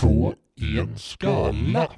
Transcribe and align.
på 0.00 0.34
en 0.78 0.98
skala. 0.98 1.88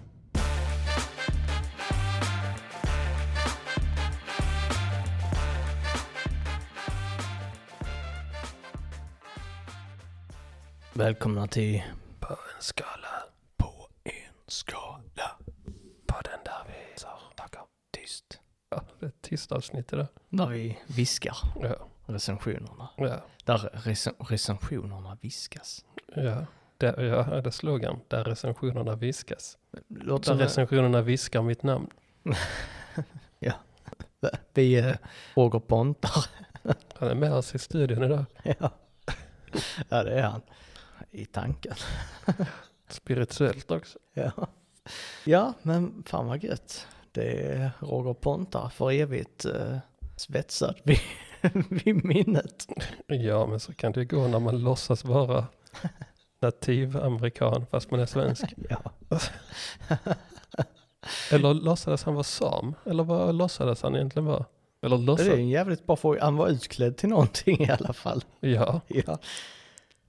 Välkomna 10.95 11.47
till 11.47 11.83
På 12.21 12.27
en 12.33 12.37
skala. 12.63 13.09
På 13.57 13.89
en 14.05 14.13
skala. 14.47 15.37
Podden 16.07 16.39
där 16.45 16.65
vi 16.67 16.99
snackar 17.37 17.63
tyst. 17.91 18.41
Ja, 18.71 18.83
det 19.01 19.07
är 19.07 19.09
ett 19.09 19.23
tyst 19.23 19.53
avsnitt 19.53 19.93
idag. 19.93 20.07
Där 20.29 20.47
vi 20.47 20.79
viskar 20.87 21.37
Ja, 21.63 21.89
recensionerna. 22.07 22.89
ja, 22.97 23.25
Där 23.45 23.59
rec- 23.59 24.15
recensionerna 24.29 25.19
viskas. 25.21 25.85
ja. 26.17 26.47
Det, 26.83 27.07
ja, 27.07 27.23
det 27.41 27.47
är 27.47 27.51
slogan. 27.51 28.01
Där 28.09 28.25
recensionerna 28.25 28.97
viskas. 28.97 29.59
Låter 29.89 30.31
Där 30.31 30.39
det... 30.39 30.45
recensionerna 30.45 31.03
viskar 31.03 31.43
mitt 31.43 31.63
namn. 31.63 31.87
Vi 34.55 34.75
är 34.75 34.99
Roger 35.35 35.59
Pontar. 35.59 36.25
Han 36.95 37.09
är 37.09 37.15
med 37.15 37.33
oss 37.33 37.55
i 37.55 37.59
studion 37.59 38.05
idag. 38.05 38.25
ja. 38.43 38.71
ja, 39.89 40.03
det 40.03 40.13
är 40.13 40.23
han. 40.23 40.43
I 41.11 41.25
tanken. 41.25 41.75
Spirituellt 42.89 43.71
också. 43.71 43.99
Ja. 44.15 44.33
ja, 45.25 45.53
men 45.63 46.03
fan 46.07 46.27
vad 46.27 46.45
gött. 46.45 46.87
Det 47.13 47.53
är 47.53 47.71
Roger 47.81 48.15
Pontar 48.15 48.69
för 48.69 48.91
evigt 48.91 49.45
eh, 49.45 49.79
svetsad 50.17 50.81
vid, 50.85 51.01
vid 51.71 52.05
minnet. 52.05 52.67
Ja, 53.07 53.47
men 53.47 53.61
så 53.61 53.75
kan 53.75 53.93
det 53.93 54.05
gå 54.05 54.29
när 54.29 54.39
man 54.39 54.59
låtsas 54.59 55.05
vara 55.05 55.47
nativ 56.43 56.97
amerikan 56.97 57.67
fast 57.71 57.91
man 57.91 58.01
är 58.01 58.07
svensk. 58.07 58.45
Eller 61.33 61.55
låtsades 61.55 62.05
han 62.05 62.15
vara 62.15 62.25
sam? 62.25 62.75
Eller 62.87 63.05
vad 63.05 63.35
låtsades 63.35 63.83
han 63.83 63.95
egentligen 63.97 64.27
vara? 64.27 64.45
Eller 64.83 65.17
Det 65.17 65.23
är 65.23 65.37
en 65.37 65.49
jävligt 65.49 65.87
bra 65.87 65.97
fråga. 65.97 66.25
Han 66.25 66.37
var 66.37 66.49
utklädd 66.49 66.97
till 66.97 67.09
någonting 67.09 67.61
i 67.61 67.71
alla 67.71 67.93
fall. 67.93 68.25
Ja, 68.41 68.81
Ja. 68.89 69.19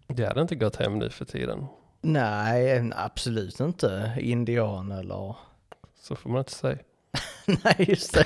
det 0.08 0.26
hade 0.26 0.42
inte 0.42 0.56
gått 0.56 0.76
hem 0.76 1.00
nu 1.00 1.10
för 1.10 1.26
tiden. 1.26 1.66
Nej, 2.02 2.92
absolut 2.96 3.60
inte 3.60 4.18
indian 4.20 4.92
eller... 4.92 5.36
Så 6.02 6.16
får 6.16 6.30
man 6.30 6.40
inte 6.40 6.52
säga. 6.52 6.78
Nej, 7.46 7.76
just 7.78 8.14
det. 8.14 8.26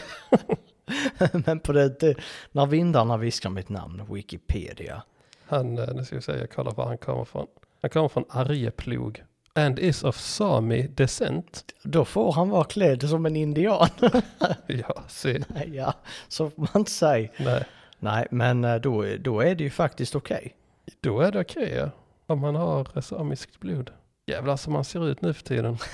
Men 1.45 1.59
på 1.59 1.71
det, 1.71 1.99
det, 1.99 2.15
när 2.51 2.65
vindarna 2.65 3.17
viskar 3.17 3.49
mitt 3.49 3.69
namn, 3.69 4.03
Wikipedia. 4.09 5.03
Han, 5.45 5.77
eh, 5.77 5.93
nu 5.93 6.05
ska 6.05 6.15
vi 6.15 6.21
se, 6.21 6.31
jag 6.37 6.51
kollar 6.51 6.71
var 6.71 6.85
han 6.85 6.97
kommer 6.97 7.25
från. 7.25 7.47
Han 7.81 7.89
kommer 7.89 8.07
från 8.07 8.25
Arjeplog. 8.29 9.23
And 9.55 9.79
is 9.79 10.03
of 10.03 10.17
Sami 10.19 10.87
descent. 10.87 11.63
Då 11.83 12.05
får 12.05 12.31
han 12.33 12.49
vara 12.49 12.63
klädd 12.63 13.09
som 13.09 13.25
en 13.25 13.35
indian. 13.35 13.87
Ja, 14.67 15.03
se. 15.07 15.43
ja, 15.73 15.93
så 16.27 16.49
får 16.49 16.61
man 16.61 16.69
inte 16.75 16.91
säga. 16.91 17.29
Nej, 17.37 17.63
Nej, 17.99 18.27
men 18.31 18.63
eh, 18.63 18.75
då, 18.75 19.05
då 19.19 19.41
är 19.41 19.55
det 19.55 19.63
ju 19.63 19.69
faktiskt 19.69 20.15
okej. 20.15 20.55
då 21.01 21.19
är 21.21 21.31
det 21.31 21.39
okej 21.39 21.73
ja. 21.75 21.89
Om 22.25 22.39
man 22.39 22.55
har 22.55 23.01
samiskt 23.01 23.59
blod. 23.59 23.91
Jävlar 24.25 24.57
som 24.57 24.73
man 24.73 24.83
ser 24.85 25.07
ut 25.07 25.21
nu 25.21 25.33
för 25.33 25.43
tiden. 25.43 25.77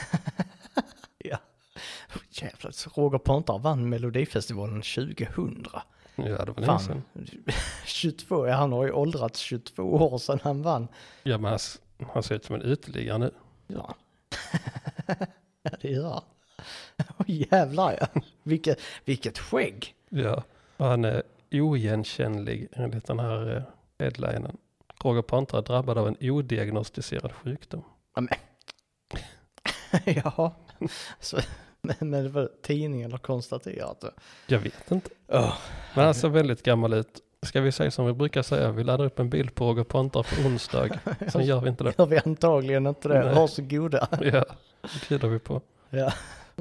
Ja. 1.25 1.37
Jävlar, 2.29 2.99
Roger 2.99 3.17
Pontare 3.17 3.59
vann 3.59 3.89
Melodifestivalen 3.89 4.81
2000. 4.81 5.65
Ja, 6.15 6.45
det 6.45 6.51
var 6.51 6.61
länge 6.61 6.79
sedan. 6.79 7.03
22, 7.85 8.47
ja, 8.47 8.55
han 8.55 8.71
har 8.71 8.85
ju 8.85 8.91
åldrats 8.91 9.39
22 9.39 9.83
år 9.83 10.17
sedan 10.17 10.39
han 10.43 10.61
vann. 10.61 10.87
Ja, 11.23 11.37
men 11.37 11.51
han, 11.51 11.59
han 12.13 12.23
ser 12.23 12.35
ut 12.35 12.45
som 12.45 12.55
en 12.55 12.61
uteliggare 12.61 13.17
nu. 13.17 13.31
Ja, 13.67 13.95
ja 15.63 15.71
det 15.81 15.89
gör 15.89 16.09
han. 16.09 16.23
Åh 17.17 17.25
jävlar 17.27 17.97
ja. 17.99 18.21
Vilket, 18.43 18.79
vilket 19.05 19.39
skägg. 19.39 19.95
Ja, 20.09 20.43
och 20.77 20.85
han 20.85 21.05
är 21.05 21.23
oigenkännlig 21.51 22.67
enligt 22.71 23.05
den 23.05 23.19
här 23.19 23.55
eh, 23.55 23.63
headlinen. 23.99 24.57
Roger 25.03 25.21
Pontare 25.21 25.61
är 25.61 25.63
drabbad 25.63 25.97
av 25.97 26.07
en 26.07 26.17
odiagnostiserad 26.21 27.31
sjukdom. 27.33 27.83
Ja, 28.15 28.21
men. 28.21 28.37
ja, 30.23 30.55
så, 31.19 31.37
men, 31.99 32.23
det 32.23 32.29
var 32.29 32.49
tidningen 32.61 33.11
har 33.11 33.19
konstaterat 33.19 34.01
det. 34.01 34.11
Jag 34.47 34.59
vet 34.59 34.91
inte. 34.91 35.09
Oh, 35.27 35.53
Men 35.95 36.05
han 36.05 36.13
ser 36.13 36.29
väldigt 36.29 36.63
gammal 36.63 36.93
ut. 36.93 37.19
Ska 37.41 37.61
vi 37.61 37.71
säga 37.71 37.91
som 37.91 38.05
vi 38.05 38.13
brukar 38.13 38.41
säga, 38.41 38.71
vi 38.71 38.83
laddar 38.83 39.05
upp 39.05 39.19
en 39.19 39.29
bild 39.29 39.55
på 39.55 39.65
Roger 39.65 39.83
Pontare 39.83 40.23
på 40.23 40.47
onsdag. 40.47 40.89
Sen 41.27 41.45
gör 41.45 41.61
vi 41.61 41.69
inte 41.69 41.83
det. 41.83 41.93
gör 41.97 42.05
vi 42.05 42.19
antagligen 42.25 42.87
inte 42.87 43.07
det. 43.07 43.25
Nej. 43.25 43.35
Varsågoda. 43.35 44.07
Ja, 44.21 44.45
det 44.81 45.07
bjuder 45.09 45.27
vi 45.27 45.39
på. 45.39 45.61
Ja, 45.89 46.13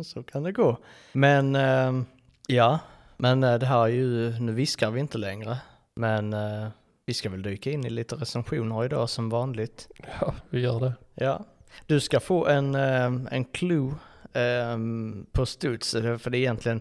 så 0.02 0.22
kan 0.22 0.42
det 0.42 0.52
gå. 0.52 0.78
Men 1.12 1.56
ehm, 1.56 2.06
ja, 2.46 2.78
men 3.16 3.44
eh, 3.44 3.58
det 3.58 3.66
här 3.66 3.82
är 3.82 3.88
ju, 3.88 4.38
nu 4.40 4.52
viskar 4.52 4.90
vi 4.90 5.00
inte 5.00 5.18
längre. 5.18 5.58
Men 5.94 6.32
eh, 6.32 6.68
vi 7.06 7.14
ska 7.14 7.30
väl 7.30 7.42
dyka 7.42 7.70
in 7.70 7.86
i 7.86 7.90
lite 7.90 8.14
recensioner 8.14 8.84
idag 8.84 9.10
som 9.10 9.28
vanligt. 9.28 9.88
Ja, 10.20 10.34
vi 10.50 10.60
gör 10.60 10.80
det. 10.80 10.92
Ja, 11.14 11.44
du 11.86 12.00
ska 12.00 12.20
få 12.20 12.46
en, 12.46 12.74
ehm, 12.74 13.28
en 13.30 13.44
clue 13.44 13.94
ehm, 14.32 15.26
på 15.32 15.46
studs, 15.46 15.90
för 15.92 16.30
det 16.30 16.38
är 16.38 16.40
egentligen, 16.40 16.80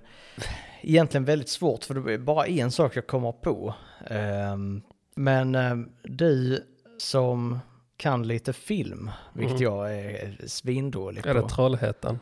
egentligen 0.82 1.26
väldigt 1.26 1.50
svårt, 1.50 1.84
för 1.84 1.94
det 1.94 2.14
är 2.14 2.18
bara 2.18 2.46
en 2.48 2.72
sak 2.72 2.96
jag 2.96 3.08
kommer 3.08 3.32
på. 3.32 3.76
Ehm, 4.08 4.82
men 5.16 5.56
ehm, 5.56 5.90
du 6.04 6.64
som 6.98 7.60
kan 7.98 8.28
lite 8.28 8.54
film, 8.54 9.12
vilket 9.34 9.52
Mm. 9.62 9.64
jag 9.64 9.96
är 9.96 10.38
svindålig 10.48 11.26
Är 11.26 11.34
på. 11.34 11.42
det 11.42 11.50
Trollhättan? 11.56 12.20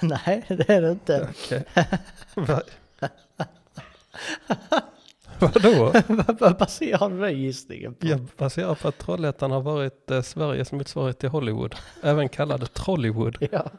Nej, 0.00 0.44
det 0.48 0.68
är 0.70 0.82
det 0.82 0.90
inte. 0.90 1.28
Okej. 1.46 1.64
Va? 2.34 2.62
Vadå? 5.38 5.92
Vad 6.40 6.56
baserar 6.56 7.10
du 7.10 7.20
den 7.20 7.38
gissningen 7.40 7.94
på? 7.94 8.06
Jag 8.06 8.20
baserar 8.36 8.74
på 8.74 8.88
att 8.88 8.98
Trollhättan 8.98 9.50
har 9.50 9.60
varit 9.60 10.10
eh, 10.10 10.22
Sveriges 10.22 10.72
motsvarighet 10.72 11.18
till 11.18 11.28
Hollywood. 11.28 11.74
Även 12.02 12.28
kallad 12.28 12.72
Trollywood. 12.74 13.36
Ja, 13.52 13.70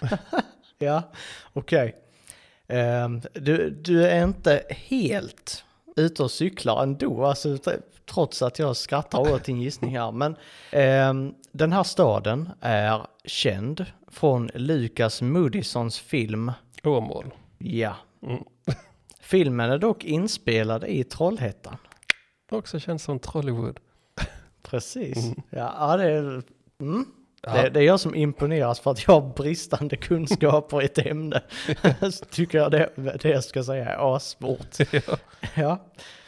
ja 0.78 1.02
okej. 1.52 1.96
Ehm, 2.68 3.20
du, 3.32 3.70
du 3.70 4.06
är 4.06 4.24
inte 4.24 4.62
helt 4.68 5.64
ute 5.96 6.22
och 6.22 6.30
cyklar 6.30 6.82
ändå, 6.82 7.24
alltså, 7.24 7.58
trots 8.10 8.42
att 8.42 8.58
jag 8.58 8.76
skrattar 8.76 9.18
åt 9.18 9.44
din 9.44 9.60
gissning 9.60 9.98
här. 9.98 10.12
Men 10.12 10.36
ehm, 10.70 11.34
den 11.52 11.72
här 11.72 11.82
staden 11.82 12.50
är 12.60 13.06
känd 13.24 13.86
från 14.08 14.50
Lukas 14.54 15.22
Moodyssons 15.22 15.98
film 15.98 16.52
Åmål. 16.84 17.34
Ja. 17.58 17.96
Mm. 18.22 18.44
Filmen 19.20 19.70
är 19.70 19.78
dock 19.78 20.04
inspelad 20.04 20.84
i 20.84 21.04
Trollhättan. 21.04 21.76
Också 22.50 22.78
känns 22.78 23.02
som 23.02 23.18
Trollywood. 23.18 23.80
Precis. 24.62 25.24
Mm. 25.24 25.42
Ja, 25.50 25.96
det 25.96 26.04
är... 26.04 26.42
Mm. 26.80 27.06
Ja. 27.42 27.52
Det, 27.62 27.70
det 27.70 27.80
är 27.80 27.84
jag 27.84 28.00
som 28.00 28.14
imponeras 28.14 28.80
för 28.80 28.90
att 28.90 29.06
jag 29.06 29.20
har 29.20 29.34
bristande 29.34 29.96
kunskaper 29.96 30.82
i 30.82 30.84
ett 30.84 30.98
ämne. 30.98 31.42
Så 32.10 32.24
tycker 32.24 32.58
jag 32.58 32.70
det, 32.70 32.90
det 33.22 33.28
jag 33.28 33.44
ska 33.44 33.64
säga 33.64 33.88
är 33.88 34.16
assvårt. 34.16 34.76
ja. 34.92 35.18
Ja, 35.54 35.78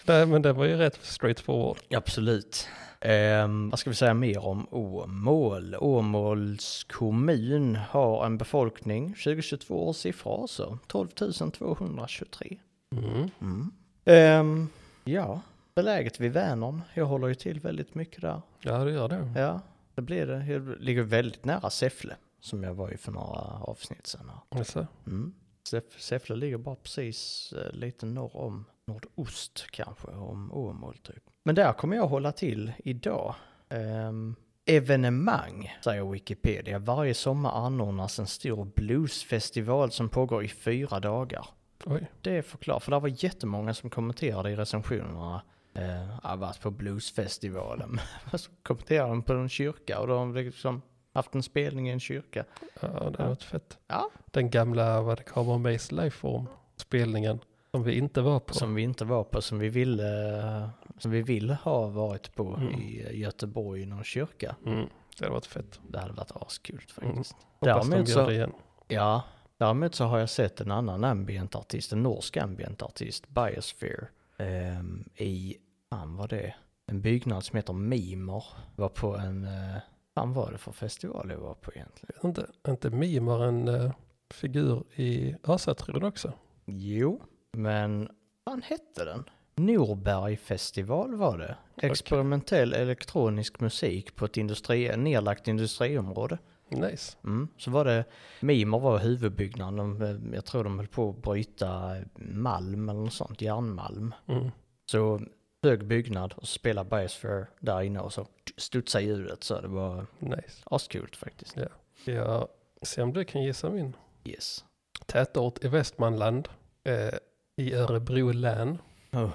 Nej, 0.05 0.27
men 0.27 0.43
det 0.43 0.53
var 0.53 0.65
ju 0.65 0.77
rätt 0.77 0.99
straight 1.03 1.41
forward. 1.41 1.79
absolut. 1.97 2.69
Ehm, 3.01 3.71
vad 3.71 3.79
ska 3.79 3.91
vi 3.91 3.97
säga 3.97 4.15
mer 4.15 4.47
om 4.47 4.67
Åmål? 4.71 5.77
Åmåls 5.81 6.85
kommun 6.85 7.79
har 7.91 8.27
en 8.27 8.39
befolkning, 8.39 9.09
2022 9.09 9.89
års 9.89 9.97
siffra 9.97 10.33
alltså, 10.33 10.79
12 10.87 11.09
223. 11.53 12.59
Mm. 12.97 13.31
Mm. 13.41 13.71
Ehm, 14.05 14.69
ja, 15.05 15.41
beläget 15.75 16.21
vid 16.21 16.33
Vänern. 16.33 16.83
Jag 16.95 17.07
håller 17.07 17.29
ju 17.29 17.35
till 17.35 17.61
väldigt 17.61 17.95
mycket 17.95 18.21
där. 18.23 18.43
Ja, 18.61 18.79
det 18.85 18.93
gör 18.93 19.09
det. 19.09 19.33
Ja, 19.41 19.61
det 20.03 20.07
blir 20.07 20.27
det. 20.27 20.47
Jag 20.47 20.81
ligger 20.81 21.03
väldigt 21.03 21.45
nära 21.45 21.71
Säffle, 21.71 22.17
som 22.41 22.63
jag 22.63 22.75
var 22.75 22.91
i 22.91 22.97
för 22.97 23.13
några 23.13 23.41
avsnitt 23.63 24.07
sedan. 24.07 24.29
här. 24.29 24.59
Alltså, 24.59 24.87
Mm. 25.07 25.35
Säff- 25.71 25.99
Säffle 25.99 26.37
ligger 26.37 26.59
bara 26.59 26.75
precis 26.77 27.53
eh, 27.53 27.73
lite 27.73 28.07
norr 28.07 28.37
om 28.37 28.65
nordost 28.87 29.67
kanske, 29.71 30.09
om 30.09 30.53
Åmål 30.53 30.97
typ. 30.97 31.23
Men 31.45 31.55
där 31.55 31.73
kommer 31.73 31.97
jag 31.97 32.07
hålla 32.07 32.33
till 32.33 32.73
idag. 32.85 33.35
Ehm, 33.69 34.37
evenemang, 34.65 35.77
säger 35.85 36.05
Wikipedia. 36.05 36.79
Varje 36.79 37.15
sommar 37.15 37.67
anordnas 37.67 38.19
en 38.19 38.27
stor 38.27 38.65
bluesfestival 38.65 39.91
som 39.91 40.09
pågår 40.09 40.45
i 40.45 40.49
fyra 40.49 41.01
dagar. 41.01 41.47
oj. 41.87 42.11
Det 42.21 42.37
är 42.37 42.43
förklarat, 42.43 42.83
för 42.83 42.91
det 42.91 42.99
var 43.01 43.25
jättemånga 43.25 43.75
som 43.75 43.91
kommenterade 43.91 44.51
i 44.51 44.57
recensionerna. 44.57 45.43
Eh, 45.75 46.17
jag 46.23 46.37
varit 46.37 46.61
på 46.61 46.71
bluesfestivalen. 46.71 48.01
så 48.35 48.51
kommenterade 48.63 49.09
de 49.11 49.23
på 49.23 49.33
en 49.33 49.49
kyrka 49.49 50.01
och 50.01 50.07
de 50.07 50.35
har 50.37 50.43
liksom 50.43 50.83
haft 51.15 51.35
en 51.35 51.43
spelning 51.43 51.89
i 51.89 51.93
en 51.93 52.01
kyrka. 52.01 52.45
Ja, 52.81 52.89
det 52.89 53.23
har 53.23 53.29
varit 53.29 53.43
fett. 53.43 53.79
Ja. 53.89 54.11
Den 54.31 54.51
gamla, 54.51 55.01
vad 55.03 55.19
det 55.19 55.23
kommer 55.25 55.59
Maze 55.59 55.95
Lifeform 55.95 56.47
spelningen 56.77 57.39
som 57.71 57.83
vi 57.83 57.93
inte 57.99 58.21
var 58.21 58.41
på. 58.41 58.55
Som 58.55 58.75
vi 58.75 58.83
inte 58.83 59.05
var 59.05 59.25
på, 59.25 59.43
som 59.43 59.59
vi 59.59 59.69
ville, 59.69 60.71
som 60.99 61.11
vi 61.11 61.23
vill 61.23 61.51
ha 61.51 61.87
varit 61.89 62.35
på 62.35 62.55
Mm. 62.55 62.75
i 62.75 63.17
Göteborg 63.19 63.83
i 63.83 63.87
någon 63.87 64.05
kyrka. 64.05 64.57
Mm. 64.67 64.87
Det 65.19 65.25
hade 65.25 65.33
varit 65.33 65.47
fett. 65.47 65.81
Det 65.89 65.99
hade 66.01 66.13
varit 66.13 66.33
askul 66.35 66.81
Mm. 67.03 67.15
faktiskt. 67.15 67.33
Hoppas 67.33 67.85
de 67.85 67.91
Däremot 67.91 68.09
gör 68.09 68.15
så- 68.15 68.27
det 68.27 68.35
igen. 68.35 68.53
Ja, 68.89 69.23
däremot 69.59 69.95
så 69.95 70.05
har 70.05 70.19
jag 70.19 70.31
sett 70.31 70.61
en 70.61 70.71
annan 70.71 71.05
ambient-artist, 71.05 71.93
en 71.93 72.03
norsk 72.03 72.37
ambient-artist, 72.37 73.29
Biosphere, 73.29 74.07
ehm, 74.43 75.05
i, 75.17 75.57
fan 75.91 76.17
var 76.17 76.29
det, 76.29 76.55
en 76.87 77.01
byggnad 77.01 77.45
som 77.45 77.57
heter 77.57 77.73
Mimer. 77.73 78.45
Var 78.77 78.89
på 78.89 79.17
en, 79.17 79.45
uh, 79.45 79.79
fan 80.15 80.33
var 80.33 80.53
det 80.53 80.59
för 80.59 80.73
festival 80.73 81.31
jag 81.31 81.39
var 81.39 81.55
på 81.55 81.73
egentligen? 81.75 82.17
Inte, 82.25 82.47
inte 82.69 82.91
mimar 82.91 83.45
en 83.45 83.69
eh, 83.69 83.93
figur 84.31 84.85
i 84.95 85.37
Asatron 85.43 86.05
också? 86.05 86.33
Jo, 86.67 87.23
men 87.53 88.09
vad 88.45 88.65
hette 88.65 89.05
den? 89.05 89.25
Norbergfestival 89.57 91.15
var 91.15 91.39
det. 91.39 91.57
Experimentell 91.77 92.73
elektronisk 92.73 93.61
musik 93.61 94.17
på 94.17 94.25
ett 94.25 94.37
industri, 94.37 94.97
nedlagt 94.97 95.49
industriområde. 95.49 96.39
Nice. 96.81 97.17
Mm. 97.25 97.49
Så 97.57 97.71
var 97.71 97.85
det, 97.85 98.05
Mimer 98.41 98.79
var 98.79 98.99
huvudbyggnaden, 98.99 99.77
de, 99.77 100.03
eh, 100.03 100.35
jag 100.35 100.45
tror 100.45 100.65
de 100.65 100.79
höll 100.79 100.89
på 100.89 101.11
att 101.11 101.23
bryta 101.23 101.97
malm 102.17 102.89
eller 102.89 103.01
något 103.01 103.13
sånt, 103.13 103.41
järnmalm. 103.43 104.15
Mm. 104.29 104.51
Så 104.91 105.21
hög 105.63 105.85
byggnad 105.87 106.33
och 106.33 106.49
så 106.49 106.55
spelade 106.59 106.97
Biosphere 106.97 107.47
där 107.61 107.83
inne 107.83 108.01
och 108.01 108.13
så 108.13 108.27
studsade 108.57 109.05
ljudet 109.05 109.45
så 109.45 109.61
det 109.61 109.69
var 109.69 110.07
Nice. 110.19 110.63
askul 110.65 111.11
faktiskt. 111.17 111.57
Jag 112.05 112.49
ser 112.83 113.03
om 113.03 113.13
du 113.13 113.25
kan 113.25 113.43
gissa 113.43 113.71
min. 113.71 113.97
Yes. 114.25 114.65
Tätort 115.07 115.65
i 115.65 115.69
Västmanland. 115.69 116.49
Eh, 116.85 117.15
I 117.57 117.75
Örebro 117.75 118.33
län. 118.33 118.79
Oh. 119.13 119.31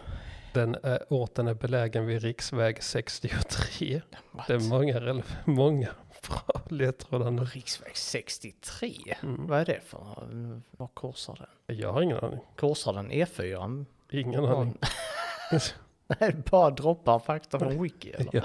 Den 0.54 0.76
är, 0.84 1.00
orten 1.10 1.48
är 1.48 1.54
belägen 1.54 2.06
vid 2.06 2.22
riksväg 2.22 2.84
63. 2.84 4.02
What? 4.32 4.48
Det 4.48 4.54
är 4.54 4.70
många, 4.70 5.24
många 5.46 5.90
bra 6.30 6.62
ledtrådar 6.70 7.32
nu. 7.32 7.44
Riksväg 7.44 7.98
63? 7.98 8.94
Mm. 9.24 9.48
Vad 9.48 9.60
är 9.60 9.66
det 9.66 9.82
för, 9.82 10.28
var 10.72 10.88
korsar 10.88 11.48
den? 11.66 11.78
Jag 11.78 11.94
har 11.94 12.02
ingen 12.02 12.18
aning. 12.18 12.40
Korsar 12.56 12.94
den 12.94 13.12
E4? 13.12 13.86
Ingen 14.12 14.46
aning. 14.46 14.78
Nej, 16.20 16.36
bara 16.52 16.70
droppar 16.70 17.20
fakta 17.20 17.60
från 17.60 17.82
Wiki 17.84 18.12
eller? 18.12 18.30
Ja, 18.34 18.44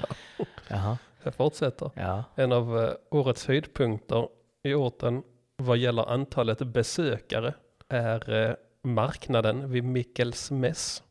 Jaha. 0.67 0.97
jag 1.23 1.35
fortsätter. 1.35 1.91
Ja. 1.95 2.23
En 2.35 2.51
av 2.51 2.79
eh, 2.83 2.93
årets 3.11 3.47
höjdpunkter 3.47 4.27
i 4.63 4.73
orten 4.73 5.23
vad 5.57 5.77
gäller 5.77 6.09
antalet 6.09 6.59
besökare 6.59 7.53
är 7.87 8.49
eh, 8.49 8.55
marknaden 8.81 9.71
vid 9.71 9.83
Mikkelsmäss. 9.83 11.03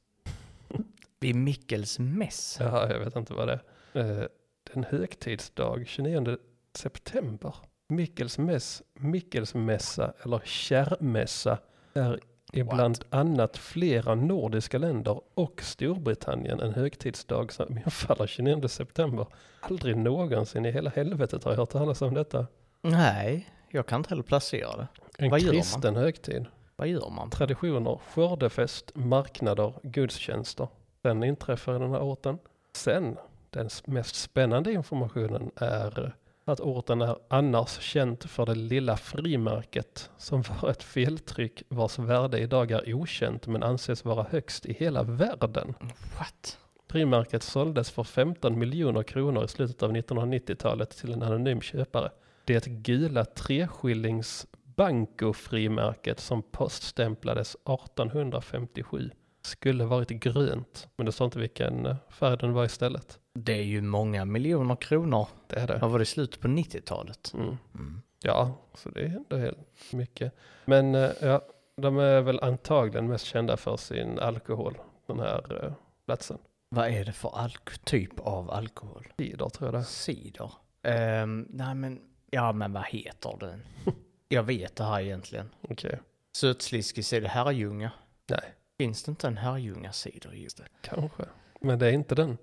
Vid 1.21 1.37
Mikkels 1.37 1.99
mäss. 1.99 2.57
Ja, 2.61 2.89
jag 2.91 2.99
vet 2.99 3.17
inte 3.17 3.35
vad 3.35 3.49
det 3.49 3.61
är. 3.93 4.21
Eh, 4.21 4.27
en 4.73 4.85
högtidsdag 4.85 5.87
29 5.87 6.37
september. 6.75 7.55
Mikkelsmäss, 7.89 8.83
Mikkelsmässa 8.95 10.13
eller 10.25 10.41
kärrmässa 10.45 11.59
är 11.95 12.21
i 12.53 12.63
What? 12.63 12.75
bland 12.75 13.05
annat 13.11 13.57
flera 13.57 14.15
nordiska 14.15 14.79
länder 14.79 15.21
och 15.35 15.63
Storbritannien 15.63 16.61
en 16.61 16.75
högtidsdag 16.75 17.53
som 17.53 17.79
infaller 17.85 18.27
29 18.27 18.69
september. 18.69 19.27
Aldrig 19.61 19.97
någonsin 19.97 20.67
i 20.67 20.71
hela 20.71 20.91
helvetet 20.91 21.45
har 21.45 21.53
jag 21.53 21.59
hört 21.59 21.71
talas 21.71 22.03
om 22.03 22.15
detta. 22.15 22.47
Nej, 22.83 23.49
jag 23.71 23.87
kan 23.87 24.01
inte 24.01 24.09
heller 24.11 24.23
placera 24.23 24.77
det. 24.77 24.87
En 25.19 25.31
Vad 25.31 25.41
kristen 25.41 25.97
högtid. 25.97 26.47
Vad 26.77 26.89
gör 26.89 27.11
man? 27.11 27.31
Traditioner, 27.31 28.01
skördefest, 28.15 28.93
marknader, 28.95 29.75
gudstjänster. 29.83 30.69
Den 31.03 31.25
inträffar 31.25 31.77
i 31.77 31.79
den 31.79 31.91
här 31.91 32.01
orten. 32.01 32.39
Sen, 32.77 33.17
den 33.51 33.69
mest 33.85 34.15
spännande 34.15 34.73
informationen 34.73 35.51
är 35.57 36.15
att 36.45 36.61
orten 36.61 37.01
är 37.03 37.17
annars 37.29 37.81
känt 37.81 38.25
för 38.25 38.47
det 38.47 38.55
lilla 38.55 38.97
frimärket 38.97 40.11
som 40.17 40.43
var 40.43 40.71
ett 40.71 40.83
feltryck 40.83 41.63
vars 41.69 41.99
värde 41.99 42.39
idag 42.39 42.71
är 42.71 42.95
okänt 42.95 43.47
men 43.47 43.63
anses 43.63 44.05
vara 44.05 44.27
högst 44.31 44.67
i 44.67 44.73
hela 44.73 45.03
världen. 45.03 45.75
What? 46.19 46.59
Frimärket 46.89 47.43
såldes 47.43 47.91
för 47.91 48.05
15 48.05 48.59
miljoner 48.59 49.03
kronor 49.03 49.45
i 49.45 49.49
slutet 49.49 49.83
av 49.83 49.93
1990-talet 49.93 50.91
till 50.91 51.13
en 51.13 51.23
anonym 51.23 51.61
köpare. 51.61 52.11
Det 52.45 52.67
gula 52.67 53.25
treskillings 53.25 54.47
Banco-frimärket 54.77 56.21
som 56.21 56.43
poststämplades 56.43 57.55
1857 57.55 59.11
skulle 59.43 59.85
varit 59.85 60.09
grönt, 60.09 60.89
men 60.97 61.07
det 61.07 61.13
står 61.13 61.25
inte 61.25 61.39
vilken 61.39 61.87
eh, 61.87 61.97
färg 62.11 62.37
den 62.37 62.53
var 62.53 62.65
istället. 62.65 63.19
Det 63.35 63.53
är 63.53 63.63
ju 63.63 63.81
många 63.81 64.25
miljoner 64.25 64.77
kronor. 64.77 65.29
Det 65.47 65.57
är 65.57 65.67
det. 65.67 65.79
Vad 65.79 65.91
var 65.91 65.99
det 65.99 66.03
i 66.03 66.07
slutet 66.07 66.41
på 66.41 66.49
90-talet? 66.49 67.33
Mm. 67.35 67.57
Mm. 67.75 68.03
Ja, 68.23 68.55
så 68.75 68.89
det 68.89 69.01
är 69.01 69.07
ändå 69.07 69.37
helt 69.37 69.93
mycket. 69.93 70.33
Men 70.65 70.95
eh, 70.95 71.11
ja, 71.21 71.43
de 71.77 71.99
är 71.99 72.21
väl 72.21 72.41
antagligen 72.41 73.09
mest 73.09 73.25
kända 73.25 73.57
för 73.57 73.77
sin 73.77 74.19
alkohol, 74.19 74.79
den 75.07 75.19
här 75.21 75.65
eh, 75.65 75.73
platsen. 76.07 76.39
Vad 76.69 76.89
är 76.89 77.05
det 77.05 77.13
för 77.13 77.51
typ 77.85 78.21
av 78.21 78.51
alkohol? 78.51 79.07
Cider 79.19 79.49
tror 79.49 79.67
jag 79.67 79.75
det 79.75 79.79
är. 79.79 79.83
Cider? 79.83 80.53
Ehm, 80.83 81.47
nej 81.51 81.75
men, 81.75 82.01
ja 82.31 82.53
men 82.53 82.73
vad 82.73 82.85
heter 82.85 83.37
den? 83.41 83.63
jag 84.29 84.43
vet 84.43 84.77
det 84.77 84.85
här 84.85 85.01
egentligen. 85.01 85.51
Okej, 85.61 85.99
Sötsliskis, 86.37 87.13
är 87.13 87.21
det 87.21 87.29
Herrljunga? 87.29 87.91
nej, 88.31 88.55
Finns 88.83 89.03
det 89.03 89.11
inte 89.11 89.27
en 89.27 89.37
Herrljunga 89.37 89.93
cider 89.93 90.33
just 90.33 90.57
det? 90.57 90.65
kanske. 90.81 91.23
Men 91.61 91.79
det 91.79 91.87
är 91.87 91.93
inte 91.93 92.15
den. 92.15 92.39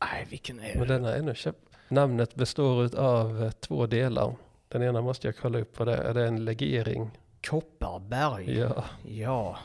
Nej, 0.00 0.26
vilken 0.30 0.60
är 0.60 0.78
Men 0.78 0.88
det? 0.88 0.94
den 0.94 1.04
är 1.04 1.16
ännu 1.16 1.34
köpt. 1.34 1.58
Namnet 1.88 2.34
består 2.34 2.98
av 2.98 3.42
eh, 3.44 3.50
två 3.50 3.86
delar. 3.86 4.34
Den 4.68 4.82
ena 4.82 5.00
måste 5.00 5.28
jag 5.28 5.36
kolla 5.36 5.58
upp 5.58 5.78
vad 5.78 5.88
det 5.88 5.94
är. 5.96 6.04
Är 6.04 6.14
det 6.14 6.26
en 6.26 6.44
legering? 6.44 7.10
Kopparberg? 7.46 8.58
Ja. 8.58 8.84
Ja, 9.06 9.58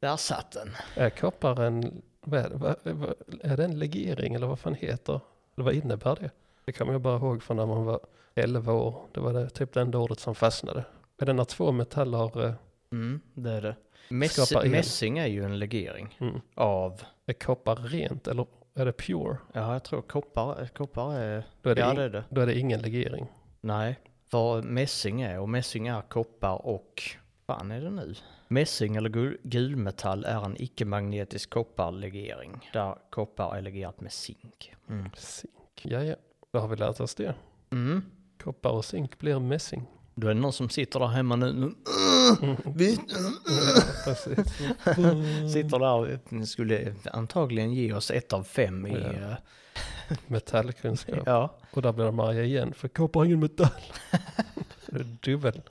där 0.00 0.16
satt 0.16 0.52
den. 0.52 0.70
Är 0.96 1.10
koppar 1.10 1.60
en... 1.60 2.02
Vad 2.20 2.40
är, 2.40 2.48
det? 2.50 2.56
Vad- 2.56 2.76
vad- 2.84 3.14
är 3.40 3.56
det 3.56 3.64
en 3.64 3.78
legering 3.78 4.34
eller 4.34 4.46
vad 4.46 4.58
fan 4.58 4.74
heter? 4.74 5.20
Eller 5.56 5.64
vad 5.64 5.74
innebär 5.74 6.16
det? 6.20 6.30
Det 6.64 6.72
kommer 6.72 6.92
jag 6.92 7.00
bara 7.00 7.16
ihåg 7.16 7.42
från 7.42 7.56
när 7.56 7.66
man 7.66 7.84
var 7.84 8.00
11 8.34 8.72
år. 8.72 9.00
Det 9.12 9.20
var 9.20 9.32
det, 9.32 9.50
typ 9.50 9.72
det 9.72 9.80
enda 9.80 9.98
ordet 9.98 10.20
som 10.20 10.34
fastnade. 10.34 10.84
Är 11.18 11.26
det 11.26 11.32
när 11.32 11.44
två 11.44 11.72
metaller 11.72 12.46
eh, 12.46 12.54
Mm, 12.92 13.20
det 13.34 13.50
är 13.50 13.62
det. 13.62 13.76
El. 14.64 14.70
mässing 14.70 15.18
är 15.18 15.26
ju 15.26 15.44
en 15.44 15.58
legering 15.58 16.16
mm, 16.20 16.40
av, 16.54 17.02
är 17.26 17.32
koppar 17.32 17.76
rent 17.76 18.28
eller 18.28 18.46
är 18.74 18.84
det 18.84 18.92
pure? 18.92 19.36
ja 19.52 19.72
jag 19.72 19.84
tror 19.84 20.02
koppar, 20.02 20.66
koppar 20.66 21.14
är, 21.14 21.44
Då 21.62 21.70
är 21.70 21.74
det, 21.74 21.80
ja 21.80 21.90
in, 21.90 21.96
det 21.96 22.02
är 22.02 22.08
det. 22.10 22.24
då 22.28 22.40
är 22.40 22.46
det 22.46 22.58
ingen 22.58 22.80
legering. 22.82 23.26
Nej, 23.60 23.98
vad 24.30 24.64
mässing 24.64 25.22
är 25.22 25.40
och 25.40 25.48
mässing 25.48 25.86
är 25.86 26.00
koppar 26.02 26.66
och, 26.66 27.02
fan 27.46 27.70
är 27.70 27.80
det 27.80 27.90
nu? 27.90 28.14
Mässing 28.48 28.96
eller 28.96 29.10
gul, 29.10 29.38
gulmetall 29.42 30.24
är 30.24 30.44
en 30.44 30.56
icke-magnetisk 30.62 31.50
kopparlegering 31.50 32.70
där 32.72 32.94
koppar 33.10 33.56
är 33.56 33.62
legerat 33.62 34.00
med 34.00 34.12
zink. 34.12 34.74
Mm. 34.88 35.10
Zink. 35.16 35.52
Ja, 35.82 36.02
ja. 36.02 36.14
Då 36.52 36.58
har 36.58 36.68
vi 36.68 36.76
lärt 36.76 37.00
oss 37.00 37.14
det. 37.14 37.34
Mm. 37.70 38.02
Koppar 38.42 38.70
och 38.70 38.84
zink 38.84 39.18
blir 39.18 39.38
mässing. 39.38 39.86
Då 40.14 40.28
är 40.28 40.34
det 40.34 40.40
någon 40.40 40.52
som 40.52 40.68
sitter 40.68 41.00
där 41.00 41.06
hemma 41.06 41.36
nu, 41.36 41.52
nu 41.52 41.74
vi, 42.64 42.96
sitter 45.52 45.78
där 45.78 45.92
och 46.42 46.48
skulle 46.48 46.94
antagligen 47.12 47.72
ge 47.72 47.92
oss 47.92 48.10
ett 48.10 48.32
av 48.32 48.42
fem 48.44 48.86
i, 48.86 48.90
Ja. 48.92 49.30
eh, 49.30 49.34
Metallkunskap. 50.26 51.22
ja. 51.26 51.56
Och 51.72 51.82
där 51.82 51.92
blir 51.92 52.04
de 52.04 52.20
arga 52.20 52.42
igen, 52.44 52.72
för 52.74 52.88
koppar 52.88 53.20
har 53.20 53.24
ingen 53.24 53.40
metall. 53.40 53.68
Dubbel. 55.22 55.62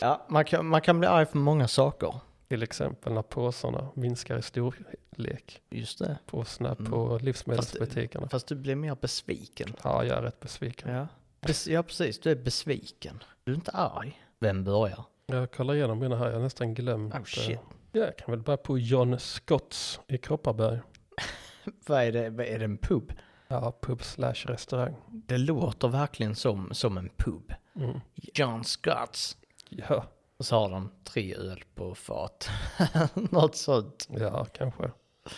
Ja, 0.00 0.26
man 0.28 0.44
kan, 0.44 0.66
man 0.66 0.80
kan 0.80 0.98
bli 0.98 1.08
arg 1.08 1.26
för 1.26 1.38
många 1.38 1.68
saker. 1.68 2.14
Till 2.48 2.62
exempel 2.62 3.12
när 3.12 3.22
påsarna 3.22 3.88
minskar 3.94 4.38
i 4.38 4.42
storlek. 4.42 5.60
Just 5.70 5.98
det. 5.98 6.18
Påsarna 6.26 6.74
Mm. 6.78 6.90
på 6.90 7.18
livsmedelsbutikerna. 7.22 8.28
Fast 8.28 8.46
du 8.46 8.54
blir 8.54 8.74
mer 8.74 8.96
besviken. 9.00 9.74
Ja, 9.84 10.04
jag 10.04 10.18
är 10.18 10.22
rätt 10.22 10.40
besviken. 10.40 10.92
Ja. 10.94 11.06
Bes- 11.40 11.70
ja, 11.70 11.82
precis. 11.82 12.18
Du 12.20 12.30
är 12.30 12.34
besviken. 12.36 13.22
Du 13.50 13.54
är 13.54 13.58
inte 13.58 13.70
arg. 13.70 14.22
Vem 14.38 14.64
börjar? 14.64 15.04
Jag 15.26 15.52
kollar 15.52 15.74
igenom 15.74 15.98
mina 15.98 16.16
här, 16.16 16.26
jag 16.26 16.32
har 16.32 16.40
nästan 16.40 16.74
glömt. 16.74 17.14
Oh 17.14 17.18
eh, 17.20 17.24
shit. 17.24 17.58
Ja, 17.92 18.00
jag 18.00 18.18
kan 18.18 18.30
väl 18.30 18.40
börja 18.40 18.56
på 18.56 18.78
John 18.78 19.18
Scotts 19.18 20.00
i 20.06 20.18
Kopparberg. 20.18 20.80
Vad 21.86 22.02
är 22.02 22.12
det? 22.12 22.30
Vad 22.30 22.46
är 22.46 22.58
det 22.58 22.64
en 22.64 22.78
pub? 22.78 23.12
Ja, 23.48 23.78
pub 23.82 24.02
slash 24.02 24.34
restaurang. 24.34 24.96
Det 25.08 25.38
låter 25.38 25.88
verkligen 25.88 26.34
som, 26.34 26.74
som 26.74 26.98
en 26.98 27.08
pub. 27.16 27.52
Mm. 27.76 28.00
John 28.14 28.64
Scotts. 28.64 29.36
Ja, 29.68 30.04
Och 30.36 30.46
så 30.46 30.56
har 30.56 30.70
de 30.70 30.90
tre 31.04 31.34
öl 31.34 31.64
på 31.74 31.94
fat. 31.94 32.50
Något 33.14 33.56
sånt. 33.56 34.08
ja, 34.10 34.44
kanske. 34.44 34.90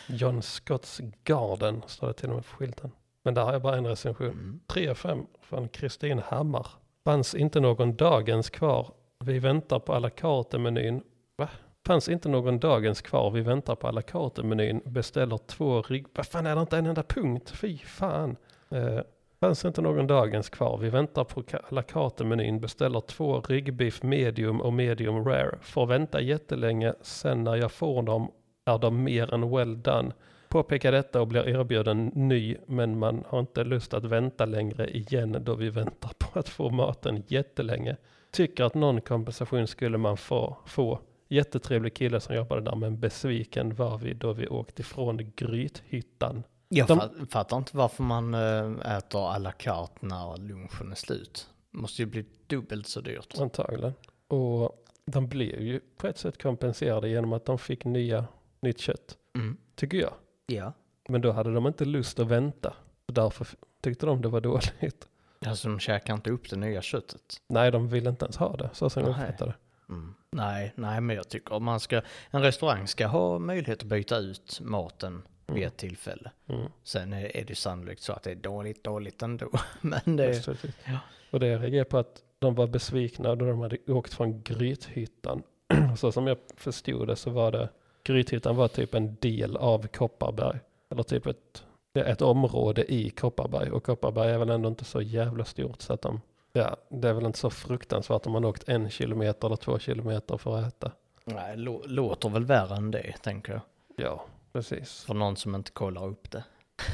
John 0.07 0.43
Scotts 0.43 1.01
Garden 1.25 1.83
står 1.87 2.07
det 2.07 2.15
till 2.15 2.29
och 2.29 2.35
med 2.35 2.45
på 2.45 2.57
skylten. 2.57 2.91
Men 3.23 3.35
där 3.35 3.43
har 3.43 3.53
jag 3.53 3.63
bara 3.63 3.77
en 3.77 3.87
recension. 3.87 4.31
Mm. 4.31 4.61
3 4.67 4.89
av 4.89 4.95
5 4.95 5.27
från 5.41 5.69
Kristin 5.69 6.19
Hammar. 6.19 6.67
Fanns 7.05 7.35
inte 7.35 7.61
någon 7.61 7.97
dagens 7.97 8.51
kvar. 8.51 8.93
Vi 9.25 9.39
väntar 9.39 9.79
på 9.79 9.93
à 9.93 9.99
la 9.99 10.11
carte-menyn. 10.11 11.03
Va? 11.37 11.49
Fanns 11.87 12.09
inte 12.09 12.29
någon 12.29 12.59
dagens 12.59 13.03
kvar. 13.03 13.31
Vi 13.31 13.41
väntar 13.41 13.75
på 13.75 13.89
à 13.89 13.91
la 13.91 14.03
carte-menyn. 14.03 14.81
Beställer 14.85 15.39
två 15.39 15.83
rygg... 15.83 16.07
Vad 16.15 16.27
fan 16.27 16.47
är 16.47 16.55
det 16.55 16.61
inte 16.61 16.79
en 16.79 16.87
enda 16.87 17.03
punkt? 17.03 17.51
Fy 17.51 17.79
fan. 17.79 18.37
Eh, 18.71 19.01
Fanns 19.43 19.65
inte 19.65 19.83
någon 19.83 20.07
dagens 20.07 20.49
kvar. 20.49 20.79
Vi 20.79 20.91
väntar 20.91 21.25
på 21.25 21.41
alla 21.41 21.59
à 21.59 21.71
la 21.71 21.83
carte-menyn, 21.83 22.61
beställer 22.61 23.01
två 23.01 23.41
ryggbiff 23.41 24.03
medium 24.03 24.61
och 24.61 24.73
medium 24.73 25.25
rare. 25.25 25.59
Får 25.63 25.87
vänta 25.87 26.21
jättelänge, 26.21 26.95
sen 27.01 27.45
när 27.45 27.57
jag 27.57 27.73
får 27.73 28.03
dem 28.03 28.31
är 28.65 28.79
de 28.79 29.05
mer 29.05 29.35
än 29.35 29.51
well 29.51 29.83
done. 29.83 30.13
Påpekar 30.53 30.93
detta 30.93 31.21
och 31.21 31.29
blir 31.29 31.49
erbjuden 31.49 32.07
ny, 32.07 32.57
men 32.67 32.99
man 32.99 33.25
har 33.29 33.41
inte 33.41 33.65
lust 33.65 33.95
att 33.95 34.05
vänta 34.05 34.45
längre 34.45 34.91
igen 34.97 35.37
då 35.41 35.55
vi 35.55 35.71
väntar 35.71 36.13
på 36.19 36.39
att 36.39 36.49
få 36.49 36.71
maten 36.71 37.23
jättelänge. 37.27 37.97
Tycker 38.31 38.65
att 38.65 38.75
någon 38.75 39.01
kompensation 39.01 39.67
skulle 39.67 39.99
man 39.99 40.17
få. 40.17 40.57
få. 40.67 40.99
Jättetrevlig 41.29 41.95
kille 41.95 42.21
som 42.21 42.35
jobbade 42.37 42.61
där, 42.61 42.77
men 42.77 43.01
besviken 43.01 43.75
var 43.75 43.99
vi 43.99 44.15
då 44.15 44.33
vi 44.33 44.49
åkte 44.49 44.83
ifrån 44.83 45.33
Grythyttan. 45.37 46.43
Jag 46.69 46.87
De- 46.89 47.01
fa- 47.01 47.27
fattar 47.31 47.57
inte 47.57 47.77
varför 47.77 48.03
man 48.03 48.35
eh, 48.35 48.97
äter 48.97 49.31
à 49.35 49.39
la 49.39 49.53
carte 49.53 50.07
när 50.07 50.37
lunchen 50.39 50.91
är 50.91 50.95
slut. 50.97 51.47
Måste 51.71 52.03
ju 52.03 52.07
bli 52.07 52.25
dubbelt 52.47 52.87
så 52.87 53.01
dyrt. 53.01 53.35
Antagligen. 53.41 53.93
Och 54.29 54.85
de 55.07 55.29
blev 55.29 55.61
ju 55.63 55.81
på 55.97 56.07
ett 56.07 56.19
sätt 56.19 56.43
kompenserade 56.43 57.09
genom 57.09 57.33
att 57.33 57.45
de 57.45 57.59
fick 57.59 57.85
nya, 57.85 58.25
nytt 58.61 58.81
kött, 58.81 59.17
Mm. 59.35 59.57
tycker 59.75 59.99
jag. 59.99 60.13
Ja. 60.55 60.73
Men 61.09 61.21
då 61.21 61.33
hade 61.33 61.55
de 61.55 61.67
inte 61.67 61.85
lust 61.85 62.19
att 62.19 62.27
vänta. 62.27 62.75
Och 63.07 63.15
därför 63.15 63.47
tyckte 63.81 64.07
de 64.07 64.23
det 64.23 64.29
var 64.29 64.41
dåligt. 64.41 65.09
Alltså 65.47 65.69
de 65.69 65.79
käkar 65.79 66.15
inte 66.15 66.31
upp 66.31 66.51
det 66.51 66.57
nya 66.57 66.83
köttet. 66.83 67.37
Nej, 67.49 67.71
de 67.71 67.89
ville 67.89 68.11
inte 68.11 68.25
ens 68.25 68.37
ha 68.37 68.57
det, 68.57 68.71
så 68.73 68.91
som 68.91 69.03
jag 69.03 69.11
uppfattade 69.11 69.51
det. 69.51 69.57
Mm. 69.95 70.15
Nej, 70.31 70.73
nej, 70.77 71.01
men 71.01 71.17
jag 71.17 71.29
tycker 71.29 71.61
man 71.61 71.81
ska, 71.81 72.03
en 72.31 72.43
restaurang 72.43 72.89
ska 72.89 73.07
ha 73.07 73.39
möjlighet 73.39 73.79
att 73.79 73.85
byta 73.89 74.19
ut 74.19 74.61
maten 74.63 75.23
vid 75.47 75.57
Mm. 75.57 75.67
ett 75.69 75.77
tillfälle. 75.77 76.31
Mm. 76.49 76.67
Sen 76.85 77.13
är, 77.13 77.37
är 77.37 77.45
det 77.45 77.55
sannolikt 77.55 78.03
så 78.03 78.13
att 78.13 78.23
det 78.23 78.31
är 78.31 78.35
dåligt, 78.35 78.85
dåligt 78.85 79.23
ändå. 79.23 79.51
Men 79.81 80.17
det, 80.17 80.27
Just 80.27 80.45
det. 80.47 80.73
ja. 80.85 80.99
Och 81.31 81.41
det 81.41 81.47
jag 81.47 81.63
reagerade 81.63 81.91
på 81.91 81.99
att 81.99 82.23
de 82.39 82.55
var 82.55 82.67
besvikna 82.67 83.35
då 83.35 83.47
de 83.47 83.61
hade 83.61 83.79
åkt 83.87 84.15
från 84.15 84.43
Grythyttan. 84.43 85.43
så 85.99 86.13
som 86.13 86.27
jag 86.27 86.39
förstod 86.57 87.09
det 87.09 87.17
så 87.17 87.31
var 87.31 87.53
det, 87.53 87.69
Grythyttan 88.05 88.57
var 88.57 88.69
typ 88.69 88.95
en 88.95 89.17
del 89.21 89.57
av 89.57 89.87
Kopparberg. 89.87 90.59
Eller 90.91 91.03
typ 91.03 91.27
ett, 91.27 91.65
ett 91.95 92.23
område 92.23 92.93
i 92.93 93.11
Kopparberg. 93.11 93.71
Och 93.71 93.85
Kopparberg 93.85 94.31
är 94.31 94.39
väl 94.39 94.51
ändå 94.51 94.69
inte 94.69 94.85
så 94.85 95.03
jävla 95.03 95.45
stort 95.45 95.81
så 95.81 95.93
att 95.93 96.03
de, 96.03 96.21
ja, 96.53 96.77
det 96.89 97.09
är 97.09 97.13
väl 97.13 97.27
inte 97.27 97.39
så 97.39 97.51
fruktansvärt 97.51 98.27
om 98.27 98.33
man 98.33 98.45
åkt 98.45 98.69
en 98.69 98.91
kilometer 98.91 99.47
eller 99.47 99.57
två 99.57 99.79
kilometer 99.79 100.37
för 100.37 100.59
att 100.59 100.69
äta. 100.69 100.93
nej, 101.25 101.57
lå, 101.57 101.83
låter 101.87 102.29
väl 102.29 102.45
värre 102.45 102.77
än 102.77 102.91
det, 102.91 103.15
tänker 103.23 103.53
jag. 103.53 103.63
Ja, 103.97 104.25
precis. 104.53 105.05
För 105.05 105.15
någon 105.15 105.37
som 105.37 105.55
inte 105.55 105.71
kollar 105.71 106.07
upp 106.07 106.31
det. 106.31 106.45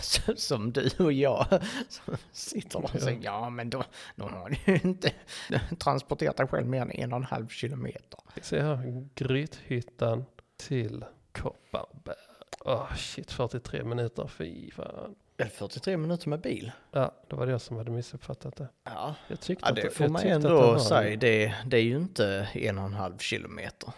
Som 0.36 0.72
du 0.72 0.90
och 0.98 1.12
jag 1.12 1.46
som 1.88 2.16
sitter 2.32 2.84
och 2.84 2.90
säger 2.90 3.20
ja 3.22 3.50
men 3.50 3.70
då, 3.70 3.84
då 4.16 4.24
har 4.24 4.56
du 4.64 4.80
inte 4.88 5.12
transporterat 5.78 6.36
dig 6.36 6.46
själv 6.46 6.66
mer 6.66 6.82
än 6.82 6.90
en 6.90 7.12
och 7.12 7.16
en 7.16 7.24
halv 7.24 7.48
kilometer. 7.48 8.20
Ser 8.42 8.62
här, 8.62 9.08
Grythyttan 9.14 10.24
till 10.58 11.04
Kopparberg. 11.32 12.16
Åh 12.64 12.94
shit, 12.96 13.30
43 13.32 13.84
minuter, 13.84 14.26
fy 14.26 14.70
fan. 14.70 15.14
Eller 15.36 15.50
43 15.50 15.96
minuter 15.96 16.28
med 16.28 16.40
bil. 16.40 16.72
Ja, 16.90 17.14
det 17.28 17.36
var 17.36 17.46
det 17.46 17.52
jag 17.52 17.60
som 17.60 17.76
hade 17.76 17.90
missuppfattat 17.90 18.56
det. 18.56 18.68
Ja, 18.84 19.14
Jag 19.28 19.40
tyckte 19.40 19.64
ja 19.64 19.70
att 19.70 19.76
det 19.76 19.90
får 19.90 20.04
jag 20.04 20.10
man 20.12 20.20
att 20.20 20.26
det 20.26 20.30
ändå 20.34 20.48
var- 20.60 20.78
säga. 20.78 21.16
Det, 21.16 21.54
det 21.66 21.76
är 21.76 21.82
ju 21.82 21.96
inte 21.96 22.48
en 22.54 22.78
och 22.78 22.84
en 22.84 22.92
halv 22.94 23.18
kilometer. 23.18 23.92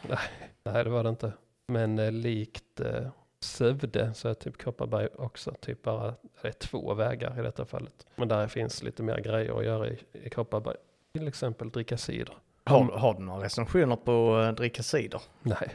Nej, 0.62 0.84
det 0.84 0.90
var 0.90 1.02
det 1.04 1.10
inte. 1.10 1.32
Men 1.66 1.98
eh, 1.98 2.12
likt 2.12 2.80
eh, 2.80 3.08
Sövde 3.40 4.14
så 4.14 4.28
är 4.28 4.34
typ 4.34 4.62
Kopparberg 4.62 5.06
också 5.18 5.54
typ 5.60 5.82
bara, 5.82 6.14
det 6.42 6.48
är 6.48 6.52
två 6.52 6.94
vägar 6.94 7.38
i 7.38 7.42
detta 7.42 7.64
fallet. 7.64 8.06
Men 8.16 8.28
där 8.28 8.46
finns 8.48 8.82
lite 8.82 9.02
mer 9.02 9.18
grejer 9.20 9.58
att 9.58 9.64
göra 9.64 9.88
i, 9.88 9.98
i 10.12 10.30
Kopparberg. 10.30 10.76
Till 11.12 11.28
exempel 11.28 11.70
dricka 11.70 11.96
cider. 11.98 12.34
Har, 12.64 12.84
har 12.84 13.14
du 13.14 13.20
några 13.20 13.44
recensioner 13.44 13.96
på 13.96 14.34
att 14.36 14.56
dricka 14.56 14.82
cider? 14.82 15.22
Nej, 15.42 15.70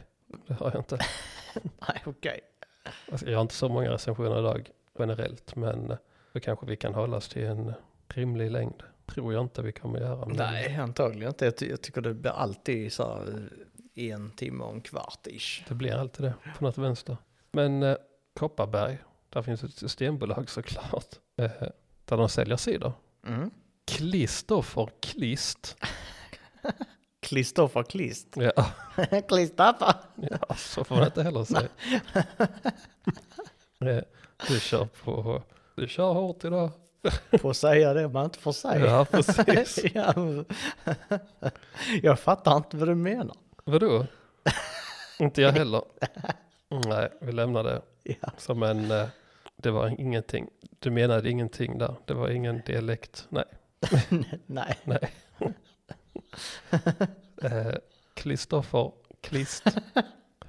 det 0.47 0.53
har 0.53 0.71
jag 0.71 0.79
inte. 0.79 0.97
Nej, 1.63 2.01
okej. 2.05 2.39
Alltså, 3.11 3.29
jag 3.29 3.37
har 3.37 3.41
inte 3.41 3.53
så 3.55 3.69
många 3.69 3.89
recensioner 3.91 4.39
idag 4.39 4.69
generellt, 4.99 5.55
men 5.55 5.91
eh, 5.91 5.97
då 6.33 6.39
kanske 6.39 6.65
vi 6.65 6.75
kan 6.75 6.93
hålla 6.93 7.17
oss 7.17 7.29
till 7.29 7.43
en 7.45 7.73
rimlig 8.07 8.51
längd. 8.51 8.83
Tror 9.05 9.33
jag 9.33 9.41
inte 9.41 9.61
vi 9.61 9.71
kommer 9.71 9.99
göra. 9.99 10.25
men- 10.25 10.37
Nej, 10.37 10.75
antagligen 10.75 11.27
inte. 11.27 11.45
Jag, 11.45 11.57
ty- 11.57 11.69
jag 11.69 11.81
tycker 11.81 12.01
det 12.01 12.13
blir 12.13 12.31
alltid 12.31 12.93
så 12.93 13.03
här 13.03 13.49
eh, 13.95 14.11
en 14.11 14.31
timme 14.31 14.63
och 14.63 14.73
en 14.73 14.81
kvart 14.81 15.27
ish. 15.27 15.63
Det 15.67 15.73
blir 15.73 15.93
alltid 15.93 16.25
det 16.25 16.33
på 16.57 16.63
något 16.63 16.77
vänster. 16.77 17.17
Men 17.51 17.83
eh, 17.83 17.95
Kopparberg, 18.39 18.97
där 19.29 19.41
finns 19.41 19.63
ett 19.63 19.73
systembolag 19.73 20.49
såklart. 20.49 21.05
Eh, 21.37 21.51
där 22.05 22.17
de 22.17 22.29
säljer 22.29 22.57
cider. 22.57 22.91
Mm. 23.27 23.51
Kristoffer 23.85 24.89
Klist. 24.99 25.77
Kristoffer 27.25 27.83
Klist. 27.83 28.27
Ja, 28.35 28.65
Klistappa. 29.27 29.95
ja, 30.15 30.55
så 30.55 30.83
får 30.83 30.95
man 30.95 31.05
inte 31.05 31.23
heller 31.23 31.43
säga. 31.43 31.69
Eh, 33.81 34.03
du 34.47 34.59
kör 34.59 34.85
på, 34.85 35.43
du 35.75 35.87
kör 35.87 36.13
hårt 36.13 36.43
idag. 36.45 36.71
Får 37.41 37.53
säga 37.53 37.93
det 37.93 38.07
man 38.07 38.25
inte 38.25 38.39
får 38.39 38.51
säga. 38.51 38.85
Ja, 38.85 39.05
precis. 39.05 39.79
Ja, 39.93 40.13
jag 42.01 42.19
fattar 42.19 42.57
inte 42.57 42.77
vad 42.77 42.87
du 42.87 42.95
menar. 42.95 43.35
Vadå? 43.63 44.05
inte 45.19 45.41
jag 45.41 45.51
heller. 45.51 45.81
Nej, 46.87 47.09
vi 47.21 47.31
lämnar 47.31 47.63
det 47.63 47.81
Ja. 48.03 48.29
som 48.37 48.63
en, 48.63 48.91
eh, 48.91 49.07
det 49.57 49.71
var 49.71 49.87
ingenting. 50.01 50.49
Du 50.79 50.91
menade 50.91 51.29
ingenting 51.29 51.77
där. 51.77 51.95
Det 52.05 52.13
var 52.13 52.29
ingen 52.29 52.61
dialekt. 52.65 53.27
Nej. 53.29 53.45
Nej. 54.45 54.79
Nej. 54.83 55.11
Eh, 57.41 57.75
Kristoffer 58.13 58.91
Klist 59.21 59.63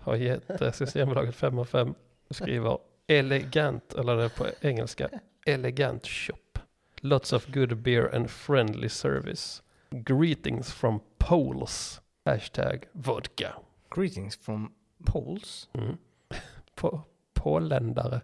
har 0.00 0.16
gett 0.16 0.60
eh, 0.60 0.72
Systembolaget 0.72 1.34
5 1.34 1.58
av 1.58 1.64
5 1.64 1.94
och 2.28 2.36
skriver 2.36 2.78
elegant, 3.06 3.94
eller 3.94 4.16
det 4.16 4.24
är 4.24 4.28
på 4.28 4.46
engelska, 4.60 5.08
elegant 5.46 6.06
shop. 6.06 6.58
Lots 7.00 7.32
of 7.32 7.46
good 7.46 7.76
beer 7.76 8.14
and 8.14 8.30
friendly 8.30 8.88
service. 8.88 9.62
Greetings 9.90 10.72
from 10.72 11.00
Poles. 11.18 12.00
Hashtag 12.24 12.84
vodka. 12.92 13.54
Greetings 13.90 14.36
from 14.36 14.72
Poles. 15.04 15.68
Mm. 15.72 15.96
På, 16.74 17.00
Påländare. 17.34 18.20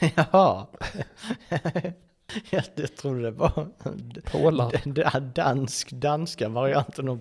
Jaha. 0.16 0.66
jag 2.50 2.62
det 2.74 2.86
trodde 2.86 3.22
det 3.22 3.30
var 3.30 3.68
Pålar. 4.24 4.80
den 4.84 4.94
där 4.94 5.20
dansk, 5.20 5.90
danska 5.92 6.48
varianten 6.48 7.08
av 7.08 7.20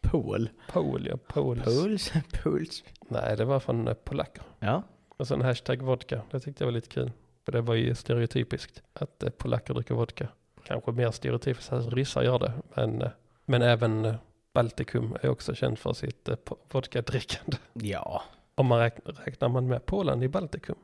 Pol. 0.00 0.48
Pol, 0.72 1.06
ja. 1.10 1.16
Pols. 1.28 1.64
Pols? 1.64 2.12
Pols? 2.42 2.84
Nej, 3.08 3.36
det 3.36 3.44
var 3.44 3.60
från 3.60 3.88
eh, 3.88 3.94
polacker. 3.94 4.42
Ja. 4.58 4.82
Och 5.16 5.28
sen 5.28 5.40
hashtag 5.40 5.82
vodka. 5.82 6.22
Det 6.30 6.40
tyckte 6.40 6.64
jag 6.64 6.66
var 6.66 6.72
lite 6.72 6.88
kul. 6.88 7.12
För 7.44 7.52
det 7.52 7.60
var 7.60 7.74
ju 7.74 7.94
stereotypiskt 7.94 8.82
att 8.92 9.22
eh, 9.22 9.30
polacker 9.30 9.74
dricker 9.74 9.94
vodka. 9.94 10.28
Kanske 10.64 10.92
mer 10.92 11.10
stereotypiskt 11.10 11.72
att 11.72 11.92
ryssar 11.92 12.22
gör 12.22 12.38
det. 12.38 12.52
Men, 12.74 13.02
eh, 13.02 13.10
men 13.44 13.62
även 13.62 14.04
eh, 14.04 14.14
Baltikum 14.54 15.16
är 15.22 15.28
också 15.28 15.54
känd 15.54 15.78
för 15.78 15.92
sitt 15.92 16.28
eh, 16.28 16.34
po- 16.44 16.56
vodkadrickande. 16.72 17.56
Ja. 17.72 18.22
Om 18.54 18.66
man 18.66 18.78
räknar, 18.78 19.12
räknar 19.12 19.48
man 19.48 19.66
med 19.66 19.86
Polen 19.86 20.22
i 20.22 20.28
Baltikum? 20.28 20.76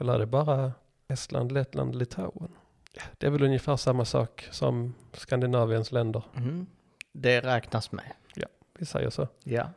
Eller 0.00 0.12
är 0.14 0.18
det 0.18 0.26
bara 0.26 0.72
Estland, 1.08 1.52
Lettland, 1.52 1.94
Litauen? 1.96 2.52
Ja, 2.92 3.02
Det 3.18 3.26
är 3.26 3.30
väl 3.30 3.42
ungefär 3.42 3.76
samma 3.76 4.04
sak 4.04 4.48
som 4.50 4.94
Skandinaviens 5.12 5.92
länder. 5.92 6.22
Mm. 6.36 6.66
Det 7.12 7.40
räknas 7.40 7.92
med. 7.92 8.04
Vi 8.78 8.86
säger 8.86 9.10
så. 9.10 9.28
Ja. 9.44 9.68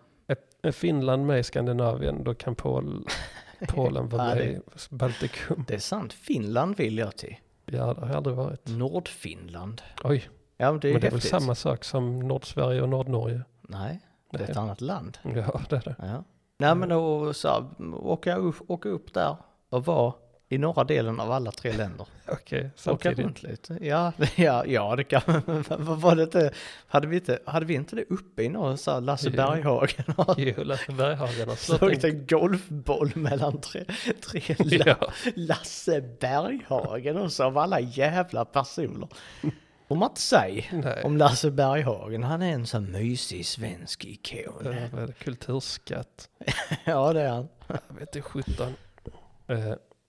Är 0.62 0.72
Finland 0.72 1.25
med 1.25 1.39
i 1.39 1.43
Skandinavien 1.43 2.24
då 2.24 2.34
kan 2.34 2.55
Pol, 2.55 3.08
Polen 3.67 4.10
vara 4.10 4.29
Ja, 4.29 4.36
med 4.36 4.46
i 4.48 4.60
Baltikum. 4.89 5.65
Det 5.67 5.74
är 5.74 5.79
sant. 5.79 6.13
Finland 6.13 6.77
vill 6.77 6.98
jag 6.98 7.17
till. 7.17 7.36
Ja, 7.65 7.93
det 7.93 8.01
har 8.01 8.08
jag 8.08 8.15
aldrig 8.17 8.36
varit. 8.36 8.67
Nordfinland. 8.67 9.82
Oj, 10.03 10.29
Ja, 10.58 10.72
men 10.72 10.79
det 10.79 10.88
är 10.89 10.91
men 10.93 11.01
det 11.01 11.08
är 11.08 11.12
väl 11.12 11.22
samma 11.22 11.55
sak 11.55 11.84
som 11.84 12.20
Nordsverige 12.20 12.82
och 12.82 12.89
Nordnorge? 12.89 13.41
Nej, 13.62 14.00
det 14.32 14.38
är 14.38 14.50
ett 14.51 14.58
annat 14.58 14.82
land. 14.82 15.17
Ja, 15.24 15.62
det 15.70 15.75
är 15.75 15.82
det. 15.82 15.96
Ja. 16.00 16.24
Nej, 16.58 16.75
men 16.75 16.89
då 16.89 17.34
så 17.34 17.48
här, 17.48 17.65
åka 17.96 18.36
upp, 18.36 18.55
åka 18.67 18.89
upp 18.89 19.13
där 19.13 19.36
och 19.70 19.86
vara 19.86 20.13
i 20.53 20.57
norra 20.57 20.83
delen 20.83 21.19
av 21.19 21.31
alla 21.31 21.51
tre 21.51 21.72
länder. 21.72 22.07
Okej, 22.27 22.60
Åka 22.60 22.72
samtidigt. 22.75 23.19
runt 23.19 23.43
lite. 23.43 23.77
Ja, 23.81 24.12
ja, 24.36 24.65
ja 24.65 24.95
det 24.95 25.03
kan 25.03 25.22
var 25.77 26.15
det 26.15 26.24
inte? 26.24 26.51
Hade 26.88 27.07
vi 27.07 27.15
inte, 27.15 27.39
hade 27.45 27.65
vi 27.65 27.74
inte 27.74 27.95
det 27.95 28.03
uppe 28.10 28.43
i 28.43 28.50
någon 28.50 28.77
så 28.77 28.91
här 28.91 29.01
Lasse 29.01 29.29
Jo. 29.29 29.36
Berghagen? 29.36 30.05
Jo, 30.38 30.63
Lasse 30.63 30.91
Berghagen 30.91 31.50
har 31.50 31.55
Slagit 31.55 32.03
en... 32.03 32.27
golfboll 32.27 33.12
mellan 33.15 33.62
tre, 33.62 33.86
tre 34.29 34.55
Ja, 34.86 35.12
Lasse 35.36 36.01
Berghagen 36.01 37.17
och 37.17 37.31
så 37.31 37.43
av 37.43 37.57
alla 37.57 37.79
jävla 37.79 38.45
personer. 38.45 39.07
Får 39.88 39.95
man 39.95 40.10
inte 40.10 40.22
säga 40.22 40.63
om 41.03 41.17
Lasse 41.17 41.51
Berghagen. 41.51 42.24
Han 42.24 42.41
är 42.41 42.53
en 42.53 42.65
sån 42.65 42.91
mysig 42.91 43.45
svensk 43.45 44.05
ikon. 44.05 44.75
Ja? 44.91 45.07
Kulturskatt. 45.19 46.29
Ja, 46.86 47.13
det 47.13 47.22
är 47.22 47.29
han. 47.29 47.48
Jag 47.67 47.95
vet 48.00 48.15
inte, 48.15 48.22
17. 48.22 48.74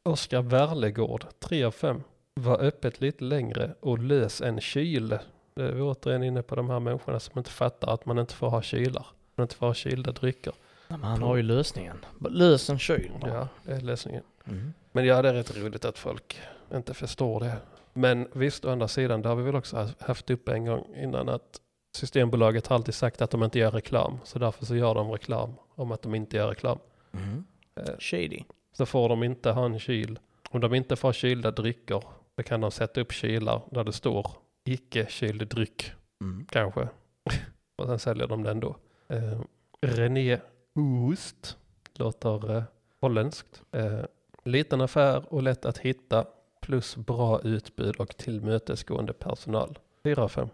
Oskar 0.07 0.43
Wärlegård, 0.43 1.27
3 1.39 1.65
av 1.65 1.71
5. 1.71 2.03
Var 2.35 2.61
öppet 2.61 3.01
lite 3.01 3.25
längre 3.25 3.75
och 3.81 3.99
lös 3.99 4.41
en 4.41 4.61
kyl. 4.61 5.09
Det 5.55 5.63
är 5.63 5.73
vi 5.73 5.81
återigen 5.81 6.23
inne 6.23 6.43
på 6.43 6.55
de 6.55 6.71
här 6.71 6.81
människorna 6.81 7.21
som 7.21 7.39
inte 7.39 7.51
fattar 7.51 7.95
att 7.95 8.07
man 8.07 8.19
inte 8.19 8.35
får 8.35 8.49
ha 8.49 8.63
kylar. 8.63 9.07
Man 9.35 9.45
inte 9.45 9.55
får 9.55 9.67
ha 9.67 9.75
kylda 9.75 10.13
drycker. 10.13 10.53
Men 10.89 11.03
han 11.03 11.23
har 11.23 11.37
ju 11.37 11.43
lösningen. 11.43 11.97
Lös 12.31 12.71
en 12.71 12.79
kyl. 12.79 13.11
Ja, 13.23 13.49
det 13.63 13.73
är 13.73 13.81
lösningen. 13.81 14.23
Mm. 14.47 14.75
Men 14.93 15.05
ja, 15.05 15.23
det 15.23 15.29
är 15.29 15.35
rätt 15.35 15.57
roligt 15.57 15.85
att 15.85 15.99
folk 15.99 16.41
inte 16.75 16.95
förstår 16.95 17.41
det. 17.41 17.57
Men 17.93 18.29
visst, 18.33 18.65
å 18.65 18.71
andra 18.71 18.89
sidan, 18.89 19.23
det 19.23 19.29
har 19.29 19.37
vi 19.37 19.43
väl 19.43 19.57
också 19.57 19.89
haft 19.99 20.31
upp 20.31 20.49
en 20.49 20.65
gång 20.65 20.87
innan 20.97 21.29
att 21.29 21.61
Systembolaget 21.97 22.67
har 22.67 22.77
alltid 22.77 22.95
sagt 22.95 23.23
att 23.23 23.31
de 23.31 23.43
inte 23.43 23.59
gör 23.59 23.71
reklam. 23.71 24.19
Så 24.25 24.39
därför 24.39 24.67
så 24.67 24.77
gör 24.77 24.95
de 24.95 25.11
reklam 25.11 25.55
om 25.75 25.93
att 25.93 26.03
de 26.03 26.15
inte 26.15 26.37
gör 26.37 26.49
reklam. 26.49 26.79
Mm. 27.13 27.45
Eh, 27.77 27.95
Shady. 27.99 28.43
Så 28.77 28.87
får 28.87 29.09
de 29.09 29.23
inte 29.23 29.51
ha 29.51 29.65
en 29.65 29.79
kyl. 29.79 30.19
Om 30.51 30.61
de 30.61 30.75
inte 30.75 30.97
får 30.97 31.13
kylda 31.13 31.51
drycker, 31.51 32.03
då 32.37 32.43
kan 32.43 32.61
de 32.61 32.71
sätta 32.71 33.01
upp 33.01 33.13
kylar 33.13 33.63
där 33.71 33.85
det 33.85 33.93
står 33.93 34.31
icke 34.65 35.07
kyld 35.09 35.49
dryck, 35.49 35.93
Mm. 36.21 36.47
kanske. 36.51 36.89
Och 37.77 37.87
sen 37.87 37.99
säljer 37.99 38.27
de 38.27 38.43
den 38.43 38.61
då. 38.61 38.77
Eh, 39.09 39.41
René 39.81 40.41
Oost 40.75 41.57
låter 41.95 42.57
eh, 42.57 42.63
holländskt. 43.01 43.63
Eh, 43.73 44.01
liten 44.45 44.81
affär 44.81 45.33
och 45.35 45.43
lätt 45.43 45.65
att 45.65 45.79
hitta 45.79 46.27
plus 46.61 46.97
bra 46.97 47.41
utbud 47.41 47.97
och 47.97 48.17
tillmötesgående 48.17 49.13
personal. 49.13 49.79
4 50.03 50.23
av 50.23 50.29
5. 50.29 50.49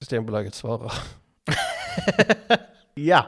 Systembolaget 0.00 0.54
svarar. 0.54 0.92
ja. 2.94 3.26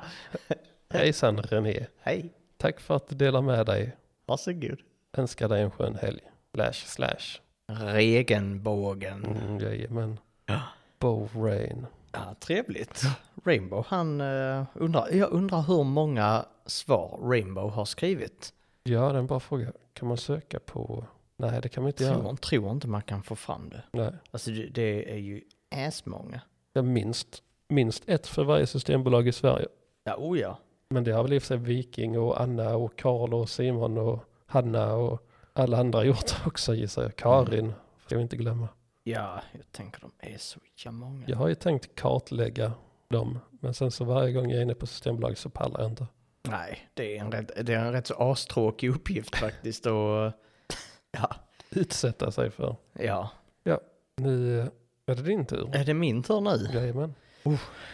Hejsan 0.91 1.43
René. 1.43 1.87
Hej. 2.01 2.33
Tack 2.57 2.81
för 2.81 2.97
att 2.97 3.09
du 3.09 3.15
delar 3.17 3.43
med 3.43 3.67
dig. 3.67 3.97
Varsågod. 4.27 4.79
Önskar 5.13 5.49
dig 5.49 5.63
en 5.63 5.71
skön 5.71 5.95
helg. 5.95 6.21
Slash 6.55 6.73
slash. 6.73 7.41
Regenbågen. 7.67 9.25
Mm, 9.25 9.59
jajamän. 9.59 10.19
Ja. 10.47 10.61
Bow 10.99 11.29
Rain. 11.35 11.87
Ja, 12.13 12.35
trevligt. 12.41 13.03
Rainbow, 13.45 13.85
han 13.89 14.21
uh, 14.21 14.65
undrar, 14.75 15.09
jag 15.11 15.31
undrar 15.31 15.63
hur 15.63 15.85
många 15.85 16.45
svar 16.67 17.19
Rainbow 17.23 17.71
har 17.71 17.85
skrivit. 17.85 18.55
Ja, 18.83 19.01
det 19.01 19.15
är 19.15 19.19
en 19.19 19.27
bra 19.27 19.41
fråga. 19.41 19.73
Kan 19.93 20.09
man 20.09 20.17
söka 20.17 20.61
på? 20.61 21.05
Nej, 21.37 21.61
det 21.63 21.69
kan 21.69 21.83
man 21.83 21.91
inte 21.91 22.05
göra. 22.05 22.21
Tror, 22.21 22.37
tror 22.37 22.71
inte 22.71 22.89
man 22.89 23.03
kan 23.03 23.23
få 23.23 23.37
fram 23.37 23.71
det. 23.71 23.83
Nej. 23.93 24.13
Alltså 24.31 24.51
det, 24.51 24.67
det 24.67 25.13
är 25.13 25.17
ju 25.17 25.43
många. 26.05 26.41
Jag 26.73 26.85
minst, 26.85 27.43
minst 27.69 28.09
ett 28.09 28.27
för 28.27 28.45
varje 28.45 28.67
systembolag 28.67 29.29
i 29.29 29.33
Sverige. 29.33 29.67
Ja, 30.05 30.17
oh 30.17 30.39
ja. 30.39 30.59
Men 30.93 31.05
det 31.05 31.13
har 31.13 31.23
väl 31.23 31.33
i 31.33 31.39
och 31.39 31.43
för 31.43 31.47
sig 31.47 31.57
Viking 31.57 32.19
och 32.19 32.41
Anna 32.41 32.77
och 32.77 32.99
Karl 32.99 33.35
och 33.35 33.49
Simon 33.49 33.99
och 33.99 34.25
Hanna 34.47 34.95
och 34.95 35.29
alla 35.53 35.79
andra 35.79 36.05
gjort 36.05 36.47
också 36.47 36.75
gissar 36.75 37.03
jag. 37.03 37.17
Karin, 37.17 37.73
ska 38.07 38.17
vi 38.17 38.23
inte 38.23 38.37
glömma. 38.37 38.69
Ja, 39.05 39.43
jag 39.53 39.73
tänker 39.73 40.01
de 40.01 40.13
är 40.19 40.39
så 40.39 40.61
jävla 40.77 40.99
många. 40.99 41.25
Jag 41.29 41.37
har 41.37 41.49
ju 41.49 41.55
tänkt 41.55 41.95
kartlägga 41.95 42.73
dem, 43.09 43.39
men 43.51 43.75
sen 43.75 43.91
så 43.91 44.05
varje 44.05 44.33
gång 44.33 44.51
jag 44.51 44.59
är 44.59 44.63
inne 44.63 44.75
på 44.75 44.87
Systembolaget 44.87 45.39
så 45.39 45.51
pallar 45.51 45.81
jag 45.81 45.91
inte. 45.91 46.07
Nej, 46.49 46.79
det 46.95 47.17
är 47.17 47.21
en 47.21 47.33
rätt, 47.33 47.67
det 47.67 47.75
är 47.75 47.79
en 47.79 47.93
rätt 47.93 48.07
så 48.07 48.15
astråkig 48.15 48.91
uppgift 48.91 49.37
faktiskt. 49.37 49.87
Och, 49.87 49.93
ja, 51.13 51.35
Utsätta 51.71 52.31
sig 52.31 52.51
för. 52.51 52.77
ja. 52.93 53.31
Nu 54.17 54.61
eh, 54.61 54.67
är 55.07 55.15
det 55.15 55.23
din 55.23 55.47
tur. 55.47 55.71
Är 55.77 55.85
det 55.85 55.95
min 55.95 56.23
tur 56.23 56.41
nu? 56.41 56.69
Jajamän. 56.75 57.15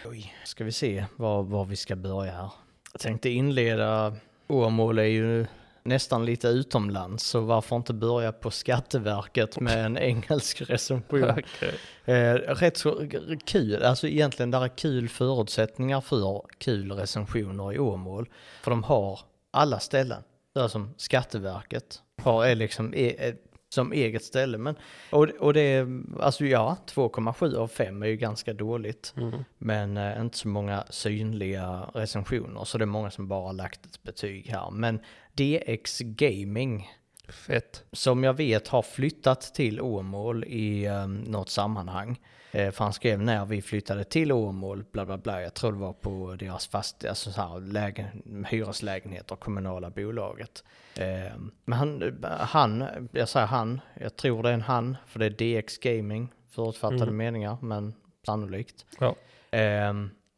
Oj, 0.07 0.35
ska 0.45 0.65
vi 0.65 0.73
se 0.73 1.05
var, 1.17 1.43
var 1.43 1.65
vi 1.65 1.77
ska 1.77 1.97
börja 1.97 2.33
här. 2.33 2.51
Jag 2.99 3.03
tänkte 3.03 3.31
inleda, 3.31 4.17
Åmål 4.47 4.99
är 4.99 5.03
ju 5.03 5.47
nästan 5.83 6.25
lite 6.25 6.49
utomlands, 6.49 7.25
så 7.25 7.41
varför 7.41 7.77
inte 7.77 7.93
börja 7.93 8.33
på 8.33 8.51
Skatteverket 8.51 9.61
med 9.61 9.87
en 9.87 9.99
engelsk 9.99 10.63
recension? 10.71 11.31
Okej. 11.31 11.75
Eh, 12.05 12.35
rätt 12.35 12.77
så 12.77 13.09
kul, 13.45 13.83
alltså 13.83 14.09
egentligen 14.09 14.51
där 14.51 14.65
är 14.65 14.69
kul 14.69 15.09
förutsättningar 15.09 16.01
för 16.01 16.43
kul 16.59 16.93
recensioner 16.93 17.73
i 17.73 17.79
Åmål. 17.79 18.29
För 18.63 18.71
de 18.71 18.83
har 18.83 19.21
alla 19.51 19.81
ställen, 19.81 20.23
där 20.55 20.69
som 20.69 20.95
Skatteverket 20.97 22.03
har 22.23 22.47
är 22.47 22.55
liksom 22.55 22.95
e, 22.95 23.29
eh, 23.29 23.35
som 23.69 23.93
eget 23.93 24.25
ställe. 24.25 24.59
Men, 24.59 24.77
och, 25.11 25.29
och 25.29 25.55
det 25.55 25.61
är, 25.61 26.03
alltså 26.21 26.45
ja, 26.45 26.77
2,7 26.87 27.57
av 27.57 27.69
5 27.69 28.03
är 28.03 28.07
ju 28.07 28.17
ganska 28.17 28.53
dåligt. 28.53 29.15
Mm. 29.17 29.45
Men 29.59 29.97
eh, 29.97 30.21
inte 30.21 30.39
så 30.39 30.49
många 30.49 30.85
synliga 30.91 31.91
recensioner, 31.95 32.65
så 32.65 32.79
det 32.79 32.85
är 32.85 32.87
många 32.87 33.11
som 33.11 33.29
bara 33.29 33.53
lagt 33.53 33.87
ett 33.87 34.03
betyg 34.03 34.47
här. 34.47 34.71
Men 34.71 35.01
DX 35.33 35.99
Gaming, 36.01 36.89
Fett. 37.29 37.85
som 37.93 38.25
jag 38.25 38.35
vet 38.35 38.69
har 38.69 38.83
flyttat 38.83 39.41
till 39.55 39.81
Åmål 39.81 40.45
i 40.45 40.89
um, 40.89 41.21
något 41.21 41.51
sammanhang. 41.51 42.21
Eh, 42.53 42.71
för 42.71 42.85
han 42.85 42.93
skrev 42.93 43.23
när 43.23 43.45
vi 43.47 43.63
flyttade 43.63 44.05
till 44.05 44.33
Åmål, 44.33 44.85
bla 44.93 45.07
bla 45.07 45.19
bla, 45.19 45.43
jag 45.43 45.55
tror 45.55 45.73
det 45.73 45.79
var 45.79 45.93
på 45.93 46.37
deras 46.39 46.67
fast, 46.67 47.05
alltså 47.05 47.33
så 47.33 47.41
här, 47.41 47.61
lägen, 47.61 48.45
hyreslägenheter, 48.51 49.37
kommunala 49.37 49.91
bolaget. 49.91 50.65
Eh, 50.97 51.37
men 51.65 51.79
han, 51.79 52.19
han, 52.41 53.09
jag 53.13 53.29
säger 53.29 53.47
han, 53.47 53.81
jag 54.01 54.17
tror 54.17 54.43
det 54.43 54.49
är 54.49 54.53
en 54.55 54.63
han, 54.63 54.97
för 55.07 55.19
det 55.19 55.27
är 55.27 55.61
DX 55.61 55.79
Gaming, 55.79 56.33
förutfattade 56.51 57.03
Mm. 57.03 57.17
meningar, 57.17 57.57
men 57.63 57.95
sannolikt. 58.27 58.87
Ja. 58.99 59.15
Eh, 59.59 59.93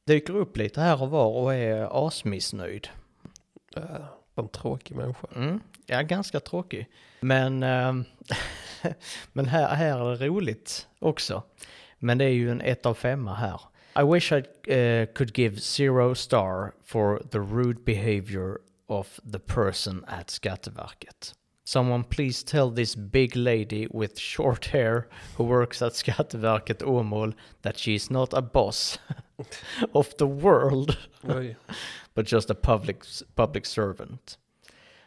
dyker 0.07 0.37
upp 0.37 0.57
lite 0.57 0.81
här 0.81 1.03
och 1.03 1.11
var 1.11 1.27
och 1.27 1.55
är 1.55 2.07
asmissnöjd. 2.07 2.89
Äh, 3.77 3.83
en 4.35 4.49
tråkig 4.49 4.97
människa. 4.97 5.27
Mm, 5.37 5.61
ja, 5.87 6.03
ganska 6.03 6.41
tråkig. 6.41 6.89
Men, 7.21 7.63
ehm, 7.63 8.05
men 9.33 9.47
här, 9.47 9.75
här 9.75 9.99
är 10.11 10.17
det 10.17 10.27
roligt 10.27 10.89
också. 10.99 11.43
Men 12.01 12.19
det 12.19 12.25
är 12.25 12.29
ju 12.29 12.51
en 12.51 12.61
1 12.61 12.87
av 12.87 12.95
5 12.95 13.27
här. 13.27 13.61
I 13.97 14.03
wish 14.03 14.33
I 14.33 14.43
eh, 14.73 15.07
could 15.15 15.39
give 15.39 15.61
zero 15.61 16.15
star 16.15 16.73
for 16.85 17.23
the 17.31 17.41
rude 17.41 17.85
behavior 17.85 18.61
of 18.87 19.21
the 19.33 19.39
person 19.39 20.05
at 20.09 20.29
Skatteverket. 20.29 21.35
Someone 21.65 22.05
please 22.05 22.43
tell 22.43 22.71
this 22.71 22.97
big 22.97 23.37
lady 23.37 23.87
with 23.91 24.19
short 24.19 24.67
hair 24.67 25.09
who 25.37 25.45
works 25.45 25.83
at 25.83 25.93
Skatteverket 25.93 26.83
Åmål 26.83 27.35
that 27.63 27.79
she's 27.79 28.11
not 28.11 28.35
a 28.35 28.43
boss 28.43 28.99
of 29.95 30.17
the 30.17 30.27
world 30.27 30.97
but 32.15 32.27
just 32.27 32.51
a 32.51 32.55
public 32.55 33.05
public 33.35 33.67
servant. 33.67 34.37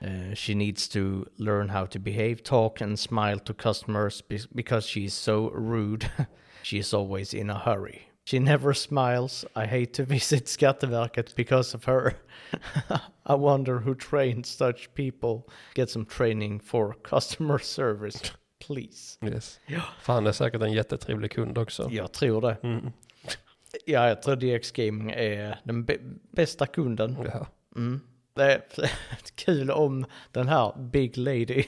Uh, 0.02 0.34
she 0.34 0.54
needs 0.54 0.88
to 0.90 1.26
learn 1.38 1.70
how 1.70 1.86
to 1.86 2.00
behave, 2.00 2.44
talk, 2.44 2.82
and 2.82 3.00
smile 3.00 3.40
to 3.40 3.54
customers 3.54 4.22
be- 4.22 4.48
because 4.54 4.86
she's 4.86 5.14
so 5.14 5.50
rude. 5.52 6.10
she 6.64 6.78
is 6.78 6.94
always 6.94 7.34
in 7.34 7.50
a 7.50 7.60
hurry. 7.60 8.02
She 8.26 8.40
never 8.40 8.74
smiles. 8.74 9.46
I 9.56 9.66
hate 9.66 9.94
to 9.94 10.04
visit 10.14 10.46
Skatteverket 10.46 11.36
because 11.36 11.76
of 11.78 11.84
her. 11.86 12.14
I 13.26 13.36
wonder 13.36 13.80
who 13.80 13.96
trains 13.96 14.48
such 14.50 14.90
people. 14.94 15.42
Get 15.76 15.90
some 15.90 16.06
training 16.06 16.60
for 16.62 16.94
customer 17.04 17.60
service, 17.60 18.32
please. 18.60 19.18
Yes. 19.22 19.60
Ja. 19.68 19.82
Fan, 20.02 20.24
det 20.24 20.30
är 20.30 20.34
säkert 20.34 20.62
en 20.62 20.74
jättetrevlig 20.74 21.32
kund 21.32 21.58
också. 21.58 21.90
Jag 21.92 22.12
tror 22.14 22.42
det. 22.42 22.58
Mm. 22.64 22.92
Ja, 23.86 24.08
jag 24.08 24.22
tror 24.22 24.36
DX 24.36 24.72
Gaming 24.72 25.12
är 25.12 25.60
den 25.64 25.86
bä- 25.86 26.20
bästa 26.32 26.66
kunden. 26.66 27.18
Ja. 27.34 27.48
Mm. 27.76 28.02
Det 28.36 28.44
är 28.44 28.62
kul 29.36 29.72
om 29.72 30.06
den 30.32 30.48
här 30.48 30.74
Big 30.92 31.18
Lady, 31.18 31.64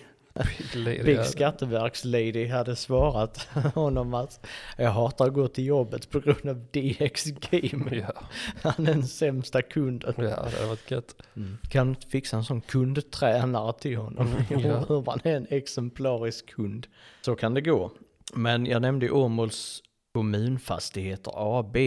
Big. 1.03 1.25
Skatteverks-lady 1.25 2.47
hade 2.47 2.75
svarat 2.75 3.37
honom 3.75 4.13
att 4.13 4.45
jag 4.77 4.91
hatar 4.91 5.27
att 5.27 5.33
gå 5.33 5.47
till 5.47 5.65
jobbet 5.65 6.09
på 6.09 6.19
grund 6.19 6.49
av 6.49 6.65
DX 6.71 7.25
Gaming. 7.25 7.99
Ja, 8.07 8.23
Han 8.63 8.87
är 8.87 8.93
den 8.93 9.07
sämsta 9.07 9.61
kunden. 9.61 10.13
ja, 10.17 10.23
det 10.23 10.35
hade 10.35 10.65
varit 10.67 10.91
gött. 10.91 11.15
Kan 11.69 11.87
du 11.87 11.89
inte 11.89 12.07
fixa 12.07 12.37
en 12.37 12.43
sån 12.43 12.61
kundtränare 12.61 13.73
till 13.79 13.97
honom? 13.97 14.27
Mm, 14.27 14.43
ja. 14.69 14.85
Hur 14.89 15.01
man 15.05 15.19
är 15.23 15.35
en 15.35 15.47
exemplarisk 15.49 16.49
kund. 16.55 16.87
Så 17.21 17.35
kan 17.35 17.53
det 17.53 17.61
gå. 17.61 17.91
Men 18.33 18.65
jag 18.65 18.81
nämnde 18.81 19.11
Åmåls 19.11 19.81
kommunfastigheter 20.13 21.31
AB. 21.35 21.77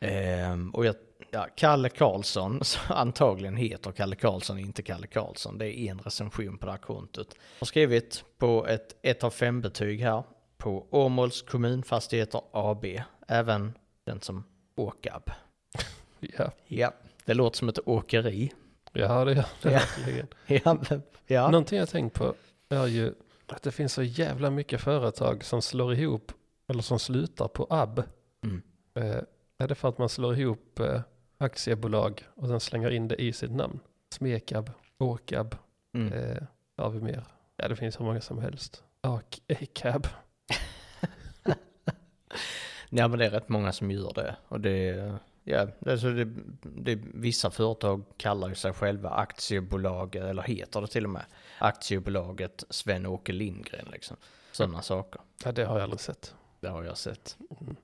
Ehm, 0.00 0.70
och 0.70 0.86
jag, 0.86 0.94
ja, 1.30 1.46
Kalle 1.56 1.88
Karlsson, 1.88 2.60
antagligen 2.88 3.56
heter 3.56 3.92
Kalle 3.92 4.16
Karlsson, 4.16 4.58
inte 4.58 4.82
Kalle 4.82 5.06
Karlsson. 5.06 5.58
Det 5.58 5.78
är 5.78 5.90
en 5.90 5.98
recension 5.98 6.58
på 6.58 6.66
det 6.66 6.72
här 6.72 6.78
kontot. 6.78 7.34
Har 7.58 7.66
skrivit 7.66 8.24
på 8.38 8.66
ett 8.66 8.96
1 9.02 9.24
av 9.24 9.30
5 9.30 9.60
betyg 9.60 10.00
här 10.00 10.22
på 10.58 10.86
Åmåls 10.90 11.42
kommunfastigheter 11.42 12.40
AB. 12.52 12.84
Även 13.28 13.72
den 14.04 14.20
som 14.20 14.44
Åkab. 14.76 15.30
Ja, 16.20 16.50
Ja, 16.66 16.92
det 17.24 17.34
låter 17.34 17.56
som 17.58 17.68
ett 17.68 17.88
åkeri. 17.88 18.52
ja 18.92 19.24
det 19.24 19.32
gör 19.32 19.44
det 19.62 19.70
Ja. 19.70 19.70
verkligen. 19.70 20.26
Ja, 20.46 20.76
ja. 21.26 21.50
Någonting 21.50 21.78
jag 21.78 21.88
tänkt 21.88 22.14
på 22.14 22.34
är 22.68 22.86
ju 22.86 23.14
att 23.46 23.62
det 23.62 23.72
finns 23.72 23.92
så 23.92 24.02
jävla 24.02 24.50
mycket 24.50 24.80
företag 24.80 25.44
som 25.44 25.62
slår 25.62 25.94
ihop 25.94 26.32
eller 26.68 26.82
som 26.82 26.98
slutar 26.98 27.48
på 27.48 27.66
AB. 27.70 28.02
Mm. 28.44 28.62
Eh, 28.94 29.22
är 29.58 29.68
det 29.68 29.74
för 29.74 29.88
att 29.88 29.98
man 29.98 30.08
slår 30.08 30.38
ihop 30.38 30.80
eh, 30.80 31.00
aktiebolag 31.38 32.24
och 32.34 32.48
sen 32.48 32.60
slänger 32.60 32.90
in 32.90 33.08
det 33.08 33.22
i 33.22 33.32
sitt 33.32 33.50
namn? 33.50 33.80
Smekab, 34.10 34.70
Åkab, 34.98 35.56
Mm. 35.94 36.12
eh, 36.12 36.42
vad 36.76 36.86
har 36.86 36.92
vi 36.92 37.00
mer? 37.00 37.24
Ja, 37.56 37.68
det 37.68 37.76
finns 37.76 38.00
hur 38.00 38.04
många 38.04 38.20
som 38.20 38.38
helst. 38.38 38.82
Acab. 39.00 40.06
Ja 42.90 43.08
men 43.08 43.18
det 43.18 43.26
är 43.26 43.30
rätt 43.30 43.48
många 43.48 43.72
som 43.72 43.90
gör 43.90 44.12
det. 44.14 44.36
Och 44.48 44.60
det, 44.60 45.12
ja, 45.44 45.66
alltså 45.86 46.10
det, 46.10 46.24
det, 46.62 46.98
vissa 47.14 47.50
företag 47.50 48.02
kallar 48.16 48.48
ju 48.48 48.54
sig 48.54 48.72
själva 48.72 49.10
aktiebolag, 49.10 50.16
eller 50.16 50.42
heter 50.42 50.80
det 50.80 50.86
till 50.86 51.04
och 51.04 51.10
med, 51.10 51.24
aktiebolaget 51.58 52.64
Sven-Åke 52.70 53.32
Lindgren 53.32 53.86
liksom. 53.92 54.16
Sådana 54.52 54.82
saker. 54.82 55.20
Ja, 55.44 55.52
det 55.52 55.64
har 55.64 55.74
jag 55.74 55.82
aldrig 55.82 56.00
sett. 56.00 56.34
Det 56.60 56.68
har 56.68 56.84
jag 56.84 56.98
sett. 56.98 57.36
Mm. 57.60 57.76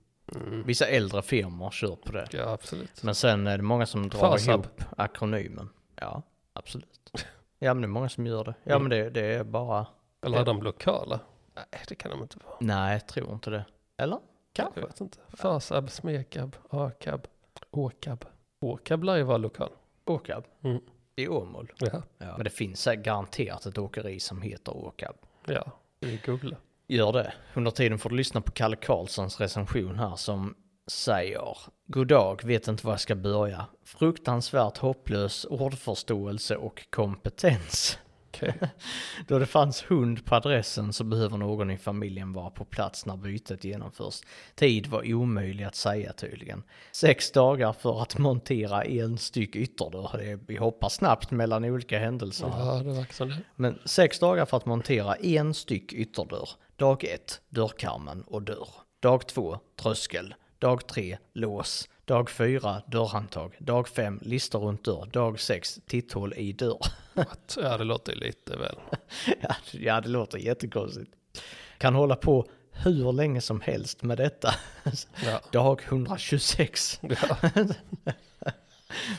Vissa 0.66 0.86
äldre 0.86 1.22
firmor 1.22 1.70
kör 1.70 1.96
på 1.96 2.12
det. 2.12 2.26
Ja, 2.32 2.44
absolut. 2.52 3.02
Men 3.02 3.14
sen 3.14 3.46
är 3.46 3.56
det 3.56 3.62
många 3.62 3.86
som 3.86 4.08
drar 4.08 4.20
Farsab. 4.20 4.48
ihop 4.60 4.82
akronymen. 4.96 5.68
Ja, 5.96 6.22
absolut. 6.52 7.10
Ja 7.58 7.74
men 7.74 7.80
det 7.80 7.86
är 7.86 7.88
många 7.88 8.08
som 8.08 8.26
gör 8.26 8.44
det. 8.44 8.54
Ja 8.64 8.70
Mm. 8.76 8.82
men 8.82 8.90
det, 8.90 9.10
det 9.10 9.26
är 9.34 9.44
bara, 9.44 9.86
Eller 10.22 10.38
är 10.40 10.44
de 10.44 10.62
lokala? 10.62 11.20
Nej, 11.54 11.64
det 11.88 11.94
kan 11.94 12.10
de 12.10 12.22
inte 12.22 12.36
vara. 12.44 12.56
nej 12.60 12.92
jag 12.92 13.06
tror 13.06 13.32
inte 13.32 13.50
det. 13.50 13.64
Eller? 13.96 14.18
Kanske. 14.52 14.80
Jag 14.80 14.86
vet 14.86 15.00
inte. 15.00 15.18
Fasab, 15.28 15.90
Smekab, 15.90 16.56
Akab, 16.70 17.26
Åkab. 17.70 18.24
Åkab 18.60 19.04
lär 19.04 19.16
ju 19.16 19.22
vara 19.22 19.36
lokal. 19.36 19.70
Åkab. 20.04 20.44
Mm. 20.62 20.80
I 21.16 21.28
Åmål. 21.28 21.72
Ja, 21.78 22.02
Ja. 22.18 22.34
Men 22.36 22.44
det 22.44 22.50
finns 22.50 22.88
garanterat 22.96 23.66
ett 23.66 23.78
åkeri 23.78 24.20
som 24.20 24.42
heter 24.42 24.76
Åkab. 24.76 25.16
ja. 25.46 25.64
Vi 26.00 26.20
googlar. 26.26 26.58
Gör 26.86 27.12
det. 27.12 27.32
Under 27.54 27.70
tiden 27.70 27.98
får 27.98 28.10
du 28.10 28.16
lyssna 28.16 28.40
på 28.40 28.52
Kalle 28.52 28.76
Karlssons 28.76 29.40
recension 29.40 29.98
här 29.98 30.16
som 30.16 30.54
säger 30.86 31.56
God 31.86 32.08
dag, 32.08 32.44
vet 32.44 32.68
inte 32.68 32.86
var 32.86 32.92
jag 32.92 33.00
ska 33.00 33.14
börja. 33.14 33.66
Fruktansvärt 33.84 34.78
hopplös 34.78 35.44
ordförståelse 35.44 36.56
och 36.56 36.90
kompetens. 36.90 37.98
Okej. 38.28 38.54
Då 39.28 39.38
det 39.38 39.46
fanns 39.46 39.82
hund 39.82 40.24
på 40.24 40.34
adressen 40.34 40.92
så 40.92 41.04
behöver 41.04 41.36
någon 41.36 41.70
i 41.70 41.78
familjen 41.78 42.32
vara 42.32 42.50
på 42.50 42.64
plats 42.64 43.06
när 43.06 43.16
bytet 43.16 43.64
genomförs. 43.64 44.20
Tid 44.54 44.86
var 44.86 45.14
omöjlig 45.14 45.64
att 45.64 45.74
säga 45.74 46.12
tydligen. 46.12 46.62
Sex 46.92 47.32
dagar 47.32 47.72
för 47.72 48.02
att 48.02 48.18
montera 48.18 48.84
en 48.84 49.18
styck 49.18 49.56
ytterdörr. 49.56 50.38
Vi 50.46 50.56
hoppar 50.56 50.88
snabbt 50.88 51.30
mellan 51.30 51.64
olika 51.64 51.98
händelser. 51.98 52.50
Ja, 52.58 52.82
det 52.84 52.92
verkar 52.92 53.26
det. 53.26 53.38
Men 53.56 53.78
sex 53.84 54.18
dagar 54.18 54.46
för 54.46 54.56
att 54.56 54.66
montera 54.66 55.14
en 55.14 55.54
styck 55.54 55.92
ytterdörr. 55.92 56.48
Dag 56.76 57.04
ett, 57.04 57.40
dörrkarmen 57.48 58.22
och 58.22 58.42
dörr. 58.42 58.68
Dag 59.00 59.26
två, 59.26 59.58
tröskel. 59.76 60.34
Dag 60.58 60.86
tre, 60.86 61.18
lås. 61.32 61.88
Dag 62.04 62.30
fyra, 62.30 62.82
dörrhandtag. 62.86 63.56
Dag 63.58 63.88
fem, 63.88 64.20
listor 64.22 64.58
runt 64.60 64.84
dörr. 64.84 65.06
Dag 65.12 65.40
sex, 65.40 65.80
titthål 65.86 66.34
i 66.36 66.52
dörr. 66.52 66.78
What? 67.12 67.58
Ja, 67.62 67.78
det 67.78 67.84
låter 67.84 68.14
lite 68.14 68.56
väl. 68.56 68.76
Ja, 69.72 70.00
det 70.00 70.08
låter 70.08 70.38
jättekonstigt. 70.38 71.10
Kan 71.78 71.94
hålla 71.94 72.16
på 72.16 72.46
hur 72.70 73.12
länge 73.12 73.40
som 73.40 73.60
helst 73.60 74.02
med 74.02 74.18
detta. 74.18 74.54
Ja. 75.24 75.40
Dag 75.52 75.82
126. 75.84 77.00
ja. 77.02 77.50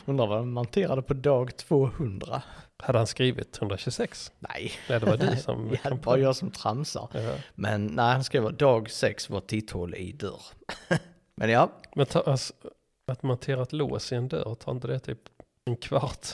Undrar 0.06 0.28
vad 0.28 0.38
de 0.38 0.54
monterade 0.54 1.02
på 1.02 1.14
dag 1.14 1.58
200. 1.58 2.42
Hade 2.84 2.98
han 2.98 3.08
skrivit 3.08 3.58
126? 3.58 4.32
Nej, 4.40 4.72
Nej, 4.90 5.00
det 5.00 5.06
var 5.06 5.18
du 5.18 5.38
som 5.42 5.78
ja, 5.84 5.90
det 5.90 6.06
var 6.06 6.18
jag 6.18 6.36
som 6.36 6.52
tramsar. 6.52 7.10
Ja. 7.14 7.36
Men 7.56 7.86
nej, 7.86 8.06
han 8.14 8.24
skrev 8.24 8.46
att 8.46 8.60
dag 8.60 8.90
6 8.90 9.30
var 9.30 9.42
titthål 9.42 9.96
i 9.96 10.12
dörr. 10.12 10.42
Men 11.36 11.50
ja, 11.50 11.72
Men 11.96 12.06
ta, 12.06 12.20
alltså, 12.22 12.54
att 13.08 13.24
montera 13.24 13.62
ett 13.62 13.74
lås 13.74 14.12
i 14.12 14.16
en 14.16 14.28
dörr, 14.28 14.56
tar 14.56 14.72
inte 14.72 14.88
det 14.88 15.00
typ 15.00 15.20
en 15.66 15.76
kvart? 15.78 16.28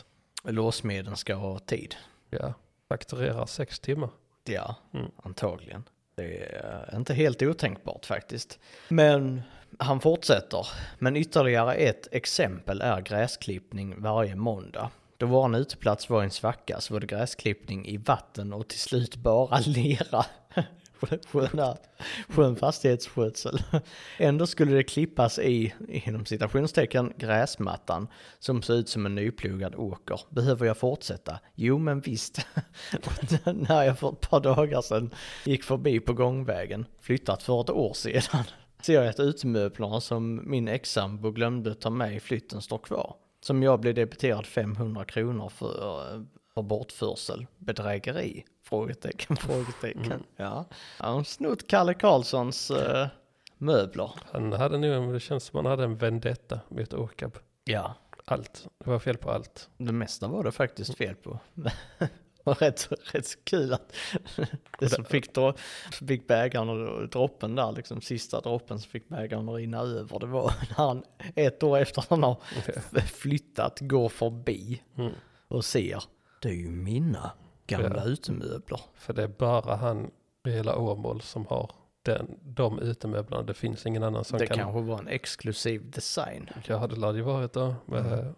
låsmeden 0.43 1.17
ska 1.17 1.33
ha 1.35 1.59
tid. 1.59 1.95
Ja, 2.29 2.53
fakturerar 2.89 3.45
sex 3.45 3.79
timmar. 3.79 4.09
Ja, 4.45 4.75
Mm. 4.93 5.11
antagligen. 5.23 5.83
Det 6.15 6.43
är 6.55 6.93
inte 6.95 7.13
helt 7.13 7.41
otänkbart 7.41 8.05
faktiskt. 8.05 8.59
Men 8.89 9.41
han 9.79 9.99
fortsätter. 9.99 10.67
Men 10.99 11.15
ytterligare 11.15 11.73
ett 11.73 12.07
exempel 12.11 12.81
är 12.81 13.01
gräsklippning 13.01 14.01
varje 14.01 14.35
måndag. 14.35 14.89
Då 15.21 15.27
vår 15.27 15.57
uteplats 15.57 16.09
var 16.09 16.23
en 16.23 16.31
svacka 16.31 16.81
så 16.81 16.93
var 16.93 16.99
det 16.99 17.07
gräsklippning 17.07 17.87
i 17.87 17.97
vatten 17.97 18.53
och 18.53 18.67
till 18.67 18.79
slut 18.79 19.15
bara 19.15 19.59
lera. 19.65 20.25
Skön, 21.31 21.77
skön 22.29 22.55
fastighetsskötsel. 22.55 23.63
Ändå 24.17 24.47
skulle 24.47 24.75
det 24.75 24.83
klippas 24.83 25.39
i, 25.39 25.73
inom 25.87 26.25
citationstecken, 26.25 27.13
gräsmattan 27.17 28.07
som 28.39 28.61
ser 28.61 28.73
ut 28.73 28.89
som 28.89 29.05
en 29.05 29.15
nyplogad 29.15 29.75
åker. 29.75 30.19
Behöver 30.29 30.65
jag 30.65 30.77
fortsätta? 30.77 31.39
Jo, 31.55 31.77
men 31.77 31.99
visst. 31.99 32.45
Och 32.93 33.55
När 33.55 33.83
jag 33.83 33.99
för 33.99 34.09
ett 34.09 34.29
par 34.29 34.39
dagar 34.39 34.81
sedan 34.81 35.13
gick 35.45 35.63
förbi 35.63 35.99
på 35.99 36.13
gångvägen, 36.13 36.85
flyttat 36.99 37.43
för 37.43 37.61
ett 37.61 37.69
år 37.69 37.93
sedan, 37.93 38.43
ser 38.81 38.93
jag 38.93 39.07
att 39.07 39.19
utemöblerna 39.19 40.01
som 40.01 40.49
min 40.49 40.67
ex-sambo 40.67 41.31
glömde 41.31 41.75
ta 41.75 41.89
med 41.89 42.15
i 42.15 42.19
flytten 42.19 42.61
står 42.61 42.77
kvar. 42.77 43.15
Som 43.41 43.63
jag 43.63 43.79
blev 43.79 43.93
debiterad 43.95 44.45
500 44.45 45.05
kronor 45.05 45.49
för, 45.49 46.13
eh, 46.15 46.21
för 46.53 46.61
bortförsel, 46.61 47.47
bedrägeri? 47.57 48.45
Frågetecken, 48.63 49.35
frågetecken. 49.41 50.23
Ja, 50.35 50.65
han 50.97 51.13
har 51.15 51.23
snott 51.23 51.67
Kalle 51.67 51.93
Karlssons 51.93 52.71
eh, 52.71 53.07
möbler. 53.57 54.11
Han 54.31 54.53
hade 54.53 54.77
nog, 54.77 55.13
det 55.13 55.19
känns 55.19 55.43
som 55.43 55.57
han 55.57 55.65
hade 55.65 55.83
en 55.83 55.97
vendetta 55.97 56.59
mot 56.69 56.93
Åkab. 56.93 57.37
Ja, 57.63 57.95
Allt, 58.25 58.67
det 58.83 58.89
var 58.89 58.99
fel 58.99 59.17
på 59.17 59.31
allt. 59.31 59.69
det 59.77 59.91
mesta 59.91 60.27
var 60.27 60.43
det 60.43 60.51
faktiskt 60.51 60.97
fel 60.97 61.15
på. 61.15 61.39
var 62.45 62.53
rätt, 62.55 62.87
rätt 63.13 63.25
så 63.27 63.37
kul 63.43 63.73
att 63.73 63.93
det 64.79 64.89
som 64.89 65.05
fick, 65.05 65.35
dro- 65.35 65.57
fick 66.07 66.27
bägaren 66.27 66.69
och 66.69 67.09
droppen 67.09 67.55
där, 67.55 67.71
liksom 67.71 68.01
sista 68.01 68.41
droppen 68.41 68.79
som 68.79 68.91
fick 68.91 69.07
bägaren 69.07 69.49
att 69.49 69.55
rinna 69.55 69.79
över, 69.79 70.19
det 70.19 70.25
var 70.25 70.53
när 70.69 70.75
han 70.85 71.03
ett 71.35 71.63
år 71.63 71.77
efter 71.77 72.05
han 72.09 72.23
har 72.23 72.37
flyttat 73.01 73.79
går 73.79 74.09
förbi 74.09 74.81
Mm. 74.97 75.11
och 75.47 75.65
ser, 75.65 76.03
det 76.41 76.49
är 76.49 76.53
ju 76.53 76.69
mina 76.69 77.31
gamla 77.67 77.95
Ja. 77.97 78.03
utemöbler. 78.05 78.79
För 78.95 79.13
det 79.13 79.23
är 79.23 79.27
bara 79.27 79.75
han 79.75 80.11
i 80.47 80.49
hela 80.51 80.75
Åmål 80.77 81.21
som 81.21 81.45
har 81.47 81.71
den, 82.03 82.39
de 82.43 82.79
utemöblerna. 82.79 83.43
Det 83.43 83.53
finns 83.53 83.85
ingen 83.85 84.03
annan 84.03 84.25
som 84.25 84.39
det 84.39 84.47
kan. 84.47 84.57
kanske 84.57 84.81
var 84.81 84.99
en 84.99 85.07
exklusiv 85.07 85.91
design. 85.91 86.49
Ja, 86.67 86.87
det 86.87 86.95
lär 86.95 87.13
ju 87.13 87.21
varit 87.21 87.53
då 87.53 87.75
med 87.85 88.05
Mm. 88.05 88.33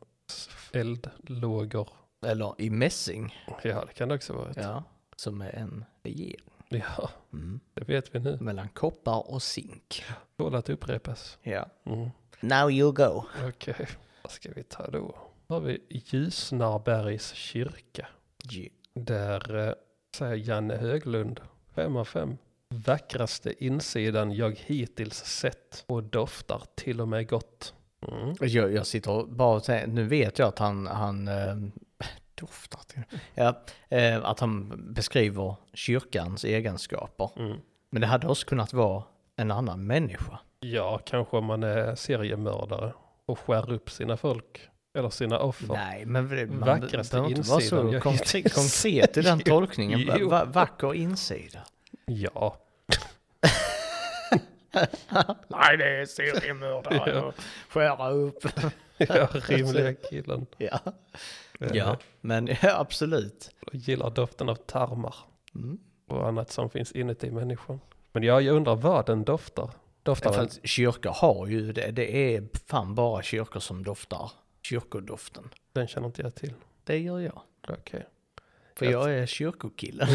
eldlågor. 0.72 1.90
Eller 2.26 2.56
i 2.58 2.70
mässing, 2.70 3.36
Ja, 3.64 3.84
det 3.88 3.94
kan 3.94 4.10
det 4.10 4.16
också 4.16 4.34
vara. 4.34 4.52
Ja. 4.56 4.62
ja, 4.62 4.84
som 5.16 5.42
är 5.42 5.56
en 5.56 5.86
legering. 6.04 6.50
ja, 6.70 7.10
Mm. 7.34 7.60
det 7.74 7.84
vet 7.90 8.16
vi 8.16 8.20
nu. 8.20 8.38
Mellan 8.42 8.70
koppar 8.70 9.32
och 9.32 9.42
zink. 9.42 10.04
Tål 10.38 10.56
att 10.56 10.70
upprepas. 10.70 11.38
Ja. 11.42 11.66
Mm. 11.86 12.10
Now 12.40 12.72
you 12.72 12.92
go. 12.92 13.24
Okej, 13.48 13.88
vad 14.24 14.32
ska 14.32 14.50
vi 14.56 14.64
ta 14.64 14.88
då? 14.88 15.16
Då 15.48 15.54
har 15.56 15.62
vi 15.62 15.82
Ljusnarbergs 15.90 17.34
kyrka. 17.34 18.08
G- 18.44 18.70
Där 18.94 19.68
eh, 19.68 19.74
säger 20.16 20.36
Janne 20.36 20.76
Höglund, 20.76 21.40
5 21.76 21.96
av 21.96 22.06
5. 22.06 22.38
Vackraste 22.70 23.66
insidan 23.66 24.32
jag 24.32 24.52
hittills 24.66 25.26
sett 25.26 25.84
och 25.88 26.04
doftar 26.04 26.64
till 26.76 27.02
och 27.02 27.08
med 27.08 27.30
gott. 27.30 27.74
Mm. 28.08 28.36
Jag, 28.42 28.74
jag 28.74 28.86
sitter 28.88 29.12
och 29.12 29.30
bara 29.30 29.56
och 29.56 29.64
tänker, 29.64 29.88
nu 29.88 30.04
vet 30.04 30.40
jag 30.40 30.48
att 30.48 30.60
han, 30.60 30.88
han 30.88 31.28
eh, 31.28 31.56
doftar 32.46 32.80
till, 32.88 33.02
ja, 33.34 33.62
eh, 33.90 34.26
att 34.26 34.40
han 34.40 34.74
beskriver 34.94 35.56
kyrkans 35.74 36.44
egenskaper. 36.46 37.30
Mm. 37.36 37.58
Men 37.90 38.02
det 38.02 38.08
hade 38.08 38.28
också 38.28 38.48
kunnat 38.48 38.74
vara 38.74 39.04
en 39.36 39.52
annan 39.52 39.88
människa. 39.88 40.40
Ja, 40.60 41.00
kanske 41.06 41.38
om 41.38 41.46
man 41.46 41.64
är 41.64 41.96
seriemördare 41.96 42.94
och 43.26 43.40
skär 43.40 43.72
upp 43.72 43.90
sina 43.92 44.18
folk 44.18 44.70
eller 44.98 45.10
sina 45.10 45.40
offer. 45.40 45.68
Nej, 45.74 46.06
men 46.06 46.30
det- 46.30 46.46
man 46.48 46.60
Vackraste 46.82 47.16
behöver 47.16 47.38
inte 47.38 47.50
vara 47.50 47.62
så 47.62 48.00
konkret, 48.00 48.54
konkret 48.54 49.18
i 49.18 49.22
den 49.22 49.40
tolkningen. 49.40 50.08
Va, 50.08 50.16
Jo. 50.20 50.30
va, 50.30 50.46
vacker 50.46 50.94
insida. 50.94 51.60
Ja, 52.06 52.58
Nej, 55.48 55.78
det 55.78 56.02
är 56.02 56.06
seriemördare 56.06 57.12
Ja. 57.12 57.34
skära 57.70 58.10
upp. 58.10 58.46
ja 58.98 59.28
rimliga 59.34 59.94
killen. 60.10 60.46
ja. 60.58 60.80
Eh, 61.60 61.70
ja, 61.74 61.98
men 62.22 62.48
ja, 62.62 62.80
absolut. 62.80 63.52
Jag 63.72 63.76
gillar 63.82 64.10
doften 64.10 64.50
av 64.50 64.56
tarmar 64.56 65.16
Mm. 65.56 65.78
och 66.08 66.28
annat 66.28 66.52
som 66.52 66.70
finns 66.70 66.92
inuti 66.92 67.32
människan. 67.32 67.80
Men 68.12 68.24
jag, 68.24 68.42
jag 68.42 68.56
undrar 68.56 68.76
vad 68.76 69.06
den 69.06 69.24
doftar. 69.24 69.70
Doftar 70.04 70.32
För 70.32 70.40
den? 70.40 70.50
kyrkor 70.64 71.12
har 71.12 71.48
ju 71.48 71.72
det, 71.74 71.92
det 71.92 72.36
är 72.36 72.48
fan 72.66 72.96
bara 72.96 73.22
kyrkor 73.22 73.60
som 73.60 73.84
doftar 73.84 74.32
kyrkodoften. 74.62 75.50
Den 75.74 75.88
känner 75.88 76.08
inte 76.08 76.22
jag 76.22 76.36
till. 76.36 76.54
Det 76.84 76.98
gör 77.00 77.20
jag. 77.20 77.42
Okej. 77.68 78.06
För 78.76 78.86
Jag- 78.86 78.94
jag 79.10 79.14
är 79.20 79.26
kyrkokille. 79.26 80.08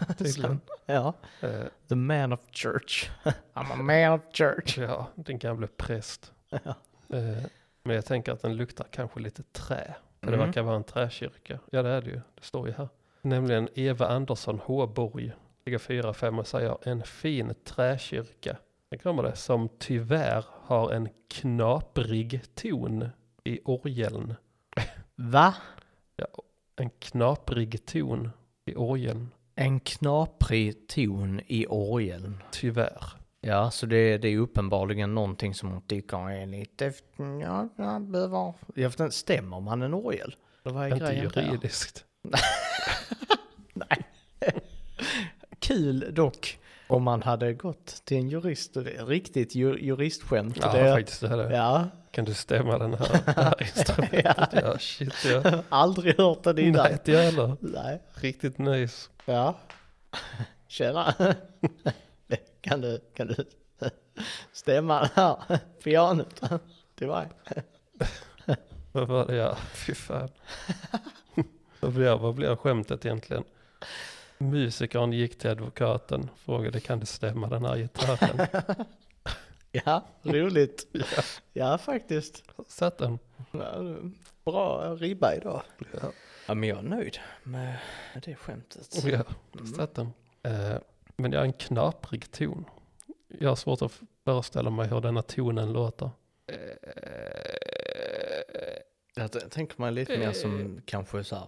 Ja, 0.00 0.14
tydligen. 0.18 0.60
ja, 0.86 1.12
Eh, 1.40 1.64
the 1.88 1.94
man 1.94 2.32
of 2.32 2.40
church. 2.52 3.10
I'm 3.54 3.72
a 3.72 3.76
man 3.76 4.12
of 4.12 4.20
church. 4.32 4.78
ja, 4.78 5.06
den 5.14 5.38
gamle 5.38 5.66
präst. 5.66 6.32
Ja. 6.48 6.58
Eh, 7.16 7.44
men 7.82 7.96
jag 7.96 8.04
tänker 8.06 8.32
att 8.32 8.42
den 8.42 8.56
luktar 8.56 8.86
kanske 8.90 9.20
lite 9.20 9.42
trä. 9.42 9.94
För 10.26 10.32
det 10.32 10.36
Mm. 10.36 10.46
verkar 10.46 10.62
vara 10.62 10.76
en 10.76 10.84
träkyrka. 10.84 11.58
Ja 11.70 11.82
det 11.82 11.88
är 11.88 12.02
det 12.02 12.10
ju. 12.10 12.20
Det 12.34 12.42
står 12.42 12.66
ju 12.68 12.74
här. 12.74 12.88
Nämligen 13.22 13.68
Eva 13.74 14.06
Andersson 14.06 14.58
Håborg. 14.64 15.32
Ligger 15.66 15.78
4-5 15.78 16.38
och 16.38 16.46
säger 16.46 16.76
en 16.88 17.02
fin 17.02 17.54
träkyrka. 17.64 18.56
Här 18.90 18.98
kommer 18.98 19.22
det. 19.22 19.36
Som 19.36 19.68
tyvärr 19.78 20.44
har 20.50 20.92
en 20.92 21.08
knaprig 21.28 22.42
ton 22.54 23.08
i 23.44 23.60
orgeln. 23.64 24.34
Va? 25.14 25.54
En 26.76 26.90
knaprig 26.90 27.86
ton 27.86 28.30
i 28.64 28.74
orgeln. 28.74 29.28
En 29.54 29.80
knaprig 29.80 30.88
ton 30.88 31.40
i 31.46 31.66
orgeln. 31.66 32.42
Tyvärr. 32.50 33.02
Ja, 33.46 33.70
så 33.70 33.86
det, 33.86 34.18
det 34.18 34.28
är 34.28 34.38
uppenbarligen 34.38 35.14
någonting 35.14 35.54
som 35.54 35.68
hon 35.70 35.82
tycker 35.82 36.30
är 36.30 36.46
lite... 36.46 36.92
Ja, 37.42 37.68
ja, 37.76 37.98
behöver... 37.98 38.54
Jag 38.74 38.88
vet 38.90 39.00
inte, 39.00 39.16
stämmer 39.16 39.60
man 39.60 39.82
en 39.82 39.94
orgel? 39.94 40.34
Eller 40.64 40.74
vad 40.74 40.86
är 40.86 40.92
Inte 40.92 41.04
grejen 41.04 41.30
juridiskt. 41.34 42.04
Nej. 43.72 44.02
Kul 45.58 46.14
dock 46.14 46.58
om 46.88 47.02
man 47.02 47.22
hade 47.22 47.52
gått 47.52 47.86
till 48.04 48.16
en 48.16 48.28
jurist. 48.28 48.76
Riktigt 49.06 49.54
ju, 49.54 49.78
juristskämt. 49.80 50.58
Ja, 50.62 50.72
det, 50.72 50.92
faktiskt 50.92 51.20
det 51.20 51.26
är 51.28 51.36
det. 51.36 51.56
ja, 51.56 51.88
Kan 52.10 52.24
du 52.24 52.34
stämma 52.34 52.78
den 52.78 52.94
här, 52.94 53.20
här 53.26 53.54
instrumentet? 53.76 54.62
ja. 54.64 54.78
shit 54.78 55.14
ja. 55.24 55.62
aldrig 55.68 56.18
hört 56.18 56.42
det 56.42 56.62
innan. 56.62 56.82
Nej, 56.82 56.92
inte 56.92 57.12
jag 57.12 57.22
heller. 57.22 57.56
Nej. 57.60 58.02
Riktigt 58.14 58.58
nice. 58.58 59.10
Ja. 59.24 59.54
Tjena. 60.68 61.14
Kan 62.66 62.80
du, 62.80 63.00
kan 63.14 63.26
du 63.26 63.44
stämma 64.52 65.00
det 65.00 65.10
här 65.14 65.58
pianot 65.82 66.40
till 66.94 67.06
mig? 67.06 67.28
Vad 68.92 69.08
var 69.08 69.26
det? 69.26 69.36
Ja, 69.36 69.56
fy 69.74 69.94
fan. 69.94 70.28
vad, 71.80 71.92
blir, 71.92 72.16
vad 72.18 72.34
blir 72.34 72.56
skämtet 72.56 73.04
egentligen? 73.06 73.44
Musikern 74.38 75.12
gick 75.12 75.38
till 75.38 75.50
advokaten, 75.50 76.30
frågade 76.36 76.80
kan 76.80 77.00
det 77.00 77.06
stämma 77.06 77.48
den 77.48 77.64
här 77.64 77.76
gitarren? 77.76 78.46
Ja, 79.72 80.04
roligt. 80.22 80.86
Ja, 81.52 81.78
faktiskt. 81.78 82.42
Satt 82.68 82.98
den? 82.98 83.18
Ja, 83.50 83.96
Bra 84.44 84.94
ribba 84.94 85.34
idag. 85.34 85.62
Ja, 85.92 86.12
Ja, 86.48 86.54
men 86.54 86.68
jag 86.68 86.78
är 86.78 86.82
nöjd 86.82 87.18
med 87.42 87.76
det 88.24 88.34
skämtet. 88.34 89.04
ja 89.04 89.22
satt 89.76 89.94
den. 89.94 90.12
Eh, 90.42 90.76
men 91.16 91.32
jag 91.32 91.38
har 91.40 91.44
en 91.46 91.52
knaprig 91.52 92.30
ton. 92.30 92.64
Jag 93.28 93.48
har 93.48 93.56
svårt 93.56 93.82
att 93.82 94.00
föreställa 94.24 94.70
mig 94.70 94.88
hur 94.88 95.00
denna 95.00 95.22
tonen 95.22 95.72
låter. 95.72 96.10
Eh, 96.46 96.56
Jag 99.14 99.50
tänker 99.50 99.80
mig 99.80 99.92
lite 99.92 100.18
mer 100.18 100.32
som 100.32 100.80
kanske 100.86 101.24
så 101.24 101.36
här 101.36 101.46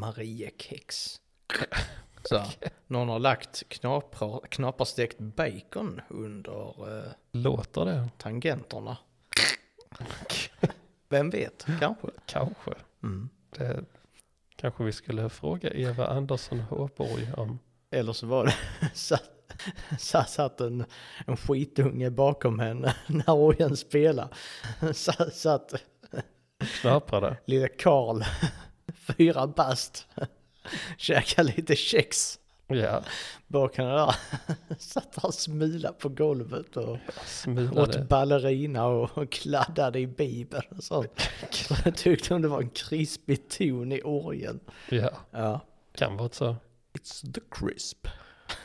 Mariekex. 0.00 1.20
Så 2.24 2.38
här, 2.38 2.54
någon 2.86 3.08
har 3.08 3.18
lagt 3.18 3.68
knaprar, 3.68 4.40
knaparstekt 4.50 5.18
bacon 5.18 6.00
under 6.08 6.96
eh, 6.98 7.12
låter 7.32 7.84
det? 7.84 8.08
tangenterna. 8.18 8.96
Vem 11.08 11.30
vet, 11.30 11.66
kanske. 11.80 12.08
Kanske. 12.26 12.70
Mm. 13.02 13.28
Det 13.50 13.84
kanske 14.56 14.84
vi 14.84 14.92
skulle 14.92 15.28
fråga 15.28 15.70
Eva 15.70 16.06
Andersson 16.06 16.60
Håborg 16.60 17.32
om. 17.36 17.58
Eller 17.90 18.12
så 18.12 18.26
var 18.26 18.44
det 18.44 18.54
satt, 18.94 20.30
satt, 20.30 20.60
en, 20.60 20.84
en 21.26 21.36
skitunge 21.36 22.10
bakom 22.10 22.58
henne 22.58 22.94
när 23.06 23.30
orgeln 23.30 23.76
spelade. 23.76 24.28
Satt, 24.94 25.34
satt 25.34 25.74
Knaprade. 26.80 27.36
lille 27.44 27.68
Karl, 27.68 28.22
fyra 28.94 29.46
bast, 29.46 30.06
käkade 30.98 31.52
lite 31.56 31.76
kex 31.76 32.38
Ja, 32.66 33.02
bakom 33.46 33.84
henne 33.84 33.96
där. 33.98 34.14
Satt 34.78 35.24
och 35.24 35.34
smula 35.34 35.92
på 35.92 36.08
golvet 36.08 36.76
och 36.76 36.98
åt 37.76 38.08
ballerina 38.08 38.86
och, 38.86 39.18
och 39.18 39.32
kladdade 39.32 39.98
i 39.98 40.06
bibeln 40.06 40.62
och 40.76 40.84
sånt. 40.84 41.20
Så 41.50 41.74
tyckte 41.96 42.34
hon 42.34 42.42
det 42.42 42.48
var 42.48 42.60
en 42.60 42.70
krispig 42.70 43.48
ton 43.48 43.92
i 43.92 44.02
orgeln. 44.04 44.60
Ja, 44.88 45.10
Ja. 45.30 45.60
kan 45.94 46.16
vara 46.16 46.28
så. 46.32 46.56
It's 46.92 47.32
the 47.32 47.40
crisp. 47.50 48.06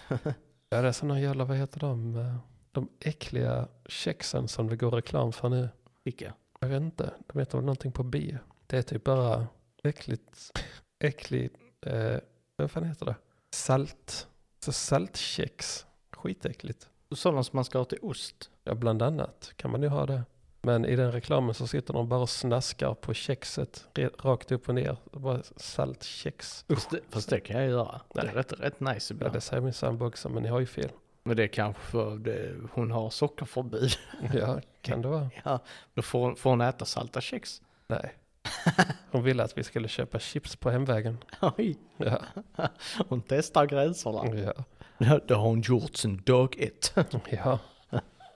Ja, 0.70 0.82
det 0.82 0.88
är 0.88 0.92
sådana 0.92 1.20
jävla, 1.20 1.46
vad 1.46 1.58
heter 1.58 1.80
de, 1.80 2.16
eh, 2.16 2.36
de 2.72 2.90
äckliga 3.00 3.68
kexen 3.86 4.48
som 4.48 4.70
det 4.70 4.76
går 4.76 4.92
reklam 4.92 5.32
för 5.32 5.50
nu. 5.50 5.70
Vilka? 6.04 6.34
Jag 6.60 6.68
vet 6.68 6.82
inte, 6.82 7.14
de 7.28 7.40
heter 7.40 7.58
väl 7.58 7.66
någonting 7.66 7.92
på 7.92 8.04
B. 8.04 8.38
Det 8.68 8.78
är 8.78 8.82
typ 8.82 9.04
bara 9.04 9.48
äckligt, 9.84 10.52
äckligt, 11.00 11.56
eh, 11.82 12.18
vad 12.56 12.72
fan 12.72 12.84
heter 12.84 13.06
det? 13.06 13.16
Salt, 13.52 14.28
så 14.60 14.72
saltkex, 14.72 15.86
skitäckligt. 16.12 16.90
Sådana 17.12 17.44
som 17.44 17.58
man 17.58 17.66
ska 17.66 17.78
ha 17.78 17.86
till 17.86 18.00
ost. 18.02 18.50
Ja, 18.64 18.76
bland 18.76 19.02
annat 19.02 19.54
kan 19.56 19.72
man 19.72 19.82
ju 19.82 19.88
ha 19.88 20.06
det. 20.06 20.24
Men 20.66 20.86
i 20.86 20.96
den 20.96 21.12
reklamen 21.12 21.54
så 21.54 21.68
sitter 21.68 21.94
de 21.94 22.10
bara 22.10 22.20
och 22.20 22.30
snaskar 22.30 22.94
på 22.94 23.14
kexet 23.14 23.88
rakt 24.24 24.52
upp 24.52 24.70
och 24.70 24.76
ner. 24.76 24.98
Bara 25.12 25.42
saltkex. 25.56 26.66
Fast 26.70 26.90
det, 26.92 27.00
fast 27.10 27.30
det 27.30 27.40
kan 27.40 27.60
jag 27.62 27.70
göra. 27.70 28.02
Det 28.14 28.20
är 28.20 28.26
Nej. 28.26 28.34
rätt, 28.36 28.54
rätt 28.60 28.80
nice 28.80 29.14
Ja, 29.14 29.16
ibland. 29.16 29.34
det 29.34 29.42
säger 29.42 29.62
min 29.62 29.74
sambo 29.74 30.06
också, 30.08 30.30
men 30.30 30.44
ni 30.44 30.50
har 30.50 30.60
ju 30.60 30.66
fel. 30.66 30.90
Men 31.24 31.38
det 31.38 31.44
är 31.44 31.48
kanske 31.48 31.82
för 31.82 32.16
det, 32.18 32.54
hon 32.74 32.92
har 32.92 33.10
sockerförbud. 33.10 33.92
Ja, 34.34 34.60
kan 34.82 35.02
det 35.02 35.08
vara? 35.08 35.30
Ja, 35.46 35.60
då 35.94 36.02
får, 36.02 36.36
får 36.36 36.50
hon 36.50 36.62
äta 36.62 36.86
salta 36.86 37.22
kex. 37.22 37.62
Nej. 37.88 38.14
Hon 39.12 39.24
ville 39.24 39.44
att 39.44 39.58
vi 39.58 39.64
skulle 39.64 39.88
köpa 39.88 40.20
chips 40.20 40.56
på 40.56 40.70
hemvägen. 40.70 41.18
Oj, 41.42 41.78
Ja, 41.98 42.20
hon 43.10 43.22
testar 43.28 43.66
gränserna. 43.66 44.36
ja, 44.36 44.54
Ja, 44.98 45.20
det 45.28 45.34
har 45.34 45.44
hon 45.44 45.62
gjort 45.62 45.96
sedan 45.96 46.22
dag 46.26 46.56
ett. 46.60 46.94
ja. 47.30 47.60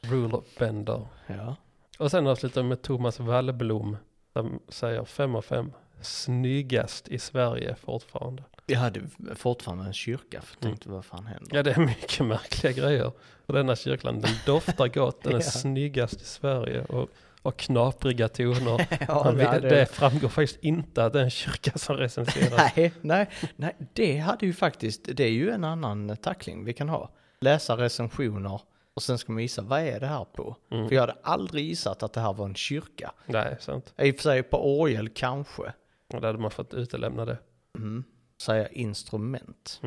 Rule 0.01 0.33
of 0.35 0.43
bender. 0.59 1.07
Ja. 1.27 1.55
Och 1.99 2.11
sen 2.11 2.27
avslutar 2.27 2.61
vi 2.61 2.67
med 2.69 2.81
Thomas 2.81 3.19
Wallblom 3.19 3.97
som 4.33 4.59
säger 4.69 5.05
5 5.05 5.35
av 5.35 5.41
5. 5.41 5.71
Snyggast 6.01 7.07
i 7.07 7.19
Sverige 7.19 7.75
fortfarande. 7.75 8.43
Jag 8.65 8.79
hade 8.79 9.01
fortfarande 9.35 9.83
en 9.85 9.93
kyrka 9.93 10.41
för 10.41 10.55
jag 10.59 10.63
Mm. 10.65 10.71
tänkte 10.77 10.89
vad 10.89 11.05
fan 11.05 11.25
händer? 11.25 11.55
Ja 11.57 11.63
det 11.63 11.71
är 11.71 11.79
mycket 11.85 12.25
märkliga 12.25 12.71
grejer. 12.73 13.11
Och 13.45 13.53
denna 13.53 13.75
kyrkan 13.75 14.19
den 14.21 14.31
doftar 14.45 14.87
gott, 14.87 15.23
den 15.23 15.31
är 15.33 15.37
Ja. 15.37 15.41
snyggast 15.41 16.21
i 16.21 16.25
Sverige. 16.25 16.83
Och, 16.85 17.09
och 17.41 17.57
knapriga 17.57 18.27
toner. 18.27 18.87
Ja, 19.07 19.23
Han 19.23 19.37
vill- 19.37 19.45
det, 19.61 19.69
det 19.69 19.85
framgår 19.85 20.29
faktiskt 20.29 20.63
inte 20.63 21.05
att 21.05 21.13
det 21.13 21.19
är 21.19 21.23
en 21.23 21.29
kyrka 21.29 21.77
som 21.77 21.97
recenseras. 21.97 22.71
Nej, 22.75 22.93
nej, 23.01 23.29
nej, 23.55 23.75
det 23.93 24.17
hade 24.17 24.45
ju 24.45 24.53
faktiskt, 24.53 25.09
det 25.13 25.23
är 25.23 25.31
ju 25.31 25.49
en 25.51 25.63
annan 25.63 26.17
tackling 26.17 26.65
vi 26.65 26.73
kan 26.73 26.89
ha. 26.89 27.09
Läsa 27.41 27.77
recensioner 27.77 28.61
och 28.99 29.03
sen 29.03 29.17
ska 29.17 29.31
man 29.31 29.41
gissa, 29.41 29.61
vad 29.61 29.79
är 29.81 29.99
det 29.99 30.07
här 30.07 30.25
på? 30.25 30.55
Mm. 30.71 30.87
För 30.87 30.95
jag 30.95 31.01
hade 31.01 31.15
aldrig 31.23 31.65
gissat 31.65 32.03
att 32.03 32.13
det 32.13 32.21
här 32.21 32.33
var 32.33 32.45
en 32.45 32.55
kyrka. 32.55 33.11
Nej, 33.25 33.57
sant. 33.59 33.93
I 33.97 34.11
och 34.11 34.15
för 34.15 34.21
sig 34.23 34.43
på 34.43 34.79
orgel 34.81 35.09
kanske. 35.09 35.73
Och 36.13 36.21
då 36.21 36.27
hade 36.27 36.39
man 36.39 36.51
fått 36.51 36.73
utelämna 36.73 37.25
det. 37.25 37.37
Mm. 37.75 38.03
Säga 38.41 38.67
instrument. 38.67 39.81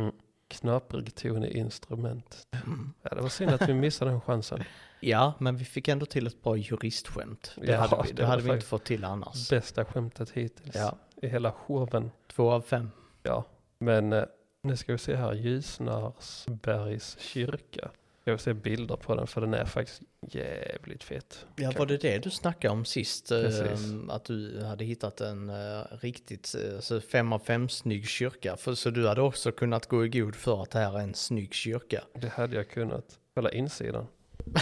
Knaprig 0.49 1.15
ton 1.15 1.45
i 1.45 1.59
instrument. 1.59 2.47
Mm. 2.67 2.93
Ja, 3.03 3.11
det 3.15 3.21
var 3.23 3.29
synd 3.29 3.51
att 3.51 3.69
vi 3.69 3.75
missade 3.75 4.11
den 4.11 4.21
chansen. 4.21 4.65
Ja, 5.05 5.33
men 5.39 5.57
vi 5.57 5.65
fick 5.65 5.89
ändå 5.89 6.07
till 6.07 6.27
ett 6.27 6.43
bra 6.43 6.57
juristskämt. 6.57 7.53
Det 7.57 7.73
Ja, 7.73 7.81
hade 7.81 8.03
vi, 8.03 8.09
det 8.13 8.23
det 8.23 8.27
hade 8.27 8.43
vi 8.43 8.51
inte 8.53 8.67
fått 8.67 8.85
till 8.85 9.05
annars. 9.05 9.51
Bästa 9.51 9.85
skämtet 9.85 10.31
hittills 10.31 10.75
Ja, 10.75 10.97
i 11.23 11.29
hela 11.29 11.53
showen. 11.53 12.11
två 12.33 12.51
av 12.51 12.61
fem. 12.61 12.91
Ja, 13.23 13.45
men 13.79 14.13
eh, 14.13 14.25
nu 14.63 14.77
ska 14.77 14.93
vi 14.93 14.99
se 14.99 15.17
här. 15.17 15.33
Ljusnarsbergs 15.33 17.17
kyrka. 17.21 17.91
Jag 18.25 18.33
vill 18.33 18.41
se 18.41 18.53
bilder 18.53 18.97
på 18.97 19.15
den 19.15 19.27
för 19.27 19.41
den 19.41 19.55
är 19.55 19.65
faktiskt 19.65 20.03
jävligt 20.21 21.05
fet. 21.05 21.47
Ja, 21.57 21.73
var 21.79 21.87
det 21.87 21.97
det 21.97 22.19
du 22.19 22.31
snackade 22.31 22.73
om 22.73 22.85
sist? 22.85 23.29
Precis. 23.29 23.95
Att 24.09 24.25
du 24.25 24.65
hade 24.65 24.85
hittat 24.85 25.21
en 25.21 25.51
uh, 25.51 25.85
riktigt 26.01 26.55
uh, 26.91 27.01
fem 27.01 27.33
av 27.33 27.39
fem 27.39 27.69
snygg 27.69 28.07
kyrka. 28.07 28.57
För, 28.57 28.75
så 28.75 28.91
du 28.91 29.09
hade 29.09 29.23
också 29.23 29.53
kunnat 29.53 29.87
gå 29.87 30.05
i 30.05 30.09
god 30.09 30.35
för 30.35 30.63
att 30.63 30.71
det 30.71 30.79
här 30.79 30.99
är 30.99 31.03
en 31.03 31.15
snygg 31.15 31.55
kyrka. 31.55 32.05
Det 32.15 32.29
hade 32.29 32.57
jag 32.57 32.69
kunnat. 32.69 33.05
Kolla 33.35 33.51
insidan. 33.51 34.07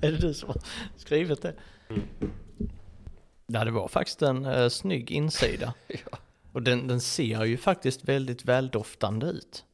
Är 0.00 0.12
det 0.12 0.18
du 0.18 0.34
som 0.34 0.48
har 0.48 0.62
skrivit 0.96 1.42
det? 1.42 1.54
Mm. 1.90 2.02
Ja, 3.46 3.64
det 3.64 3.70
var 3.70 3.88
faktiskt 3.88 4.22
en 4.22 4.46
uh, 4.46 4.68
snygg 4.68 5.10
insida. 5.10 5.74
Ja. 5.88 6.18
Och 6.52 6.62
den, 6.62 6.88
den 6.88 7.00
ser 7.00 7.44
ju 7.44 7.56
faktiskt 7.56 8.04
väldigt 8.04 8.44
väldoftande 8.44 9.26
ut. 9.26 9.64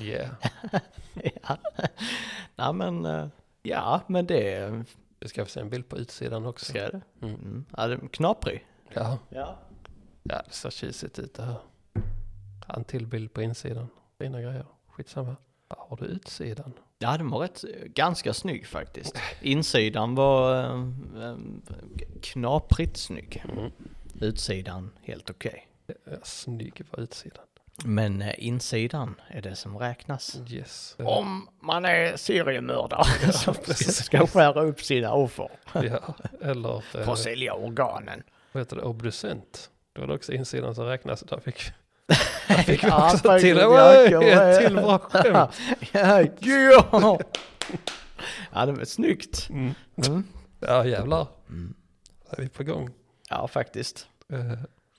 Yeah. 0.00 0.28
ja. 1.42 1.56
Nej, 2.56 2.72
men 2.72 3.04
eh, 3.04 3.26
ja, 3.62 4.00
men 4.06 4.26
det 4.26 4.72
Vi 5.20 5.28
ska 5.28 5.44
få 5.44 5.50
se 5.50 5.60
en 5.60 5.70
bild 5.70 5.88
på 5.88 5.96
utsidan 5.98 6.46
också. 6.46 6.64
ska 6.64 6.78
det. 6.90 7.00
Mm. 7.22 7.34
Mm. 7.34 7.64
Ja, 7.76 7.86
det 7.86 7.94
är 7.94 8.08
knaprig. 8.08 8.66
Ja. 8.94 9.18
Ja. 9.28 9.58
ja, 10.22 10.42
det 10.46 10.52
ser 10.54 10.70
tjusigt 10.70 11.18
ut 11.18 11.34
det 11.34 11.42
här. 11.42 11.56
En 12.68 12.84
till 12.84 13.06
bild 13.06 13.32
på 13.32 13.42
insidan. 13.42 13.88
Fina 14.18 14.40
grejer. 14.40 14.66
Skitsamma. 14.88 15.36
Ja, 15.68 15.86
har 15.88 15.96
du 15.96 16.04
utsidan? 16.04 16.72
Ja, 16.98 17.16
den 17.16 17.30
var 17.30 17.38
rätt, 17.40 17.64
ganska 17.86 18.34
snygg 18.34 18.66
faktiskt. 18.66 19.18
Insidan 19.40 20.14
var 20.14 20.64
eh, 20.64 20.88
eh, 21.24 21.36
knaprigt 22.22 22.96
snygg. 22.96 23.44
Mm. 23.52 23.70
Utsidan 24.20 24.90
helt 25.02 25.30
okej. 25.30 25.68
Ja, 25.86 26.16
snygg 26.22 26.82
var 26.90 27.00
utsidan. 27.00 27.44
Men 27.84 28.22
eh, 28.22 28.34
insidan 28.46 29.14
är 29.28 29.42
det 29.42 29.56
som 29.56 29.78
räknas. 29.78 30.36
Yes. 30.48 30.96
Om 30.98 31.48
man 31.60 31.84
är 31.84 32.16
seriemördare 32.16 33.04
så 33.32 33.54
precis. 33.54 34.04
ska 34.04 34.26
skära 34.26 34.62
upp 34.62 34.80
sina 34.82 35.12
offer 35.12 35.48
Ja, 35.74 36.14
eller 36.42 36.82
eh, 37.00 37.08
och 37.10 37.18
sälja 37.18 37.54
organen. 37.54 38.22
vad 38.52 38.60
heter 38.60 38.76
det, 38.76 38.82
obducent. 38.82 39.70
Då 39.92 40.02
är 40.02 40.06
det 40.06 40.14
också 40.14 40.32
insidan 40.32 40.74
som 40.74 40.84
räknas. 40.84 41.20
Där 41.20 41.40
fick, 41.40 41.62
där 42.48 42.54
fick 42.54 42.84
vi 42.84 42.88
Ja, 42.88 43.12
också 43.14 43.38
till, 43.38 43.56
ja, 43.56 43.94
Oj, 44.18 44.30
ett 44.30 44.66
till 44.66 44.76
bra 44.76 44.98
skämt. 44.98 45.26
ja, 45.92 46.20
ja. 46.92 47.18
ja, 48.52 48.66
det 48.66 48.72
var 48.72 48.84
snyggt. 48.84 49.48
Mm. 49.50 49.74
Mm. 50.06 50.24
Ja, 50.60 50.86
jävlar. 50.86 51.26
Mm. 51.48 51.74
Är 52.30 52.42
vi 52.42 52.48
på 52.48 52.64
gång? 52.64 52.90
Ja, 53.30 53.48
faktiskt. 53.48 54.06
Eh, 54.32 54.52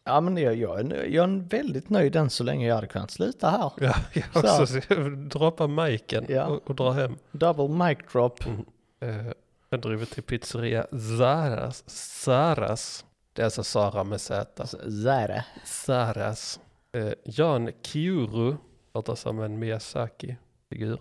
Ja, 0.05 0.21
men 0.21 0.37
jag, 0.37 0.55
jag, 0.55 0.79
är- 0.79 1.03
jag 1.05 1.29
är 1.29 1.49
väldigt 1.49 1.89
nöjd 1.89 2.15
än 2.15 2.29
så 2.29 2.43
länge 2.43 2.67
jag 2.67 2.75
hade 2.75 2.87
kunnat 2.87 3.11
sluta 3.11 3.49
här. 3.49 3.71
Ja, 3.77 3.95
jag 4.13 4.25
också. 4.53 4.67
Så 4.81 5.09
droppa 5.29 5.67
miken 5.67 6.25
Ja. 6.29 6.45
och, 6.45 6.69
och 6.69 6.75
dra 6.75 6.91
hem. 6.91 7.15
Double 7.31 7.67
mic 7.87 7.97
drop. 8.11 8.43
Eh, 8.99 9.27
jag 9.69 9.81
driver 9.81 10.05
till 10.05 10.23
pizzeria 10.23 10.87
Zaras. 11.17 11.83
Saras. 11.89 13.05
Det 13.33 13.41
är 13.41 13.45
alltså 13.45 13.63
Sara 13.63 14.03
med 14.03 14.21
Z. 14.21 14.67
Zäre. 15.03 15.45
Saras. 15.65 16.59
Eh, 16.91 17.13
Jan 17.25 17.71
Kiuru. 17.81 18.55
Låter 18.93 19.15
som 19.15 19.39
en 19.39 19.59
Miyazaki-figur. 19.59 20.99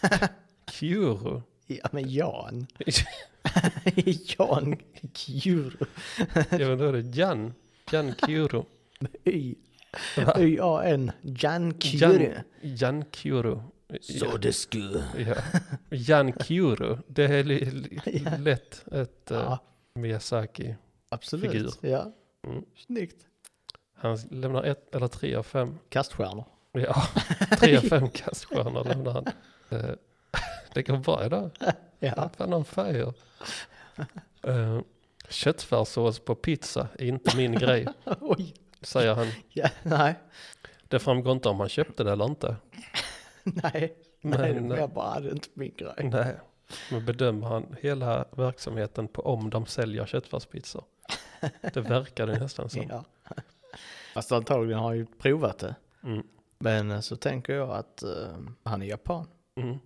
Kiuru. 0.70 1.40
Ja, 1.66 1.88
men 1.92 2.10
Jan. 2.10 2.66
Jan 4.38 4.76
Kjuru. 5.14 5.86
ja 6.50 6.58
men 6.68 6.78
då 6.78 6.84
är 6.84 6.92
det 6.92 7.00
Jan. 7.16 7.54
Jan 7.92 8.14
Kiuru. 8.26 8.64
Y. 9.24 9.54
Y-A-N. 10.38 11.12
Jan 11.22 11.74
Kjuru. 11.80 12.24
Jan, 12.24 12.42
Jan 12.62 13.04
Kiuru. 13.12 13.60
Så 14.00 14.36
det 14.36 14.52
skulle. 14.52 15.04
Ja. 15.18 15.34
Jan 15.90 16.32
Kiuru. 16.32 16.96
Det 17.06 17.24
är 17.24 17.44
Ja. 18.24 18.36
lätt 18.38 18.84
ett 18.92 19.30
uh, 19.30 19.36
Ja, 19.38 19.58
Miyazaki. 19.94 20.74
absolut. 21.08 21.52
Figur. 21.52 21.70
Ja, 21.80 22.12
Mm. 22.46 22.64
snyggt. 22.76 23.26
Han 23.94 24.18
lämnar 24.30 24.62
ett 24.64 24.94
eller 24.94 25.08
tre 25.08 25.34
av 25.34 25.42
fem. 25.42 25.78
Kaststjärnor. 25.88 26.44
Ja, 26.72 27.02
tre 27.60 27.76
av 27.76 27.80
fem 27.80 28.08
kaststjärnor 28.14 28.84
lämnar 28.84 29.12
han. 29.12 29.26
Eh, 29.70 29.90
Det 30.74 30.82
går 30.82 30.96
bra 30.96 31.26
idag. 31.26 31.50
Ja. 31.98 32.30
Fan 32.36 32.54
on 32.54 32.64
fire. 32.64 33.12
Uh, 34.48 34.80
köttfärssås 35.30 36.18
på 36.20 36.34
pizza 36.34 36.88
är 36.98 37.04
inte 37.06 37.36
min 37.36 37.52
grej, 37.52 37.86
Oj. 38.20 38.54
säger 38.82 39.14
han. 39.14 39.26
Ja, 39.48 39.68
nej. 39.82 40.14
Det 40.88 40.98
framgår 40.98 41.32
inte 41.32 41.48
om 41.48 41.60
han 41.60 41.68
köpte 41.68 42.04
det 42.04 42.12
eller 42.12 42.24
inte. 42.24 42.56
Nej. 43.42 43.96
Nej, 44.22 44.54
Men, 44.54 44.68
det 44.68 44.80
var 44.80 44.88
bara 44.88 45.14
är 45.14 45.32
inte 45.32 45.48
min 45.54 45.74
grej. 45.76 45.94
nej. 45.98 46.36
Men 46.90 47.04
bedömer 47.04 47.46
han 47.46 47.76
hela 47.80 48.24
verksamheten 48.30 49.08
på 49.08 49.22
om 49.22 49.50
de 49.50 49.66
säljer 49.66 50.06
köttfärspizzor? 50.06 50.84
Det 51.74 51.80
verkar 51.80 52.26
det 52.26 52.38
nästan 52.38 52.70
som. 52.70 52.82
Ja. 52.88 53.04
Fast 54.14 54.32
antagligen 54.32 54.78
har 54.78 54.86
han 54.88 54.96
ju 54.96 55.06
provat 55.06 55.58
det. 55.58 55.74
Mm. 56.04 56.26
Men 56.58 56.90
eh, 56.90 57.00
så 57.00 57.16
tänker 57.16 57.52
jag 57.52 57.70
att 57.70 58.02
eh, 58.02 58.36
han 58.62 58.82
är 58.82 58.86
japan. 58.86 59.26
Mm. 59.56 59.78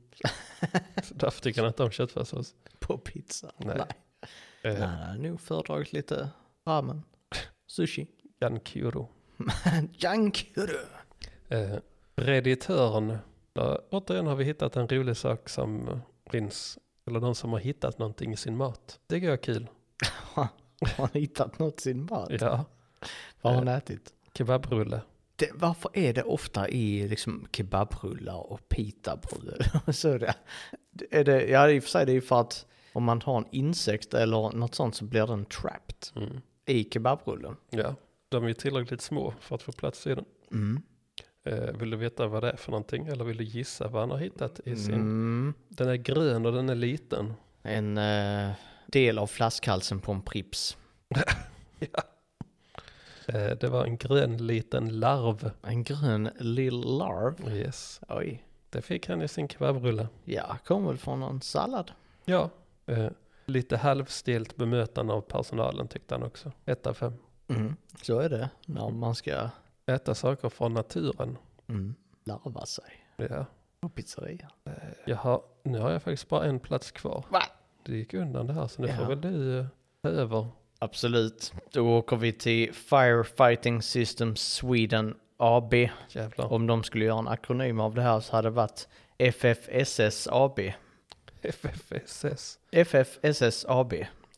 Därför 1.10 1.40
tycker 1.40 1.60
han 1.60 1.68
inte 1.68 1.82
om 1.82 1.90
köttfärssås. 1.90 2.54
På 2.78 2.98
pizza. 2.98 3.52
Nej. 3.56 3.76
Nej. 3.78 3.86
Eh, 4.64 4.72
Nej, 4.78 4.82
han 4.88 5.06
har 5.08 5.16
nog 5.16 5.40
föredragit 5.40 5.92
lite 5.92 6.28
ramen. 6.66 7.02
Sushi. 7.66 8.06
Jan 8.40 8.60
Kuro. 8.60 9.08
Jankuru. 9.92 10.78
Eh, 11.48 11.76
Redditören. 12.16 13.18
Där, 13.52 13.80
återigen 13.90 14.26
har 14.26 14.36
vi 14.36 14.44
hittat 14.44 14.76
en 14.76 14.88
rolig 14.88 15.16
sak 15.16 15.48
som 15.48 15.88
eh, 15.88 15.98
finns. 16.30 16.78
Eller 17.06 17.20
någon 17.20 17.34
som 17.34 17.52
har 17.52 17.58
hittat 17.58 17.98
någonting 17.98 18.32
i 18.32 18.36
sin 18.36 18.56
mat. 18.56 19.00
Det 19.06 19.16
är 19.16 19.36
kul. 19.36 19.66
Har 20.34 20.48
han 20.96 21.08
hittat 21.12 21.58
något 21.58 21.80
i 21.80 21.82
sin 21.82 22.04
mat? 22.10 22.30
Ja, 22.40 22.64
Vad 23.42 23.52
har 23.52 23.58
han 23.60 23.68
ätit? 23.68 24.12
kebabrulle. 24.34 25.00
Det, 25.36 25.50
varför 25.54 25.90
är 25.94 26.12
det 26.12 26.22
ofta 26.22 26.68
i 26.68 27.08
liksom 27.08 27.46
kebabrullar 27.52 28.52
och 28.52 28.68
pitabröd? 28.68 29.94
så 29.94 30.08
är 30.08 30.18
det, 30.18 30.34
är 31.10 31.24
det, 31.24 31.46
ja 31.46 31.70
i 31.70 31.78
och 31.78 31.82
för 31.82 31.90
sig 31.90 32.06
det 32.06 32.12
är 32.12 32.14
ju 32.14 32.20
för 32.20 32.40
att 32.40 32.66
om 32.94 33.04
man 33.04 33.22
har 33.22 33.38
en 33.38 33.46
insekt 33.50 34.14
eller 34.14 34.56
något 34.56 34.74
sånt 34.74 34.94
så 34.94 35.04
blir 35.04 35.26
den 35.26 35.44
trapped 35.44 35.96
Mm. 36.16 36.40
i 36.66 36.84
kebabrullen. 36.84 37.56
Ja, 37.70 37.94
de 38.28 38.44
är 38.44 38.52
tillräckligt 38.52 39.00
små 39.00 39.34
för 39.40 39.54
att 39.54 39.62
få 39.62 39.72
plats 39.72 40.06
i 40.06 40.14
den. 40.14 40.24
Mm. 40.52 40.82
Eh, 41.44 41.76
vill 41.78 41.90
du 41.90 41.96
veta 41.96 42.26
vad 42.26 42.42
det 42.42 42.50
är 42.50 42.56
för 42.56 42.70
någonting? 42.70 43.06
Eller 43.06 43.24
vill 43.24 43.36
du 43.36 43.44
gissa 43.44 43.88
vad 43.88 44.02
han 44.02 44.10
har 44.10 44.18
hittat 44.18 44.60
i 44.64 44.76
sin? 44.76 44.94
Mm. 44.94 45.54
Den 45.68 45.88
är 45.88 45.96
grön 45.96 46.46
och 46.46 46.52
den 46.52 46.68
är 46.68 46.74
liten. 46.74 47.34
En 47.62 47.98
eh, 47.98 48.50
del 48.86 49.18
av 49.18 49.26
flaskhalsen 49.26 50.00
på 50.00 50.12
en 50.12 50.22
Prips. 50.22 50.76
Eh, 53.28 53.50
det 53.60 53.68
var 53.68 53.84
en 53.84 53.96
grön 53.96 54.46
liten 54.46 55.00
larv. 55.00 55.50
En 55.62 55.84
grön 55.84 56.30
lill 56.40 56.80
larv. 56.80 57.54
Yes, 57.56 58.00
Oj. 58.08 58.44
det 58.70 58.82
fick 58.82 59.08
han 59.08 59.22
i 59.22 59.28
sin 59.28 59.48
kebabrulle. 59.48 60.08
Ja, 60.24 60.56
kom 60.64 60.86
väl 60.86 60.98
från 60.98 61.20
någon 61.20 61.40
sallad. 61.40 61.90
Ja, 62.24 62.50
eh, 62.86 63.08
lite 63.46 63.76
halvstelt 63.76 64.56
bemötande 64.56 65.12
av 65.12 65.20
personalen 65.20 65.88
tyckte 65.88 66.14
han 66.14 66.22
också. 66.22 66.52
Ett 66.64 66.86
av 66.86 66.94
fem. 66.94 67.14
Mm. 67.48 67.76
Så 68.02 68.18
är 68.18 68.28
det 68.28 68.50
när 68.66 68.90
man 68.90 69.14
ska 69.14 69.48
Äta 69.86 70.14
saker 70.14 70.48
från 70.48 70.74
naturen. 70.74 71.38
mm, 71.66 71.94
larva 72.24 72.66
sig 72.66 72.84
Ja. 73.16 73.46
på 73.80 73.88
pizzeria. 73.88 74.50
Jaha, 75.06 75.40
nu 75.62 75.78
har 75.78 75.90
jag 75.90 76.02
faktiskt 76.02 76.28
bara 76.28 76.44
en 76.44 76.60
plats 76.60 76.90
kvar. 76.90 77.24
Va? 77.30 77.42
Det 77.82 77.96
gick 77.96 78.14
undan 78.14 78.46
det 78.46 78.52
här 78.52 78.66
så 78.66 78.82
nu 78.82 78.88
Ja. 78.88 78.96
får 78.96 79.04
väl 79.04 79.20
du 79.20 79.58
eh, 79.58 79.66
ta 80.02 80.08
över. 80.08 80.46
Absolut. 80.78 81.52
Då 81.72 81.98
åker 81.98 82.16
vi 82.16 82.32
till 82.32 82.72
Firefighting 82.72 83.82
Systems 83.82 84.40
Sweden 84.40 85.14
AB. 85.36 85.74
Jävlar. 86.08 86.52
Om 86.52 86.66
de 86.66 86.82
skulle 86.82 87.04
göra 87.04 87.18
en 87.18 87.28
akronym 87.28 87.80
av 87.80 87.94
det 87.94 88.02
här 88.02 88.20
så 88.20 88.36
hade 88.36 88.46
det 88.48 88.52
varit 88.54 88.88
FFSS 89.18 90.28
AB. 90.30 90.60
FFSS. 91.44 92.58
FFSS 92.70 93.64
AB. 93.68 93.94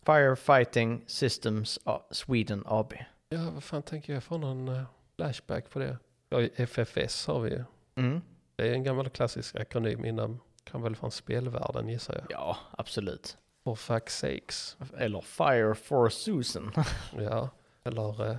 Firefighting 0.07 1.05
Systems 1.07 1.79
Sweden 2.11 2.63
AB. 2.67 2.93
Ja, 3.29 3.51
vad 3.51 3.65
fan 3.65 3.83
tänker 3.83 4.15
jag 4.15 4.23
få 4.25 4.39
någon 4.39 4.69
eh, 4.69 4.83
flashback 5.17 5.71
på 5.71 5.79
det? 5.79 5.99
Ja, 6.29 6.41
FFS 6.57 7.27
har 7.27 7.41
vi 7.41 7.51
ju. 7.51 7.65
Mm. 7.95 8.21
Det 8.57 8.69
är 8.69 8.73
en 8.73 8.85
gammal 8.85 9.09
klassisk 9.11 9.57
akronym 9.57 10.05
inom, 10.05 10.41
kan 10.65 10.83
väl 10.83 10.97
från 10.97 11.11
spelvärlden 11.11 11.89
gissar 11.89 12.15
jag. 12.15 12.27
Ja, 12.31 12.57
absolut. 12.71 13.37
For 13.65 13.75
fuck's 13.75 14.09
sakes. 14.09 14.77
Eller 14.99 15.21
Fire 15.21 15.75
for 15.75 16.09
Susan. 16.09 16.73
Ja, 17.19 17.51
eller 17.85 18.31
eh, 18.31 18.37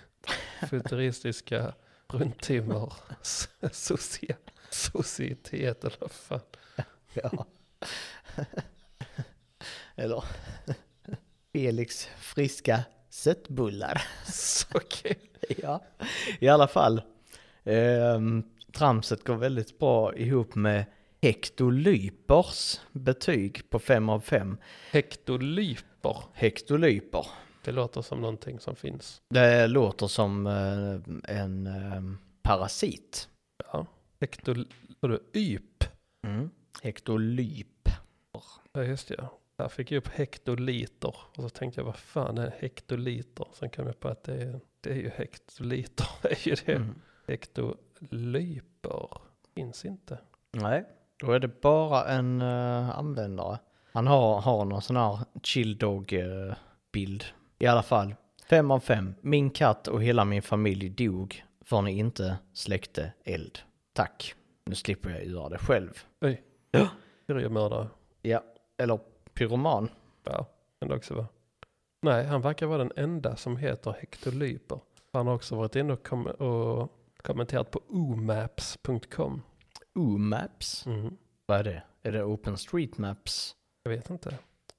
futuristiska 0.68 1.74
socia, 3.72 4.36
societet 4.70 5.84
eller 5.84 5.96
vad 6.00 6.10
fan. 6.10 6.40
ja. 7.12 7.46
Eller 9.96 10.24
Felix 11.52 12.08
friska 12.18 12.84
sötbullar. 13.10 14.02
Så 14.32 14.66
okej. 14.74 15.18
Ja, 15.62 15.84
i 16.38 16.48
alla 16.48 16.68
fall. 16.68 17.02
Ehm, 17.64 18.42
tramset 18.72 19.24
går 19.24 19.36
väldigt 19.36 19.78
bra 19.78 20.16
ihop 20.16 20.54
med 20.54 20.84
Hektolypers 21.22 22.80
betyg 22.92 23.70
på 23.70 23.78
5 23.78 24.08
av 24.08 24.20
5. 24.20 24.56
Hektolyper. 24.90 26.16
Hektolyper. 26.32 27.26
Det 27.64 27.72
låter 27.72 28.02
som 28.02 28.20
någonting 28.20 28.60
som 28.60 28.76
finns. 28.76 29.22
Det 29.30 29.66
låter 29.66 30.06
som 30.06 30.46
eh, 30.46 31.36
en 31.36 31.66
ehm, 31.66 32.18
parasit. 32.42 33.28
Ja. 33.72 33.86
Hektol... 34.20 34.66
Vadå, 35.00 35.18
yp? 35.32 35.84
Mm. 36.26 36.50
Hektolyp. 36.82 37.75
Ja, 38.76 38.84
just 38.84 39.08
det. 39.08 39.28
Där 39.56 39.68
fick 39.68 39.90
jag 39.90 39.98
upp 39.98 40.08
hektoliter. 40.08 41.14
Och 41.36 41.42
så 41.42 41.48
tänkte 41.48 41.80
jag, 41.80 41.84
vad 41.84 41.96
fan 41.96 42.38
är 42.38 42.54
hektoliter? 42.58 43.46
Sen 43.52 43.70
kom 43.70 43.86
jag 43.86 44.00
på 44.00 44.08
att 44.08 44.22
det 44.24 44.42
är, 44.42 44.60
det 44.80 44.90
är 44.90 44.94
ju 44.94 45.10
hektoliter. 45.16 46.06
Är 46.22 46.48
ju 46.48 46.54
det. 46.66 46.72
Mm. 46.72 46.94
Hektolyper. 47.28 49.08
Finns 49.54 49.84
inte. 49.84 50.18
Nej, 50.50 50.84
då 51.16 51.32
är 51.32 51.38
det 51.38 51.60
bara 51.60 52.08
en 52.08 52.42
eh, 52.42 52.98
användare. 52.98 53.58
Han 53.92 54.06
har, 54.06 54.40
har 54.40 54.64
någon 54.64 54.82
sån 54.82 54.96
här 54.96 55.18
chill 55.42 55.78
dog 55.78 56.12
eh, 56.12 56.54
bild. 56.92 57.24
I 57.58 57.66
alla 57.66 57.82
fall, 57.82 58.14
fem 58.50 58.70
av 58.70 58.80
fem. 58.80 59.14
Min 59.20 59.50
katt 59.50 59.88
och 59.88 60.02
hela 60.02 60.24
min 60.24 60.42
familj 60.42 60.88
dog 60.88 61.44
för 61.60 61.82
ni 61.82 61.98
inte 61.98 62.38
släckte 62.52 63.12
eld. 63.24 63.58
Tack. 63.92 64.34
Nu 64.64 64.74
slipper 64.74 65.10
jag 65.10 65.26
göra 65.26 65.48
det 65.48 65.58
själv. 65.58 65.92
Oj. 66.20 66.42
Ja. 66.70 66.88
Seriemördare. 67.26 67.88
Ja, 68.22 68.42
eller 68.76 69.00
pyroman. 69.34 69.88
Ja, 70.24 70.46
kan 70.78 70.88
det 70.88 70.96
också 70.96 71.14
vara. 71.14 71.26
Nej, 72.02 72.24
han 72.24 72.40
verkar 72.40 72.66
vara 72.66 72.78
den 72.78 72.92
enda 72.96 73.36
som 73.36 73.56
heter 73.56 73.92
hektolyper. 74.00 74.80
Han 75.12 75.26
har 75.26 75.34
också 75.34 75.56
varit 75.56 75.76
inne 75.76 75.92
och, 75.92 76.06
kom 76.06 76.26
och 76.26 76.92
kommenterat 77.22 77.70
på 77.70 77.80
omaps.com. 77.88 79.42
O-maps, 79.94 80.86
Mm. 80.86 81.16
vad 81.46 81.58
är 81.58 81.64
det? 81.64 81.82
Är 82.02 82.12
det 82.12 82.24
OpenStreetMaps? 82.24 83.56
Jag 83.82 83.90
vet 83.90 84.10
inte. 84.10 84.38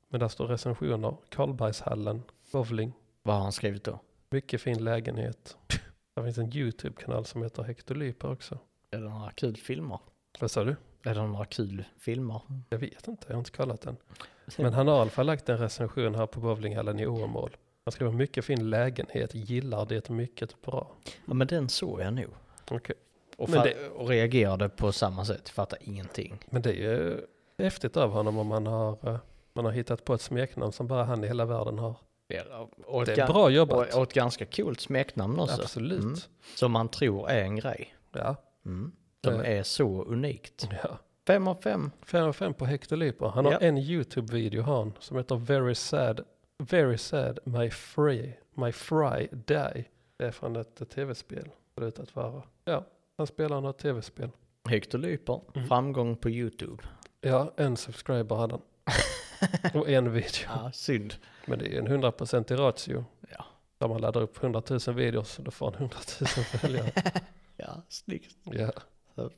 Men 0.09 0.19
där 0.19 0.27
står 0.27 0.47
recensioner. 0.47 1.17
Karlbergshallen, 1.29 2.23
bowling, 2.51 2.93
Vad 3.23 3.35
har 3.35 3.43
han 3.43 3.51
skrivit 3.51 3.83
då? 3.83 3.99
mycket 4.29 4.61
fin 4.61 4.83
lägenhet. 4.83 5.57
Det 6.15 6.23
finns 6.23 6.37
en 6.37 6.53
YouTube-kanal 6.57 7.25
som 7.25 7.43
heter 7.43 7.63
Hectolyper 7.63 8.31
också. 8.31 8.59
Är 8.91 8.97
det 9.01 9.09
några 9.09 9.31
kul 9.31 9.55
filmer? 9.57 9.99
Vad 10.39 10.51
sa 10.51 10.63
du? 10.63 10.75
Är 11.07 11.15
det 11.15 11.27
några 11.27 11.45
kul 11.45 11.83
filmer? 11.99 12.41
Jag 12.69 12.77
vet 12.77 13.07
inte, 13.07 13.23
jag 13.27 13.33
har 13.35 13.39
inte 13.39 13.51
kollat 13.51 13.81
den. 13.81 13.97
Men 14.57 14.73
han 14.73 14.87
har 14.87 14.97
i 14.97 14.99
alla 15.01 15.09
fall 15.09 15.25
lagt 15.25 15.49
en 15.49 15.57
recension 15.57 16.15
här 16.15 16.25
på 16.25 16.39
bowlinghallen 16.39 16.99
i 16.99 17.07
Åmål. 17.07 17.57
Han 17.85 17.91
skriver 17.91 18.11
mycket 18.11 18.45
fin 18.45 18.69
lägenhet, 18.69 19.35
gillar 19.35 19.85
det 19.85 20.09
mycket 20.09 20.61
bra. 20.61 20.91
Ja 21.25 21.33
men 21.33 21.47
den 21.47 21.69
såg 21.69 22.01
jag 22.01 22.13
nog. 22.13 22.29
Okej. 22.71 22.95
Och, 23.37 23.49
Men 23.49 23.63
det- 23.63 23.89
och 23.89 24.07
reagerade 24.07 24.69
på 24.69 24.91
samma 24.91 25.25
sätt, 25.25 25.49
fattar 25.49 25.79
ingenting. 25.81 26.39
Men 26.49 26.61
det 26.61 26.69
är 26.69 26.73
ju 26.73 27.21
häftigt 27.57 27.97
av 27.97 28.11
honom 28.11 28.37
om 28.37 28.47
man 28.47 28.67
har, 28.67 29.09
eh, 29.09 29.17
man 29.53 29.65
har 29.65 29.71
hittat 29.71 30.05
på 30.05 30.13
ett 30.13 30.21
smeknamn 30.21 30.71
som 30.71 30.87
bara 30.87 31.03
han 31.03 31.23
i 31.23 31.27
hela 31.27 31.45
världen 31.45 31.79
har. 31.79 31.95
Och 32.85 33.05
Det 33.05 33.17
är 33.17 33.27
bra 33.27 33.49
jobbat. 33.49 33.93
och, 33.93 33.97
och 34.01 34.03
ett 34.07 34.13
ganska 34.13 34.45
coolt 34.45 34.79
smeknamn 34.81 35.39
också. 35.39 35.61
Absolut. 35.61 35.99
Mm. 36.03 36.15
Som 36.55 36.71
man 36.71 36.89
tror 36.89 37.29
är 37.29 37.41
en 37.41 37.55
grej. 37.55 37.95
Ja. 38.11 38.35
Mm. 38.65 38.91
Som 39.25 39.33
Eh. 39.41 39.57
är 39.59 39.63
så 39.63 40.03
unikt. 40.03 40.67
ja. 40.83 40.97
Fem 41.27 41.47
av 41.47 41.55
fem. 41.61 41.91
5 42.05 42.25
av 42.27 42.33
5 42.33 42.53
på 42.53 42.65
Hectolyper. 42.65 43.27
Han 43.27 43.45
har 43.45 43.51
Ja. 43.51 43.57
en 43.59 43.77
YouTube-video 43.77 44.61
han 44.63 44.93
som 44.99 45.17
heter 45.17 45.35
Very 45.35 45.75
Sad, 45.75 46.21
Very 46.57 46.97
Sad 46.97 47.39
My 47.43 47.69
Free, 47.69 48.33
My 48.53 48.71
Fry 48.71 49.27
Die. 49.31 49.85
Det 50.17 50.25
är 50.25 50.31
från 50.31 50.55
ett 50.55 50.89
tv-spel. 50.89 51.49
Att 51.75 52.15
vara. 52.15 52.43
Ja, 52.65 52.85
han 53.17 53.27
spelar 53.27 53.61
något 53.61 53.77
tv-spel. 53.79 54.29
Hektolyper. 54.69 55.41
Mm. 55.55 55.67
Framgång 55.67 56.15
på 56.15 56.29
YouTube. 56.29 56.83
Ja, 57.21 57.53
en 57.57 57.77
subscriber 57.77 58.35
hade 58.35 58.53
han. 58.53 58.61
Och 59.81 59.89
en 59.89 60.11
video. 60.13 60.47
Ja, 60.47 60.71
synd. 60.73 61.13
Men 61.45 61.59
det 61.59 61.65
är 61.65 61.69
ju 61.69 61.77
en 61.77 61.87
100% 61.87 62.51
i 62.51 62.55
ratio. 62.55 63.05
Ja. 63.29 63.45
Om 63.77 63.89
man 63.91 64.01
laddar 64.01 64.21
upp 64.21 64.43
100 64.43 64.61
000 64.87 64.95
videos 64.95 65.31
så 65.31 65.41
då 65.41 65.51
får 65.51 65.65
han 65.65 65.75
100 65.75 65.97
000 66.21 66.27
följare. 66.45 66.91
Ja, 67.57 67.81
snyggt. 67.89 68.35
ja. 68.43 68.71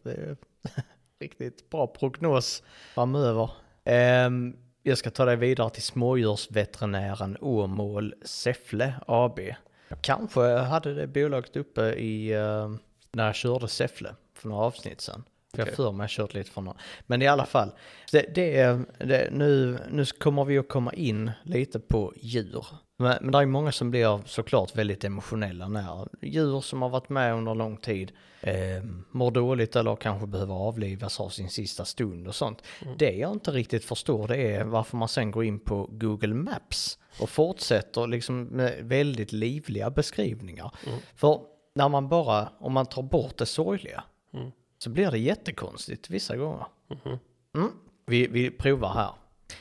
Det 0.04 0.12
är 0.12 0.38
riktigt 1.20 1.70
bra 1.70 1.88
prognos 1.88 2.64
framöver. 2.94 3.52
Ehm, 3.84 4.58
jag 4.84 4.98
ska 4.98 5.10
ta 5.10 5.26
dig 5.26 5.36
vidare 5.36 5.70
till 5.70 5.84
smådjursveterinären 5.84 7.38
Åmål 7.42 8.14
Säffle 8.22 8.94
AB. 9.08 9.40
Jag 9.88 10.02
kanske 10.02 10.42
hade 10.42 10.94
det 10.94 11.08
bolaget 11.08 11.56
uppe 11.56 11.82
i 11.82 12.34
eh, 12.34 12.70
när 13.12 13.26
jag 13.26 13.36
körde 13.36 13.68
Säffle 13.68 14.16
för 14.34 14.50
några 14.50 14.66
avsnitt 14.66 15.02
sedan. 15.02 15.24
För 15.52 15.60
jag 15.60 15.66
Okej. 15.66 15.76
för 15.76 15.92
mig 15.92 16.04
jag 16.04 16.10
kört 16.10 16.34
lite 16.34 16.52
för 16.52 16.62
några. 16.62 16.78
Men 17.08 17.22
i 17.22 17.28
alla 17.28 17.46
fall, 17.46 17.72
det, 18.12 18.36
det 18.36 18.80
det, 18.98 19.30
nu, 19.32 19.80
nu 19.92 20.06
kommer 20.06 20.46
vi 20.46 20.58
att 20.58 20.70
komma 20.70 20.94
in 20.94 21.32
lite 21.44 21.80
på 21.80 22.14
djur. 22.16 22.66
Men, 23.02 23.18
men 23.22 23.32
det 23.32 23.38
är 23.38 23.45
många 23.45 23.72
som 23.72 23.91
blir 23.91 24.22
såklart 24.26 24.76
väldigt 24.76 25.04
emotionella 25.04 25.68
när 25.68 26.08
djur 26.22 26.62
som 26.62 26.82
har 26.82 26.89
varit 26.89 27.10
med 27.10 27.34
under 27.34 27.56
lång 27.56 27.78
tid 27.78 28.12
eh, 28.41 28.84
mår 29.12 29.32
dåligt 29.32 29.76
eller 29.76 29.95
kanske 29.95 30.28
behöver 30.28 30.54
avlivas 30.54 31.18
har 31.18 31.30
sin 31.30 31.50
sista 31.50 31.86
stund 31.86 32.28
och 32.28 32.36
sånt. 32.36 32.64
Mm. 32.82 32.95
Det 32.97 33.12
jag 33.12 33.32
inte 33.32 33.52
riktigt 33.52 33.86
förstår 33.86 34.28
det 34.28 34.38
är 34.38 34.64
varför 34.64 34.97
man 34.97 35.08
sen 35.08 35.32
går 35.32 35.43
in 35.43 35.60
på 35.60 35.89
Google 35.91 36.34
Maps 36.34 36.97
och 37.22 37.30
fortsätter 37.30 38.08
liksom 38.08 38.43
med 38.43 38.80
väldigt 38.82 39.32
livliga 39.32 39.89
beskrivningar. 39.89 40.72
Mm. 40.88 41.00
För 41.16 41.41
när 41.76 41.89
man 41.89 42.10
bara, 42.10 42.50
om 42.60 42.74
man 42.74 42.86
tar 42.86 43.04
bort 43.04 43.38
det 43.38 43.45
sorgliga 43.45 44.04
Mm. 44.34 44.52
så 44.78 44.89
blir 44.89 45.12
det 45.12 45.18
jättekonstigt 45.18 46.10
vissa 46.10 46.38
gånger. 46.38 46.66
Mhm. 46.88 47.20
Mm. 47.56 47.72
Vi, 48.06 48.28
vi 48.28 48.52
provar 48.52 48.93
här. 48.93 49.12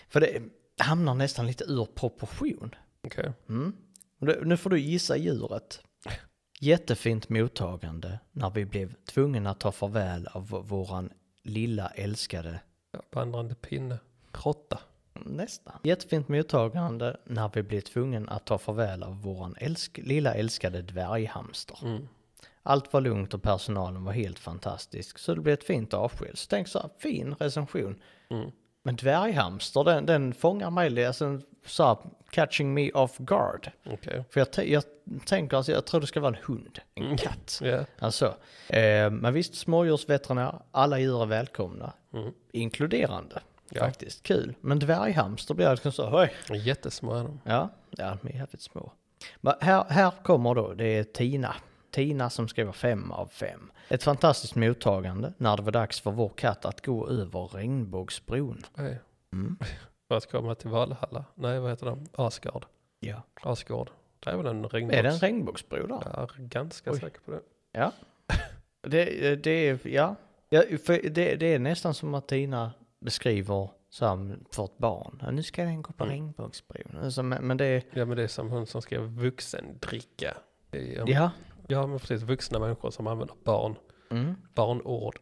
För 0.08 0.20
det 0.20 0.42
hamnar 0.78 1.14
nästan 1.14 1.46
lite 1.46 1.64
ur 1.64 1.84
proportion. 1.84 2.74
Okej. 3.12 3.32
Mm. 3.48 3.72
Och 4.20 4.26
det- 4.26 4.44
Nu 4.44 4.56
får 4.56 4.70
du 4.70 4.80
gissa 4.80 5.16
djuret. 5.16 5.80
Jättefint 6.60 7.28
mottagande 7.28 8.18
när 8.32 8.50
vi 8.50 8.64
blev 8.64 8.94
tvungna 8.94 9.50
att 9.50 9.60
ta 9.60 9.72
farväl 9.72 10.26
av 10.26 10.48
våran 10.48 11.10
lilla 11.42 11.88
älskade 11.88 12.60
vandrande 13.12 13.54
pinne. 13.54 13.98
Råtta. 14.32 14.78
Nästan. 15.14 15.78
Jättefint 15.84 16.28
mottagande 16.28 17.16
när 17.24 17.50
vi 17.54 17.62
blev 17.62 17.80
tvungna 17.80 18.30
att 18.32 18.46
ta 18.46 18.58
farväl 18.58 19.02
av 19.02 19.22
våran 19.22 19.54
älsk 19.58 19.98
lilla 20.02 20.34
älskade 20.34 20.82
dvärghamster. 20.82 21.78
Mm. 21.82 22.08
Allt 22.62 22.92
var 22.92 23.00
lugnt 23.00 23.34
och 23.34 23.42
personalen 23.42 24.04
var 24.04 24.12
helt 24.12 24.38
fantastisk 24.38 25.18
så 25.18 25.34
det 25.34 25.40
blev 25.40 25.54
ett 25.54 25.64
fint 25.64 25.94
avsked. 25.94 26.38
Så 26.38 26.46
tänk 26.48 26.68
så 26.68 26.78
här, 26.78 26.90
fin 26.98 27.34
recension. 27.34 28.02
Mm. 28.30 28.50
Men 28.82 28.96
dvärghamster 28.96 29.84
den, 29.84 30.06
den 30.06 30.34
fångar 30.34 30.70
mig 30.70 31.06
alltså 31.06 31.40
så 31.66 31.84
här, 31.84 31.96
catching 32.30 32.74
me 32.74 32.90
off 32.92 33.18
guard. 33.18 33.70
Okej. 33.86 34.24
För 34.30 34.40
jag, 34.40 34.68
jag 34.68 34.82
tänker, 35.26 35.56
alltså, 35.56 35.72
jag 35.72 35.86
tror 35.86 36.00
det 36.00 36.06
ska 36.06 36.20
vara 36.20 36.36
en 36.36 36.42
hund, 36.46 36.78
en 36.94 37.04
Mm. 37.04 37.16
katt. 37.16 37.60
Ja. 37.62 37.84
Alltså, 37.98 38.26
eh, 38.68 39.10
men 39.10 39.32
visst, 39.34 39.54
smådjursveterinär, 39.54 40.58
alla 40.70 40.98
djur 40.98 41.22
är 41.22 41.26
välkomna. 41.26 41.92
Mm. 42.14 42.32
Inkluderande, 42.52 43.40
Ja. 43.70 43.80
faktiskt. 43.84 44.22
Kul. 44.22 44.54
Men 44.60 44.78
dvärghamster 44.78 45.54
blir 45.54 45.66
det 45.66 45.72
liksom 45.72 45.92
så, 45.92 46.20
oj. 46.20 46.56
Jättesmå 46.56 47.14
är 47.14 47.22
de. 47.22 47.40
Ja, 47.44 47.68
ja, 47.90 48.16
de 48.22 48.28
är 48.28 48.32
jävligt 48.38 48.60
små. 48.62 48.92
Men 49.40 49.54
här, 49.60 49.84
här 49.88 50.10
kommer 50.22 50.54
då, 50.54 50.74
det 50.74 50.84
är 50.84 51.04
Tina. 51.04 51.54
Tina 51.98 52.30
som 52.30 52.48
skriver 52.48 52.72
fem 52.72 53.10
av 53.12 53.26
fem. 53.26 53.70
Ett 53.88 54.02
fantastiskt 54.02 54.54
mottagande 54.54 55.32
när 55.38 55.56
det 55.56 55.62
var 55.62 55.72
dags 55.72 56.00
för 56.00 56.10
vår 56.10 56.28
katt 56.28 56.64
att 56.64 56.86
gå 56.86 57.08
över 57.08 57.46
regnbågsbron. 57.48 58.62
Mm. 59.32 59.56
För 60.08 60.16
att 60.16 60.30
komma 60.30 60.54
till 60.54 60.70
Valhalla. 60.70 61.24
Nej, 61.34 61.60
vad 61.60 61.70
heter 61.70 61.86
de? 61.86 62.06
Asgard. 62.14 62.66
Ja. 63.00 63.22
Asgård. 63.42 63.90
Det 64.20 64.30
är 64.30 64.36
väl 64.36 64.46
en 64.46 64.68
regnbågs... 64.68 64.98
Är 64.98 65.02
det 65.02 65.08
en 65.08 65.18
regnbågsbro 65.18 65.86
där? 65.86 66.02
Jag 66.14 66.40
är 66.40 66.48
ganska 66.48 66.90
Oj. 66.92 67.00
säker 67.00 67.20
på 67.20 67.30
det. 67.30 67.40
Ja. 67.72 67.92
Det, 68.80 69.36
det 69.44 69.50
är, 69.50 69.78
ja. 69.88 70.14
ja 70.48 70.62
för 70.84 71.08
det, 71.10 71.36
det 71.36 71.46
är 71.54 71.58
nästan 71.58 71.94
som 71.94 72.14
att 72.14 72.28
Tina 72.28 72.72
beskriver 73.00 73.70
som 73.90 74.36
för 74.50 74.64
ett 74.64 74.78
barn. 74.78 75.22
Ja, 75.24 75.30
nu 75.30 75.42
ska 75.42 75.62
den 75.62 75.82
gå 75.82 75.92
på 75.92 76.04
Mm. 76.04 76.12
regnbågsbron. 76.14 76.98
Alltså, 77.02 77.22
men, 77.22 77.46
men 77.46 77.56
det 77.56 77.64
är, 77.66 77.82
Ja, 77.92 78.04
men 78.04 78.16
det 78.16 78.22
är 78.22 78.28
som 78.28 78.50
hon 78.50 78.66
som 78.66 78.82
skrev 78.82 79.02
vuxendricka. 79.02 80.34
Ja. 81.06 81.30
Ja, 81.68 81.86
men 81.86 81.98
precis. 81.98 82.22
Vuxna 82.22 82.58
människor 82.58 82.90
som 82.90 83.06
använder 83.06 83.36
barn. 83.44 83.74
Mm. 84.10 84.34
Barnord. 84.54 85.18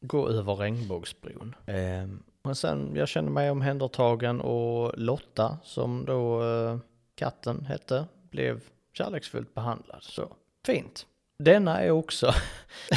Gå 0.00 0.28
över 0.28 0.54
regnbågsbron. 0.54 1.54
Ehm, 1.66 2.22
och 2.42 2.56
sen, 2.56 2.92
jag 2.94 3.08
kände 3.08 3.30
mig 3.30 3.50
omhändertagen 3.50 4.40
och 4.40 4.98
Lotta, 4.98 5.58
som 5.62 6.04
då 6.04 6.42
eh, 6.44 6.78
katten 7.14 7.64
hette, 7.64 8.04
blev 8.30 8.60
kärleksfullt 8.92 9.54
behandlad. 9.54 10.02
Så 10.02 10.36
fint. 10.66 11.06
Denna 11.38 11.80
är 11.80 11.90
också, 11.90 12.32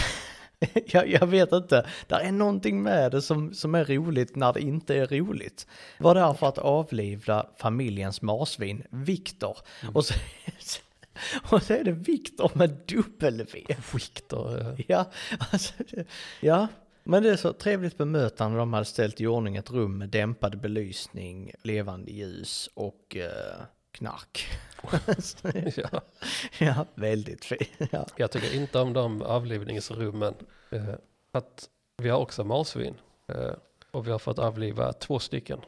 jag, 0.85 1.07
jag 1.09 1.27
vet 1.27 1.51
inte, 1.51 1.85
där 2.07 2.19
är 2.19 2.31
någonting 2.31 2.83
med 2.83 3.11
det 3.11 3.21
som, 3.21 3.53
som 3.53 3.75
är 3.75 3.85
roligt 3.85 4.35
när 4.35 4.53
det 4.53 4.61
inte 4.61 4.95
är 4.95 5.07
roligt. 5.07 5.67
Det 5.97 6.03
var 6.03 6.15
därför 6.15 6.47
att 6.47 6.57
avlivla 6.57 7.45
familjens 7.57 8.21
marsvin, 8.21 8.83
Viktor. 8.89 9.57
Och, 9.93 10.05
så, 10.05 10.13
och 11.51 11.63
så 11.63 11.73
är 11.73 11.83
det 11.83 11.91
Viktor 11.91 12.51
med 12.53 12.69
W. 12.87 13.65
Viktor. 13.93 14.75
Ja, 14.87 15.11
alltså, 15.51 15.73
ja, 16.39 16.67
men 17.03 17.23
det 17.23 17.29
är 17.29 17.35
så 17.35 17.53
trevligt 17.53 17.97
bemötande. 17.97 18.57
De 18.57 18.73
hade 18.73 18.85
ställt 18.85 19.21
i 19.21 19.27
ordning 19.27 19.55
ett 19.55 19.71
rum 19.71 19.97
med 19.97 20.09
dämpad 20.09 20.59
belysning, 20.59 21.51
levande 21.63 22.11
ljus 22.11 22.69
och 22.73 23.15
eh, 23.15 23.65
knark. 23.91 24.47
Ja. 25.75 26.01
ja, 26.59 26.85
väldigt 26.95 27.45
fint. 27.45 27.91
Ja. 27.91 28.05
Jag 28.15 28.31
tycker 28.31 28.55
inte 28.55 28.79
om 28.79 28.93
de 28.93 29.21
avlivningsrummen. 29.21 30.33
Eh, 30.71 30.93
att 31.31 31.69
vi 31.97 32.09
har 32.09 32.19
också 32.19 32.43
marsvin. 32.43 32.95
Eh, 33.27 33.53
och 33.91 34.07
vi 34.07 34.11
har 34.11 34.19
fått 34.19 34.39
avliva 34.39 34.93
två 34.93 35.19
stycken. 35.19 35.59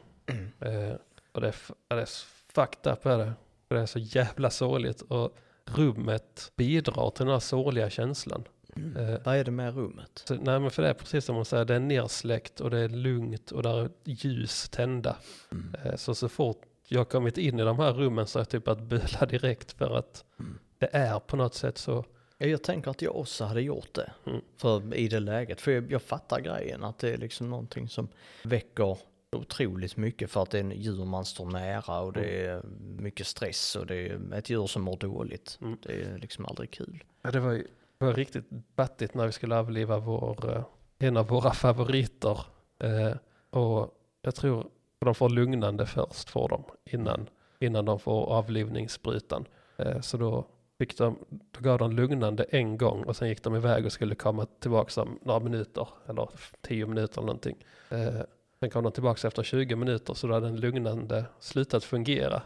Eh, 0.60 0.94
och 1.32 1.40
det 1.40 1.48
är, 1.48 1.56
det 1.88 2.02
är 2.02 2.08
fucked 2.54 2.92
up 2.92 3.06
är 3.06 3.18
det. 3.18 3.32
Det 3.68 3.78
är 3.80 3.86
så 3.86 3.98
jävla 3.98 4.50
sorgligt. 4.50 5.00
Och 5.02 5.36
rummet 5.64 6.52
bidrar 6.56 7.10
till 7.10 7.24
den 7.26 7.32
här 7.32 7.40
sorgliga 7.40 7.90
känslan. 7.90 8.44
Eh, 8.76 9.16
Vad 9.24 9.36
är 9.36 9.44
det 9.44 9.50
med 9.50 9.74
rummet? 9.74 10.22
så, 10.28 10.34
nej 10.34 10.60
men 10.60 10.70
för 10.70 10.82
det 10.82 10.88
är 10.88 10.94
precis 10.94 11.24
som 11.24 11.36
hon 11.36 11.44
säger, 11.44 11.64
det 11.64 11.74
är 11.74 11.80
nersläckt 11.80 12.60
och 12.60 12.70
det 12.70 12.78
är 12.78 12.88
lugnt 12.88 13.50
och 13.50 13.62
där 13.62 13.78
är 13.84 13.90
ljus 14.04 14.68
tända. 14.68 15.16
Mm. 15.52 15.74
Eh, 15.84 15.96
så 15.96 16.14
så 16.14 16.28
fort 16.28 16.62
jag 16.88 17.00
har 17.00 17.04
kommit 17.04 17.38
in 17.38 17.60
i 17.60 17.62
de 17.62 17.78
här 17.78 17.92
rummen 17.92 18.26
så 18.26 18.38
är 18.38 18.40
jag 18.40 18.48
typ 18.48 18.68
att 18.68 18.80
bula 18.82 19.26
direkt 19.28 19.72
för 19.72 19.96
att 19.98 20.24
Mm. 20.40 20.58
det 20.78 20.88
är 20.92 21.18
på 21.20 21.36
något 21.36 21.54
sätt 21.54 21.78
så. 21.78 22.04
Ja, 22.38 22.46
Jag 22.46 22.62
tänker 22.62 22.90
att 22.90 23.02
jag 23.02 23.16
också 23.16 23.44
hade 23.44 23.62
gjort 23.62 23.94
det 23.94 24.12
Mm. 24.26 24.40
för, 24.56 24.94
i 24.94 25.08
det 25.08 25.20
läget. 25.20 25.60
För 25.60 25.70
jag, 25.70 25.92
jag 25.92 26.02
fattar 26.02 26.40
grejen 26.40 26.84
att 26.84 26.98
det 26.98 27.10
är 27.10 27.16
liksom 27.18 27.50
någonting 27.50 27.88
som 27.88 28.08
väcker 28.42 28.98
otroligt 29.36 29.96
mycket 29.96 30.30
för 30.30 30.42
att 30.42 30.50
det 30.50 30.58
är 30.58 30.64
en 30.64 30.70
djur 30.70 31.04
man 31.04 31.24
står 31.24 31.46
nära 31.46 32.00
och 32.00 32.12
det 32.12 32.46
är 32.46 32.62
mycket 32.98 33.26
stress 33.26 33.76
och 33.76 33.86
det 33.86 34.08
är 34.08 34.34
ett 34.34 34.50
djur 34.50 34.66
som 34.66 34.82
mår 34.82 34.96
dåligt. 34.96 35.58
Mm. 35.60 35.78
Det 35.82 35.92
är 35.92 36.18
liksom 36.18 36.46
aldrig 36.46 36.70
kul. 36.70 37.04
Ja, 37.22 37.30
det 37.30 37.40
var 37.40 37.52
ju 37.52 37.66
Det 37.98 38.04
var 38.04 38.12
riktigt 38.12 38.50
battigt 38.50 39.14
när 39.14 39.26
vi 39.26 39.32
skulle 39.32 39.56
avliva 39.56 39.98
vår, 39.98 40.56
eh, 40.56 40.64
en 40.98 41.16
av 41.16 41.26
våra 41.26 41.50
favoriter. 41.50 42.40
Eh, 42.78 43.16
och 43.50 43.94
jag 44.22 44.34
tror 44.34 44.70
de 44.98 45.14
får 45.14 45.28
lugnande 45.28 45.86
först 45.86 46.30
får 46.30 46.48
de 46.48 46.64
innan, 46.84 47.28
innan 47.58 47.84
de 47.84 47.98
får 47.98 48.26
avlivningssprutan. 48.26 49.44
Eh, 49.76 50.00
så 50.00 50.16
då, 50.16 50.46
fick 50.78 50.98
de, 50.98 51.18
då 51.28 51.60
gav 51.60 51.78
de 51.78 51.92
lugnande 51.92 52.44
en 52.44 52.78
gång 52.78 53.04
och 53.04 53.16
sen 53.16 53.28
gick 53.28 53.42
de 53.42 53.54
iväg 53.54 53.86
och 53.86 53.92
skulle 53.92 54.14
komma 54.14 54.46
tillbaka 54.60 55.02
om 55.02 55.18
några 55.22 55.40
minuter 55.40 55.88
eller 56.06 56.28
tio 56.60 56.86
minuter 56.86 57.18
eller 57.18 57.26
någonting. 57.26 57.56
Eh, 57.90 58.20
sen 58.60 58.70
kom 58.70 58.84
de 58.84 58.92
tillbaka 58.92 59.28
efter 59.28 59.42
20 59.42 59.76
minuter 59.76 60.14
så 60.14 60.26
då 60.26 60.34
hade 60.34 60.46
den 60.46 60.60
lugnande 60.60 61.24
slutat 61.40 61.84
fungera. 61.84 62.42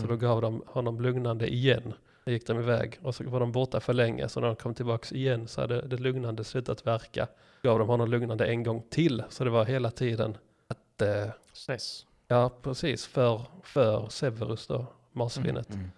Så 0.00 0.06
då 0.06 0.16
gav 0.16 0.42
de 0.42 0.62
honom 0.66 1.00
lugnande 1.00 1.54
igen. 1.54 1.94
Då 2.24 2.32
gick 2.32 2.46
de 2.46 2.58
iväg 2.58 2.98
och 3.02 3.14
så 3.14 3.24
var 3.24 3.40
de 3.40 3.52
borta 3.52 3.80
för 3.80 3.92
länge. 3.92 4.28
Så 4.28 4.40
när 4.40 4.46
de 4.46 4.56
kom 4.56 4.74
tillbaka 4.74 5.14
igen 5.14 5.48
så 5.48 5.60
hade 5.60 5.82
det 5.82 5.96
lugnande 5.96 6.44
slutat 6.44 6.86
verka. 6.86 7.28
Gav 7.62 7.78
de 7.78 7.88
honom 7.88 8.10
lugnande 8.10 8.46
en 8.46 8.62
gång 8.62 8.82
till. 8.90 9.22
Så 9.28 9.44
det 9.44 9.50
var 9.50 9.64
hela 9.64 9.90
tiden 9.90 10.36
att, 10.68 11.02
eh, 11.02 11.30
Stress. 11.52 12.06
ja 12.28 12.50
precis, 12.62 13.06
för, 13.06 13.42
för 13.62 14.08
Severus 14.08 14.66
då, 14.66 14.86
marsvinet. 15.12 15.74
Mm. 15.74 15.90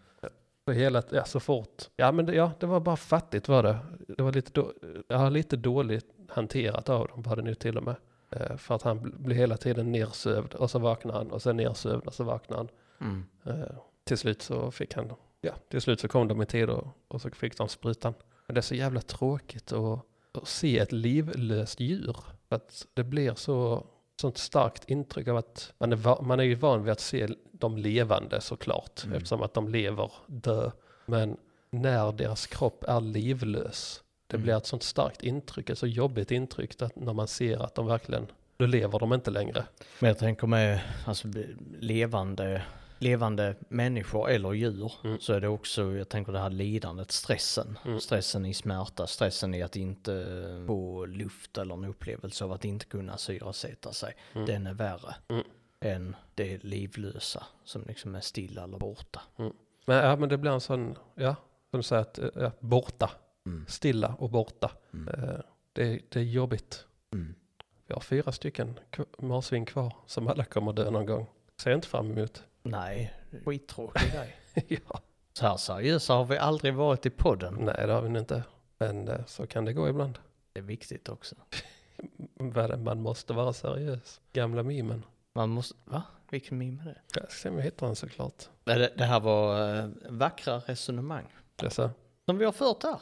Så 0.65 0.73
hela, 0.73 1.03
ja 1.11 1.25
så 1.25 1.41
fort. 1.41 1.83
Ja 1.97 2.13
men 2.13 2.27
det, 2.27 2.35
ja, 2.35 2.53
det 2.61 2.67
var 2.67 2.81
bara 2.81 2.97
fattigt 2.97 3.49
var 3.49 3.63
det. 3.63 3.79
Det 4.09 4.23
var 4.23 4.33
lite, 4.33 4.51
då, 4.53 4.73
ja, 5.09 5.29
lite 5.29 5.57
dåligt 5.57 6.07
hanterat 6.29 6.89
av 6.89 7.09
dem 7.09 7.23
var 7.23 7.37
det 7.37 7.43
nu 7.43 7.55
till 7.55 7.77
och 7.77 7.85
med. 7.85 7.97
Eh, 8.33 8.57
för 8.57 8.75
att 8.75 8.83
han 8.83 9.01
bl- 9.01 9.19
blev 9.19 9.39
hela 9.39 9.57
tiden 9.57 9.93
nersövd 9.93 10.55
och 10.55 10.71
så 10.71 10.79
vaknade 10.79 11.19
han 11.19 11.31
och 11.31 11.43
sen 11.43 11.57
nersövd 11.57 12.07
och 12.07 12.15
så 12.15 12.25
vaknade 12.25 12.61
han. 12.61 12.69
Mm. 13.09 13.25
Eh, 13.45 13.77
till 14.05 14.19
slut 14.19 14.43
så 14.43 14.71
fick 14.71 14.95
han, 14.95 15.13
ja 15.41 15.53
till 15.69 15.81
slut 15.81 16.01
så 16.01 16.09
kom 16.09 16.29
de 16.29 16.43
i 16.43 16.47
tid 16.47 16.71
och, 16.71 16.87
och 17.09 17.21
så 17.21 17.31
fick 17.31 17.59
de 17.59 17.69
sprutan. 17.69 18.15
Men 18.47 18.55
det 18.55 18.61
är 18.61 18.63
så 18.63 18.75
jävla 18.75 19.01
tråkigt 19.01 19.73
att, 19.73 20.01
att 20.33 20.49
se 20.49 20.79
ett 20.79 20.93
livlöst 20.93 21.81
djur. 21.81 22.17
För 22.49 22.57
att 22.57 22.87
det 22.95 23.05
blir 23.05 23.35
så, 23.35 23.87
sånt 24.21 24.39
starkt 24.39 24.91
intryck 24.91 25.29
av 25.29 25.37
att 25.37 25.73
man 25.79 25.93
är, 25.93 26.23
man 26.23 26.41
är 26.41 26.45
ju 26.45 26.55
van 26.55 26.83
vid 26.83 26.93
att 26.93 27.01
se 27.01 27.29
dem 27.53 27.77
levande 27.77 28.41
såklart. 28.41 29.05
Mm. 29.05 29.17
Eftersom 29.17 29.43
att 29.43 29.55
de 29.55 29.69
lever 29.69 30.13
dö. 30.27 30.71
Men 31.07 31.37
när 31.71 32.13
deras 32.13 32.47
kropp 32.47 32.85
är 32.85 33.01
livlös. 33.01 34.03
Det 34.33 34.37
Mm. 34.37 34.45
blir 34.45 34.57
ett 34.57 34.67
sånt 34.67 34.83
starkt 34.83 35.23
intryck, 35.23 35.71
ett 35.71 35.79
så 35.79 35.87
jobbigt 35.87 36.31
intryck 36.31 36.83
att 36.83 36.97
när 36.97 37.13
man 37.13 37.29
ser 37.29 37.63
att 37.63 37.75
de 37.75 37.87
verkligen, 37.87 38.27
då 38.57 38.67
lever 38.67 38.99
de 38.99 39.13
inte 39.13 39.31
längre. 39.31 39.65
Men 39.99 40.09
jag 40.09 40.19
tänker 40.19 40.47
med 40.47 40.81
alltså, 41.07 41.29
levande, 41.81 42.63
levande 42.99 43.55
människor 43.69 44.31
eller 44.31 44.53
djur 44.53 44.93
Mm. 45.05 45.21
så 45.21 45.33
är 45.33 45.41
det 45.41 45.49
också, 45.49 45.83
jag 45.97 46.09
tänker 46.09 46.33
det 46.33 46.39
här 46.39 46.51
lidandet, 46.51 47.11
stressen. 47.13 47.79
Mm. 47.85 48.01
Stressen 48.01 48.47
i 48.47 48.55
smärta, 48.55 49.07
stressen 49.07 49.55
i 49.55 49.63
att 49.63 49.77
inte 49.77 50.65
få 50.67 51.07
luft 51.07 51.59
eller 51.59 51.75
en 51.75 51.85
upplevelse 51.85 52.45
av 52.45 52.53
att 52.53 52.65
inte 52.65 52.85
kunna 52.87 53.17
syresätta 53.17 53.93
sig. 53.93 54.15
Mm. 54.35 54.47
Den 54.47 54.67
är 54.67 54.75
värre 54.75 55.15
Mm. 55.29 55.45
än 55.81 56.17
det 56.35 56.65
livlösa 56.65 57.47
som 57.65 57.85
liksom 57.89 58.15
är 58.15 58.21
stilla 58.21 58.65
eller 58.65 58.79
borta. 58.79 59.21
Men, 59.87 59.97
ja, 59.97 60.17
men 60.17 60.29
det 60.29 60.39
blir 60.39 60.51
en 60.51 60.61
sån, 60.61 60.97
ja, 61.15 61.35
som 61.71 61.79
du 61.79 61.83
säger, 61.83 62.03
att, 62.03 62.19
ja, 62.35 62.51
borta, 62.61 63.11
Mm. 63.47 63.67
stilla 63.69 64.15
och 64.19 64.31
borta. 64.31 64.71
Mm. 64.93 65.09
Eh, 65.09 65.41
Det, 65.73 66.01
det 66.09 66.21
är 66.21 66.25
jobbigt. 66.25 66.87
Mm. 67.13 67.35
Vi 67.87 67.95
har 67.95 68.01
fyra 68.01 68.33
stycken 68.33 68.79
marsvin 69.19 69.67
kvar 69.67 69.97
som 70.07 70.29
alla 70.29 70.45
kommer 70.45 70.73
dö 70.73 70.91
någon 70.91 71.07
gång. 71.07 71.27
Ser 71.57 71.71
jag 71.71 71.77
inte 71.79 71.89
fram 71.89 72.11
emot. 72.11 72.45
Nej, 72.63 73.15
skittråkig 73.45 74.13
grej. 74.13 74.37
ja. 74.89 75.01
Så 75.33 75.47
här 75.47 75.57
seriösa 75.57 76.15
har 76.15 76.25
vi 76.25 76.39
aldrig 76.39 76.75
varit 76.75 77.07
i 77.07 77.11
podden. 77.11 77.55
Nej, 77.61 77.87
det 77.87 77.93
har 77.93 78.03
vi 78.03 78.19
inte. 78.19 78.43
Men 78.79 79.09
eh, 79.09 79.25
så 79.27 79.47
kan 79.47 79.65
det 79.65 79.73
gå 79.73 79.89
ibland. 79.89 80.19
Det 80.53 80.61
är 80.61 80.65
viktigt 80.65 81.09
också. 81.09 81.35
Man 82.79 83.01
måste 83.03 83.33
vara 83.33 83.53
seriös. 83.53 84.21
Gamla 84.33 84.63
mimen. 84.63 85.05
Man 85.33 85.51
måste, 85.51 85.75
va? 85.85 86.03
Vilken 86.31 86.59
meme 86.59 86.83
är 86.83 86.87
det? 86.87 87.01
Jag 87.15 87.31
ska 87.31 87.39
se 87.43 87.49
om 87.49 87.57
jag 87.57 87.65
hittar 87.65 87.87
den 87.87 87.97
såklart. 87.97 88.49
Det, 88.65 88.93
det 88.97 89.05
här 89.05 89.21
var 89.21 89.75
eh, 89.79 89.89
vackra 90.09 90.59
resonemang. 90.59 91.27
Så. 91.69 91.91
Som 92.27 92.39
vi 92.39 92.45
har 92.45 92.53
fört 92.53 92.83
här. 92.83 93.01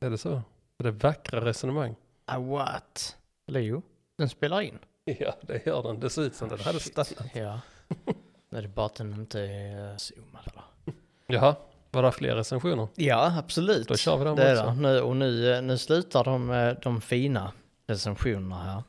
Är 0.00 0.10
det, 0.10 0.18
så? 0.18 0.42
Är 0.78 0.84
det 0.84 0.90
vackra 0.90 1.44
resonemang? 1.44 1.94
Ah, 2.24 2.38
what? 2.38 3.16
Leo, 3.46 3.82
den 4.18 4.28
spelar 4.28 4.60
in. 4.60 4.78
Ja, 5.04 5.34
det 5.42 5.66
gör 5.66 5.82
den. 5.82 6.00
Det 6.00 6.10
ser 6.10 6.22
ut 6.22 6.34
som 6.34 6.48
den 6.48 6.60
hade 6.60 6.80
stannat. 6.80 7.24
Ja. 7.34 7.60
Det 8.50 8.58
är 8.58 8.68
bara 8.68 8.86
att 8.86 8.94
den 8.94 9.12
inte 9.12 9.40
är 9.40 9.98
zoomad. 9.98 10.42
Eller? 10.46 10.64
Jaha, 11.26 11.56
var 11.90 12.02
det 12.02 12.12
fler 12.12 12.36
recensioner? 12.36 12.88
Ja, 12.94 13.38
absolut. 13.38 13.88
Då 13.88 13.96
kör 13.96 14.16
vi 14.16 14.24
dem 14.24 14.36
det 14.36 14.52
också. 14.60 14.74
Nu, 14.74 15.00
och 15.00 15.16
nu, 15.16 15.60
nu 15.60 15.78
slutar 15.78 16.24
de, 16.24 16.74
de 16.82 17.00
fina 17.00 17.52
recensionerna 17.86 18.58
här. 18.62 18.82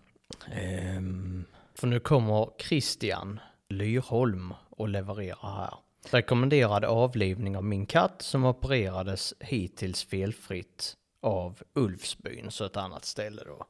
Ehm, 0.52 1.46
för 1.76 1.88
nu 1.88 2.00
kommer 2.00 2.50
Christian 2.58 3.40
Lyrholm 3.70 4.54
och 4.70 4.90
levererar 4.90 5.56
här. 5.56 5.74
Rekommenderad 6.12 6.86
avlivning 6.86 7.58
av 7.58 7.64
min 7.64 7.86
katt 7.86 8.22
som 8.22 8.46
opererades 8.46 9.34
hittills 9.40 10.04
felfritt 10.04 10.98
av 11.22 11.64
Ulfsbyn, 11.74 12.52
så 12.52 12.66
ett 12.66 12.78
annat 12.78 13.06
ställe 13.06 13.42
då. 13.46 13.66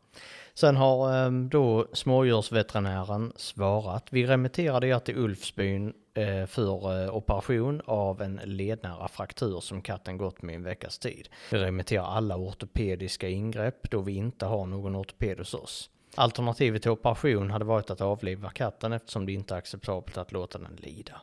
Sen 0.54 0.76
har 0.76 1.16
ehm, 1.16 1.50
då 1.50 1.88
smådjursveterinären 1.94 3.34
svarat. 3.36 4.08
Vi 4.10 4.28
remitterade 4.28 4.88
er 4.88 5.00
till 5.00 5.18
Ulfsbyn 5.18 5.94
eh, 6.14 6.46
för 6.46 7.04
eh, 7.04 7.16
operation 7.16 7.82
av 7.86 8.22
en 8.22 8.40
lednära 8.44 9.08
fraktur 9.08 9.60
som 9.60 9.82
katten 9.82 10.18
gått 10.18 10.42
med 10.42 10.54
i 10.54 10.56
en 10.56 10.64
veckas 10.64 11.00
tid. 11.00 11.30
Vi 11.52 11.58
remitterar 11.58 12.06
alla 12.06 12.38
ortopediska 12.38 13.30
ingrepp 13.30 13.92
då 13.92 14.02
vi 14.02 14.16
inte 14.16 14.46
har 14.46 14.66
någon 14.66 14.96
ortoped 14.96 15.38
hos 15.38 15.54
oss. 15.54 15.90
Alternativet 16.16 16.82
till 16.82 16.92
operation 16.92 17.52
hade 17.52 17.66
varit 17.66 17.90
att 17.90 18.02
avliva 18.02 18.50
katten 18.50 18.94
eftersom 18.94 19.26
det 19.26 19.32
inte 19.32 19.54
är 19.54 19.58
acceptabelt 19.58 20.18
att 20.18 20.32
låta 20.32 20.58
den 20.58 20.76
lida. 20.76 21.22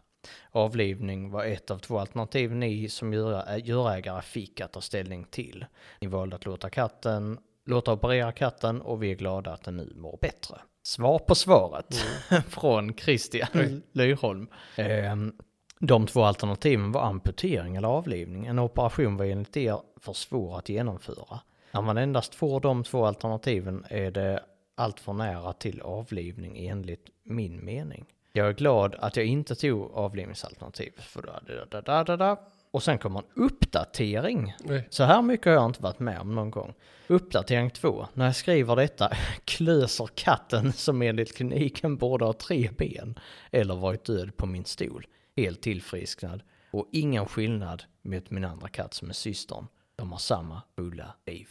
Avlivning 0.51 1.31
var 1.31 1.45
ett 1.45 1.71
av 1.71 1.79
två 1.79 1.99
alternativ 1.99 2.55
ni 2.55 2.89
som 2.89 3.13
djura- 3.13 3.59
djurägare 3.59 4.23
fick 4.23 4.61
att 4.61 4.73
ta 4.73 4.81
ställning 4.81 5.25
till. 5.25 5.67
Ni 6.01 6.07
valde 6.07 6.37
att 6.37 6.45
låta 6.45 6.71
katten 6.71 7.39
låta 7.71 7.93
operera 7.93 8.33
katten 8.33 8.81
och 8.81 9.03
vi 9.03 9.11
är 9.11 9.15
glada 9.15 9.53
att 9.53 9.65
den 9.65 9.77
nu 9.77 9.93
mår 9.97 10.19
bättre. 10.21 10.57
Svar 10.83 11.19
på 11.19 11.35
svaret 11.35 11.95
från 12.49 12.95
Christian 12.95 13.49
Oj. 13.55 13.81
Lyrholm. 13.93 14.49
Ehm, 14.77 15.33
de 15.81 16.07
två 16.07 16.23
alternativen 16.23 16.93
var 16.93 17.03
amputering 17.03 17.77
eller 17.77 17.89
avlivning. 17.89 18.47
En 18.47 18.59
operation 18.59 19.17
var 19.17 19.25
enligt 19.25 19.57
er 19.57 19.81
för 20.01 20.13
svår 20.13 20.59
att 20.59 20.69
genomföra. 20.69 21.41
När 21.73 21.83
man 21.83 21.99
endast 21.99 22.35
får 22.35 22.61
de 22.61 22.85
två 22.85 23.07
alternativen 23.07 23.85
är 23.89 24.11
det 24.11 24.45
allt 24.75 25.01
för 25.01 25.13
nära 25.13 25.53
till 25.53 25.81
avlivning 25.81 26.67
enligt 26.67 27.11
min 27.23 27.65
mening. 27.65 28.07
Jag 28.33 28.49
är 28.49 28.53
glad 28.53 28.95
att 28.95 29.17
jag 29.17 29.27
inte 29.27 29.55
tog 29.55 29.91
avlivningsalternativet. 29.93 31.05
För 31.05 31.23
da, 31.23 31.41
da, 31.71 31.81
da, 31.81 32.05
da, 32.05 32.17
da. 32.17 32.41
Och 32.71 32.83
sen 32.83 32.99
kommer 32.99 33.19
en 33.19 33.45
uppdatering 33.45 34.55
Nej. 34.61 34.89
så 34.91 35.05
här 35.05 35.23
mycket 35.23 35.47
har 35.47 35.53
jag 35.53 35.67
inte 35.67 35.83
varit 35.83 35.99
med 35.99 36.21
om 36.21 36.35
någon 36.35 36.51
gång. 36.51 36.75
Uppdatering 37.07 37.71
2. 37.71 38.07
När 38.15 38.27
jag 38.27 38.37
skriver 38.37 38.77
detta 38.77 39.13
klöser 39.45 40.09
katten 40.15 40.73
som 40.73 41.03
enligt 41.03 41.37
kliniken 41.37 41.97
borde 41.97 42.25
ha 42.25 42.33
tre 42.33 42.71
ben 42.79 43.19
eller 43.51 43.77
varit 43.77 44.05
död 44.05 44.37
på 44.37 44.47
min 44.47 44.65
stol. 44.65 45.07
Helt 45.37 45.63
tillfrisknad 45.63 46.43
och 46.71 46.89
ingen 46.93 47.27
skillnad 47.27 47.83
mot 48.03 48.31
min 48.31 48.45
andra 48.45 48.69
katt 48.69 48.95
som 48.95 49.09
är 49.09 49.15
systern. 49.15 49.67
De 50.01 50.13
har 50.13 50.19
samma 50.19 50.63
fulla 50.77 51.15
liv. 51.27 51.49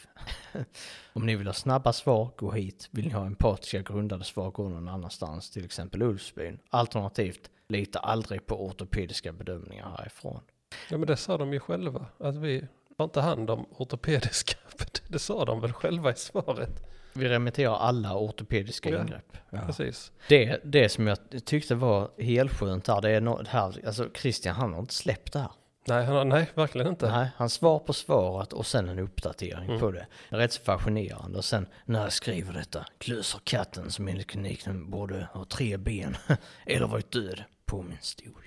Om 1.14 1.26
ni 1.26 1.36
vill 1.36 1.47
ha 1.47 1.54
snabba 1.54 1.93
svar, 1.93 2.30
gå 2.38 2.52
hit. 2.52 2.88
Vill 2.91 3.08
ni 3.08 3.14
ha 3.14 3.26
empatiska 3.26 3.82
grundade 3.82 4.24
svar, 4.24 4.52
gå 4.52 4.70
någon 4.70 4.88
annanstans, 4.88 5.50
till 5.52 5.66
exempel 5.66 6.02
Ulfsbyn. 6.02 6.60
Alternativt, 6.70 7.50
lita 7.68 8.00
aldrig 8.00 8.45
på 8.45 8.66
ortopediska 8.66 9.34
bedömningar 9.34 9.95
härifrån. 9.97 10.41
Ja 10.89 10.97
men 10.97 11.08
det 11.08 11.18
sa 11.18 11.38
de 11.38 11.54
ju 11.54 11.60
själva. 11.60 12.06
Att 12.20 12.36
vi 12.36 12.68
tar 12.97 13.04
inte 13.04 13.22
hand 13.22 13.50
om 13.50 13.66
ortopediska. 13.72 14.58
Det 15.08 15.20
sa 15.20 15.45
de 15.45 15.62
väl 15.62 15.74
själva 15.74 16.12
i 16.12 16.16
svaret. 16.16 16.84
Vi 17.14 17.30
remitterar 17.30 17.76
alla 17.76 18.16
ortopediska 18.18 18.89
Ja. 18.89 19.02
ingrepp. 19.02 19.38
Precis. 19.66 20.12
Det, 20.30 20.62
det 20.64 20.89
som 20.89 21.08
jag 21.08 21.18
tyckte 21.45 21.76
var 21.76 22.12
helskönt 22.18 22.88
här, 22.88 23.02
det 23.02 23.10
är 23.10 23.22
något 23.22 23.47
här, 23.47 23.86
alltså 23.86 24.10
Christian 24.16 24.56
han 24.56 24.74
har 24.74 24.80
inte 24.80 24.93
släppt 24.93 25.34
det 25.34 25.39
här. 25.39 25.52
Nej, 25.90 26.06
han 26.06 26.30
nej 26.30 26.50
verkligen 26.56 26.88
inte. 26.88 27.12
Nej, 27.12 27.30
han 27.36 27.50
svar 27.50 27.80
på 27.80 27.94
svaret 27.94 28.54
och 28.54 28.66
sen 28.66 28.90
en 28.90 29.00
uppdatering 29.00 29.66
Mm. 29.70 29.80
på 29.80 29.92
det. 29.92 30.08
Rätt 30.30 30.54
så 30.54 30.62
fascinerande. 30.62 31.38
Och 31.38 31.46
sen 31.46 31.68
när 31.86 32.02
jag 32.02 32.14
skriver 32.14 32.54
detta, 32.54 32.86
klöser 32.98 33.40
katten 33.44 33.92
som 33.92 34.08
enligt 34.08 34.28
kliniken 34.28 34.90
borde 34.90 35.28
ha 35.34 35.46
tre 35.46 35.78
ben 35.78 36.18
eller 36.66 36.88
varit 36.88 37.12
död 37.12 37.44
på 37.66 37.82
min 37.82 37.98
stol. 38.02 38.46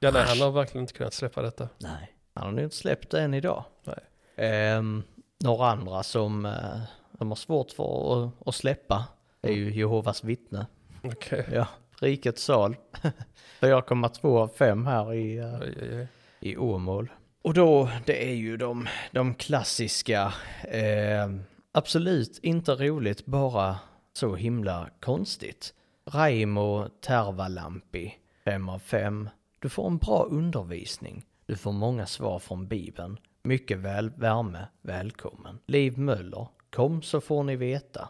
Ja, 0.00 0.10
nej, 0.10 0.24
han 0.26 0.40
har 0.40 0.50
verkligen 0.50 0.82
inte 0.82 0.92
kunnat 0.94 1.14
släppa 1.14 1.42
detta. 1.42 1.68
Nej, 1.78 2.12
han 2.34 2.44
har 2.44 2.52
nog 2.52 2.64
inte 2.64 2.76
släppt 2.76 3.10
det 3.10 3.20
än 3.22 3.34
idag. 3.34 3.64
Nej. 3.84 3.98
Ehm, 4.48 5.02
några 5.40 5.66
andra 5.70 6.02
som 6.02 6.46
eh, 6.46 6.80
de 7.12 7.28
har 7.28 7.36
svårt 7.36 7.70
för 7.70 8.24
att, 8.26 8.48
att 8.48 8.54
släppa 8.54 9.04
är 9.42 9.52
ju 9.52 9.72
Jehovas 9.74 10.24
vittne. 10.24 10.66
Okej. 11.02 11.46
Ja, 11.52 11.66
rikets 12.00 12.42
sal. 12.42 12.76
4,2 13.60 14.38
av 14.38 14.48
5 14.48 14.86
här 14.86 15.14
i, 15.14 15.36
eh, 15.38 15.54
Oj, 15.60 15.74
oj, 15.82 15.88
oj 15.98 16.06
i 16.40 16.56
Åmål. 16.56 17.10
Och 17.42 17.54
då, 17.54 17.90
det 18.06 18.30
är 18.30 18.34
ju 18.34 18.56
de, 18.56 18.88
de 19.12 19.34
klassiska, 19.34 20.32
eh, 20.68 21.30
absolut 21.72 22.38
inte 22.42 22.72
roligt, 22.72 23.26
bara 23.26 23.76
så 24.12 24.34
himla 24.34 24.90
konstigt. 25.00 25.74
Raimo 26.10 26.88
Tervalampi, 27.00 28.14
5 28.44 28.68
av 28.68 28.78
5. 28.78 29.28
Du 29.58 29.68
får 29.68 29.86
en 29.86 29.98
bra 29.98 30.26
undervisning. 30.30 31.26
Du 31.46 31.56
får 31.56 31.72
många 31.72 32.06
svar 32.06 32.38
från 32.38 32.68
Bibeln. 32.68 33.18
Mycket 33.42 33.78
väl, 33.78 34.10
värme, 34.10 34.66
välkommen. 34.82 35.58
Liv 35.66 35.98
Möller, 35.98 36.48
kom 36.70 37.02
så 37.02 37.20
får 37.20 37.42
ni 37.42 37.56
veta. 37.56 38.08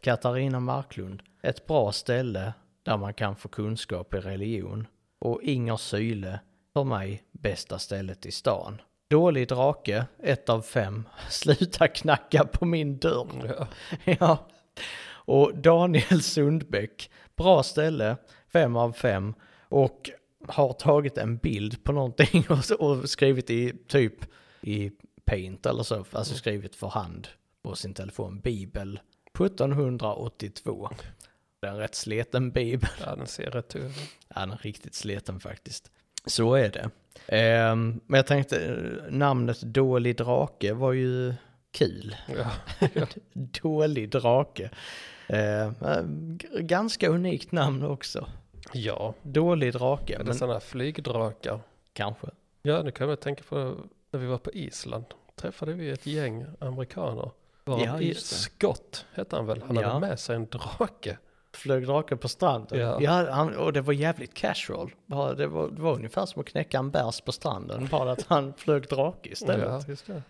Katarina 0.00 0.60
Marklund, 0.60 1.22
ett 1.42 1.66
bra 1.66 1.92
ställe 1.92 2.52
där 2.82 2.96
man 2.96 3.14
kan 3.14 3.36
få 3.36 3.48
kunskap 3.48 4.14
i 4.14 4.16
religion. 4.16 4.86
Och 5.18 5.42
Inger 5.42 5.76
Syle, 5.76 6.38
för 6.72 6.84
mig 6.84 7.22
bästa 7.32 7.78
stället 7.78 8.26
i 8.26 8.30
stan. 8.30 8.80
Dålig 9.10 9.48
drake, 9.48 10.06
ett 10.22 10.48
av 10.48 10.62
fem. 10.62 11.08
Sluta 11.30 11.88
knacka 11.88 12.44
på 12.44 12.64
min 12.64 12.98
dörr. 12.98 13.54
Ja. 13.58 13.66
Ja. 14.20 14.48
Och 15.08 15.58
Daniel 15.58 16.22
Sundbäck, 16.22 17.10
bra 17.36 17.62
ställe, 17.62 18.16
fem 18.52 18.76
av 18.76 18.92
fem. 18.92 19.34
Och 19.68 20.10
har 20.48 20.72
tagit 20.72 21.18
en 21.18 21.36
bild 21.36 21.84
på 21.84 21.92
någonting 21.92 22.46
och, 22.50 22.70
och 22.80 23.10
skrivit 23.10 23.50
i 23.50 23.72
typ 23.88 24.14
i 24.60 24.90
paint 25.24 25.66
eller 25.66 25.82
så, 25.82 26.04
alltså 26.12 26.34
skrivit 26.34 26.76
för 26.76 26.88
hand 26.88 27.28
på 27.62 27.74
sin 27.74 27.94
telefon, 27.94 28.40
bibel 28.40 29.00
1782. 29.38 30.90
Det 31.60 31.66
är 31.66 31.70
en 31.70 31.78
rätt 31.78 31.94
sliten 31.94 32.50
bibel. 32.50 32.90
ja, 33.00 33.16
den 33.16 33.26
ser 33.26 33.50
rätt 33.50 33.76
ut. 33.76 33.92
Ja, 34.28 34.40
den 34.40 34.50
är 34.50 34.56
riktigt 34.56 34.94
sliten 34.94 35.40
faktiskt. 35.40 35.90
Så 36.26 36.54
är 36.54 36.68
det. 36.68 36.90
Ehm, 37.26 38.00
men 38.06 38.18
jag 38.18 38.26
tänkte, 38.26 38.76
namnet 39.10 39.60
Dålig 39.60 40.16
Drake 40.16 40.72
var 40.72 40.92
ju 40.92 41.34
kul. 41.72 42.16
Ja. 42.36 42.50
Dålig 43.62 44.10
Drake. 44.10 44.70
Ehm, 45.28 45.74
eh, 45.80 46.02
ganska 46.60 47.08
unikt 47.08 47.52
namn 47.52 47.82
också. 47.84 48.26
ja, 48.72 49.14
Dålig 49.22 49.72
Drake, 49.72 50.14
är 50.14 50.18
det 50.18 50.24
men 50.24 50.34
sådana 50.34 50.60
flygdrakar? 50.60 51.60
kanske. 51.92 52.26
Ja, 52.62 52.82
nu 52.82 52.90
kan 52.90 53.08
jag 53.08 53.20
tänka 53.20 53.42
på 53.48 53.74
när 54.10 54.20
vi 54.20 54.26
var 54.26 54.38
på 54.38 54.50
Island. 54.52 55.04
Träffade 55.36 55.72
vi 55.72 55.90
ett 55.90 56.06
gäng 56.06 56.46
amerikaner. 56.58 57.30
Var 57.64 57.84
Ja, 57.84 58.00
i. 58.00 58.14
Scott 58.14 59.06
hette 59.14 59.36
han 59.36 59.46
väl? 59.46 59.62
Han 59.66 59.76
Ja. 59.76 59.88
hade 59.88 60.00
med 60.06 60.18
sig 60.20 60.36
en 60.36 60.46
drake. 60.46 61.18
Flög 61.52 61.86
drake 61.86 62.16
på 62.16 62.28
stranden. 62.28 62.78
Ja. 62.80 62.98
Ja, 63.00 63.30
han, 63.32 63.56
och 63.56 63.72
det 63.72 63.80
var 63.80 63.92
jävligt 63.92 64.34
casual. 64.34 64.94
Bara, 65.06 65.34
det, 65.34 65.46
var, 65.46 65.68
det 65.68 65.82
var 65.82 65.94
ungefär 65.94 66.26
som 66.26 66.40
att 66.40 66.46
knäcka 66.48 66.78
en 66.78 66.90
bärs 66.90 67.20
på 67.20 67.32
stranden, 67.32 67.88
bara 67.90 68.12
att 68.12 68.26
han 68.28 68.54
flög 68.56 68.88
drake 68.88 69.18
Ja, 69.28 69.32
istället. 69.32 69.88
just 69.88 70.06
det. 70.06 70.22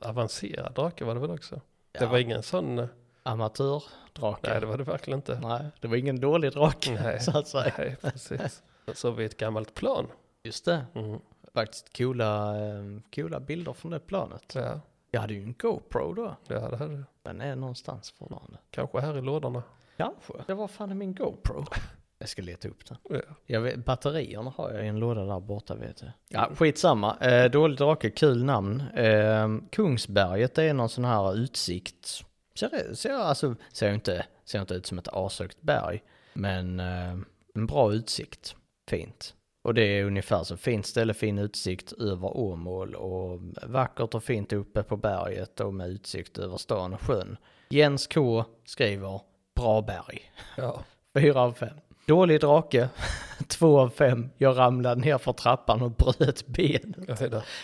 Avancerad 0.00 0.74
drake 0.74 1.04
var 1.04 1.14
det 1.14 1.20
väl 1.20 1.30
också? 1.30 1.54
Det 1.92 2.04
Ja. 2.04 2.08
var 2.08 2.18
ingen 2.18 2.42
sån, 2.42 2.78
eh, 2.78 2.86
Amatördrake. 3.22 4.50
nej 4.50 4.60
det 4.60 4.66
var 4.66 4.78
det 4.78 4.84
verkligen 4.84 5.18
inte. 5.18 5.38
Nej, 5.42 5.64
det 5.80 5.88
var 5.88 5.96
ingen 5.96 6.20
dålig 6.20 6.52
drake, 6.52 7.00
Nej. 7.02 7.20
så 7.22 7.38
att 7.38 7.48
säga. 7.48 7.72
Nej, 7.78 7.96
precis. 8.02 8.62
Så 8.94 9.10
vi 9.10 9.24
ett 9.24 9.36
gammalt 9.36 9.74
plan. 9.74 10.06
Just 10.42 10.64
det. 10.64 10.86
Mm. 10.94 11.18
Faktiskt 11.54 11.96
coola, 11.96 12.56
eh, 12.66 12.82
coola 13.14 13.40
bilder 13.40 13.72
från 13.72 13.90
det 13.90 13.98
planet. 14.00 14.54
Ja, 14.54 14.80
Jag 15.10 15.20
hade 15.20 15.34
ju 15.34 15.42
en 15.42 15.54
GoPro 15.58 16.12
då. 16.12 16.36
ja, 16.48 16.54
det 16.70 16.76
hade 16.76 16.96
du. 16.96 17.04
Den 17.22 17.40
är 17.40 17.56
någonstans 17.56 18.10
fortfarande. 18.10 18.58
Kanske 18.70 19.00
här 19.00 19.18
i 19.18 19.20
lådorna. 19.20 19.62
Kanske. 19.96 20.32
Det 20.46 20.54
var 20.54 20.68
fan 20.68 20.98
min 20.98 21.14
GoPro. 21.14 21.64
Jag 22.18 22.28
ska 22.28 22.42
leta 22.42 22.68
upp 22.68 22.86
den. 22.86 22.96
Ja. 23.10 23.20
Jag 23.46 23.60
vet, 23.60 23.84
batterierna 23.84 24.52
har 24.56 24.70
jag 24.72 24.84
i 24.84 24.88
en 24.88 24.98
låda 24.98 25.24
där 25.24 25.40
borta 25.40 25.74
vet 25.74 26.02
jag. 26.02 26.10
Ja, 26.28 26.50
skitsamma. 26.56 27.16
Eh, 27.20 27.50
dålig 27.50 27.78
drake, 27.78 28.10
kul 28.10 28.44
namn. 28.44 28.80
Eh, 28.94 29.48
Kungsberget 29.70 30.58
är 30.58 30.74
någon 30.74 30.88
sån 30.88 31.04
här 31.04 31.36
utsikt. 31.36 32.24
Ser, 32.54 32.94
ser, 32.94 33.14
alltså, 33.14 33.56
ser, 33.72 33.94
inte, 33.94 34.26
ser 34.44 34.60
inte 34.60 34.74
ut 34.74 34.86
som 34.86 34.98
ett 34.98 35.08
ashögt 35.12 35.62
berg. 35.62 36.02
Men 36.34 36.80
eh, 36.80 37.16
en 37.54 37.66
bra 37.66 37.92
utsikt. 37.92 38.56
Fint. 38.90 39.34
Och 39.62 39.74
det 39.74 39.82
är 39.82 40.04
ungefär 40.04 40.44
så 40.44 40.56
fint 40.56 40.86
ställe, 40.86 41.14
fin 41.14 41.38
utsikt 41.38 41.92
över 41.92 42.36
Åmål 42.36 42.94
och 42.94 43.40
vackert 43.62 44.14
och 44.14 44.24
fint 44.24 44.52
uppe 44.52 44.82
på 44.82 44.96
berget 44.96 45.60
och 45.60 45.74
med 45.74 45.88
utsikt 45.88 46.38
över 46.38 46.56
stan 46.56 46.94
och 46.94 47.00
sjön. 47.00 47.36
Jens 47.68 48.06
K 48.06 48.44
skriver 48.64 49.20
bra 49.54 49.82
berg. 49.82 50.32
Ja, 50.56 50.82
Fyra 51.14 51.40
av 51.40 51.52
fem. 51.52 51.76
Dålig 52.06 52.40
drake. 52.40 52.88
Två 53.48 53.80
av 53.80 53.88
fem. 53.88 54.30
Jag 54.36 54.58
ramlade 54.58 55.00
ner 55.00 55.18
för 55.18 55.32
trappan 55.32 55.82
och 55.82 55.90
bröt 55.90 56.46
benet. 56.46 57.20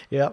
Ja. 0.08 0.32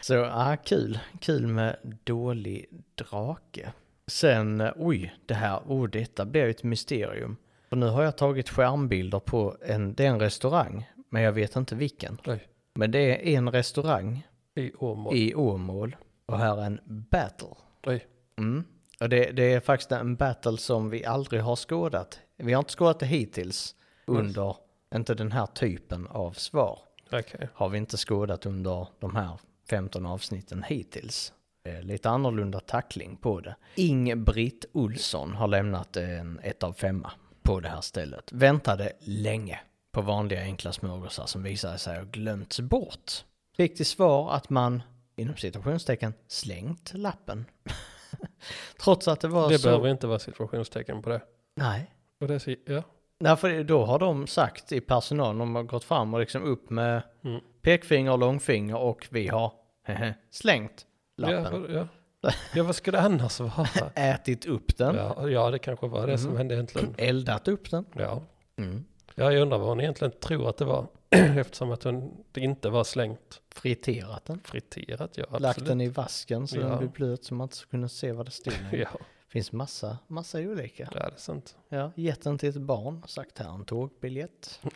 Så, 0.00 0.14
ja, 0.14 0.56
kul. 0.64 0.98
Kul 1.20 1.46
med 1.46 1.76
dålig 2.04 2.66
drake. 2.94 3.72
Sen, 4.06 4.70
oj, 4.76 5.14
det 5.26 5.34
här, 5.34 5.60
oh, 5.66 5.88
detta 5.88 6.24
blir 6.24 6.44
ju 6.44 6.50
ett 6.50 6.62
mysterium. 6.62 7.36
För 7.68 7.76
nu 7.76 7.86
har 7.86 8.02
jag 8.02 8.16
tagit 8.16 8.48
skärmbilder 8.48 9.20
på 9.20 9.56
en, 9.66 9.94
det 9.94 10.06
är 10.06 10.10
en 10.10 10.20
restaurang, 10.20 10.90
men 11.08 11.22
jag 11.22 11.32
vet 11.32 11.56
inte 11.56 11.74
vilken. 11.74 12.18
Oj. 12.26 12.46
Men 12.74 12.90
det 12.90 12.98
är 12.98 13.36
en 13.38 13.50
restaurang 13.52 14.26
I 14.54 14.72
Åmål. 14.78 15.16
i 15.16 15.34
Åmål 15.34 15.96
och 16.26 16.38
här 16.38 16.60
är 16.62 16.66
en 16.66 16.80
battle. 16.84 17.54
Oj. 17.86 18.06
Mm. 18.38 18.64
Och 19.00 19.08
det, 19.08 19.30
det 19.32 19.52
är 19.52 19.60
faktiskt 19.60 19.92
en 19.92 20.16
battle 20.16 20.58
som 20.58 20.90
vi 20.90 21.04
aldrig 21.04 21.42
har 21.42 21.56
skådat. 21.56 22.20
Vi 22.36 22.52
har 22.52 22.58
inte 22.58 22.72
skådat 22.72 23.00
det 23.00 23.06
hittills 23.06 23.74
under, 24.06 24.56
inte 24.94 25.14
den 25.14 25.32
här 25.32 25.46
typen 25.46 26.06
av 26.06 26.32
svar. 26.32 26.78
Okej. 27.12 27.48
Har 27.54 27.68
vi 27.68 27.78
inte 27.78 27.96
skådat 27.96 28.46
under 28.46 28.86
de 28.98 29.16
här 29.16 29.38
15 29.70 30.06
avsnitten 30.06 30.62
hittills. 30.62 31.32
Lite 31.82 32.10
annorlunda 32.10 32.60
tackling 32.60 33.16
på 33.16 33.40
det. 33.40 33.56
Ing-Britt 33.74 34.64
Olsson 34.72 35.34
har 35.34 35.48
lämnat 35.48 35.96
en 35.96 36.40
ett 36.42 36.62
av 36.62 36.72
femma 36.72 37.12
på 37.42 37.60
det 37.60 37.68
här 37.68 37.80
stället. 37.80 38.32
Väntade 38.32 38.92
länge 39.00 39.60
på 39.92 40.00
vanliga 40.00 40.40
enkla 40.40 40.72
smörgåsar 40.72 41.26
som 41.26 41.42
visade 41.42 41.78
sig 41.78 41.96
ha 41.96 42.04
glömts 42.04 42.60
bort. 42.60 43.12
Fick 43.56 43.76
till 43.76 43.86
svar 43.86 44.32
att 44.32 44.50
man, 44.50 44.82
inom 45.16 45.36
citationstecken, 45.36 46.14
slängt 46.28 46.94
lappen. 46.94 47.44
Trots 48.82 49.08
att 49.08 49.20
det 49.20 49.28
var 49.28 49.48
Det 49.48 49.58
så... 49.58 49.68
behöver 49.68 49.88
inte 49.88 50.06
vara 50.06 50.18
situationstecken 50.18 51.02
på 51.02 51.10
det. 51.10 51.20
Nej. 51.56 51.90
Och 52.20 52.28
det 52.28 52.46
är 52.48 52.56
ja. 52.66 52.82
Nej, 53.20 53.36
för 53.36 53.64
då 53.64 53.84
har 53.84 53.98
de 53.98 54.26
sagt 54.26 54.72
i 54.72 54.80
personalen, 54.80 55.38
de 55.38 55.54
har 55.54 55.62
gått 55.62 55.84
fram 55.84 56.14
och 56.14 56.20
liksom 56.20 56.42
upp 56.42 56.70
med 56.70 57.02
Mm. 57.24 57.40
pekfinger 57.62 58.12
och 58.12 58.18
långfinger 58.18 58.76
och 58.76 59.06
vi 59.10 59.28
har 59.28 59.52
slängt 60.30 60.86
Ja, 61.16 61.30
lappen. 61.30 61.62
vad- 61.62 61.70
ja. 61.70 61.86
ja, 62.54 62.62
vad 62.62 62.76
ska 62.76 62.90
det 62.90 63.00
annars 63.00 63.40
vara? 63.40 63.66
Ätit 63.94 64.46
upp 64.46 64.76
den, 64.76 64.94
Ja, 64.96 65.28
ja, 65.28 65.50
det 65.50 65.58
kanske 65.58 65.86
var 65.86 66.06
det 66.06 66.18
som 66.18 66.26
Mm. 66.28 66.38
hände 66.38 66.54
egentligen. 66.54 66.94
eldat 66.98 67.48
upp 67.48 67.70
den. 67.70 67.84
Ja. 67.96 68.22
Mm. 68.56 68.84
Ja, 69.20 69.32
jag 69.32 69.42
undrar 69.42 69.58
vad 69.58 69.68
hon 69.68 69.80
egentligen 69.80 70.12
tror 70.20 70.48
att 70.48 70.56
det 70.56 70.64
var. 70.64 70.86
Eftersom 71.10 71.70
att 71.72 71.84
hon, 71.84 72.24
det 72.32 72.40
inte 72.40 72.70
var 72.70 72.84
slängt 72.84 73.40
Friterat 73.54 74.24
den. 74.24 74.40
friterat. 74.44 75.18
Ja, 75.18 75.24
Lagt 75.30 75.44
absolut. 75.44 75.68
den 75.68 75.80
i 75.80 75.88
vasken 75.88 76.46
så 76.48 76.56
Ja. 76.56 76.62
den 76.68 76.78
blir 76.78 76.88
blöt 76.88 77.24
så 77.24 77.34
man 77.34 77.44
inte 77.44 77.56
kunna 77.70 77.88
se 77.88 78.12
vad 78.12 78.26
det 78.26 78.30
står. 78.30 78.54
Ja, 78.72 78.88
finns 79.28 79.52
massa, 79.52 79.98
massa 80.06 80.38
olika. 80.38 80.88
ja, 80.94 81.00
det 81.08 81.14
är 81.14 81.16
sant. 81.16 81.56
Ja, 81.68 81.92
gett 81.96 82.22
den 82.22 82.38
till 82.38 82.48
ett 82.48 82.56
barn, 82.56 83.02
sagt 83.06 83.38
här 83.38 83.54
en 83.54 83.64
tågbiljett. 83.64 84.60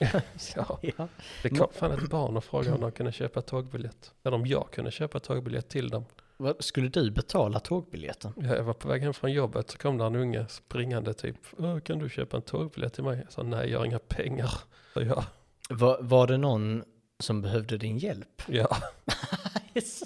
Ja. 0.56 0.78
ja. 0.96 1.08
Det 1.42 1.48
kom 1.50 1.68
fan 1.72 1.92
ett 1.92 2.10
barn 2.10 2.36
och 2.36 2.44
frågade 2.44 2.74
om 2.74 2.80
de 2.80 2.92
kunde 2.92 3.12
köpa 3.12 3.42
tågbiljett. 3.42 4.12
Eller 4.22 4.36
om 4.36 4.46
jag 4.46 4.70
kunde 4.72 4.90
köpa 4.90 5.20
tågbiljett 5.20 5.68
till 5.68 5.88
dem. 5.88 6.04
Vad, 6.44 6.64
Skulle 6.64 6.88
du 6.88 7.10
betala 7.10 7.60
tågbiljetten? 7.60 8.32
Ja, 8.36 8.56
Jag 8.56 8.62
var 8.64 8.74
på 8.74 8.88
väg 8.88 9.02
hem 9.02 9.14
från 9.14 9.32
jobbet 9.32 9.70
så 9.70 9.78
kom 9.78 9.98
där 9.98 10.06
en 10.06 10.16
unge 10.16 10.46
springande 10.48 11.14
typ. 11.14 11.36
"Åh, 11.58 11.78
Kan 11.80 11.98
du 11.98 12.08
köpa 12.08 12.36
en 12.36 12.42
tågbiljett 12.42 12.92
till 12.94 13.04
mig? 13.04 13.20
Jag 13.24 13.32
sa 13.32 13.42
nej, 13.42 13.70
jag 13.70 13.78
har 13.78 13.86
inga 13.86 13.98
pengar. 13.98 14.50
Så 14.94 15.02
jag, 15.02 15.24
Var, 15.70 15.98
var 16.00 16.26
det 16.26 16.36
någon 16.38 16.84
som 17.18 17.42
behövde 17.42 17.78
din 17.78 17.98
hjälp? 17.98 18.42
ja, 18.46 18.76
Yes. 19.74 20.02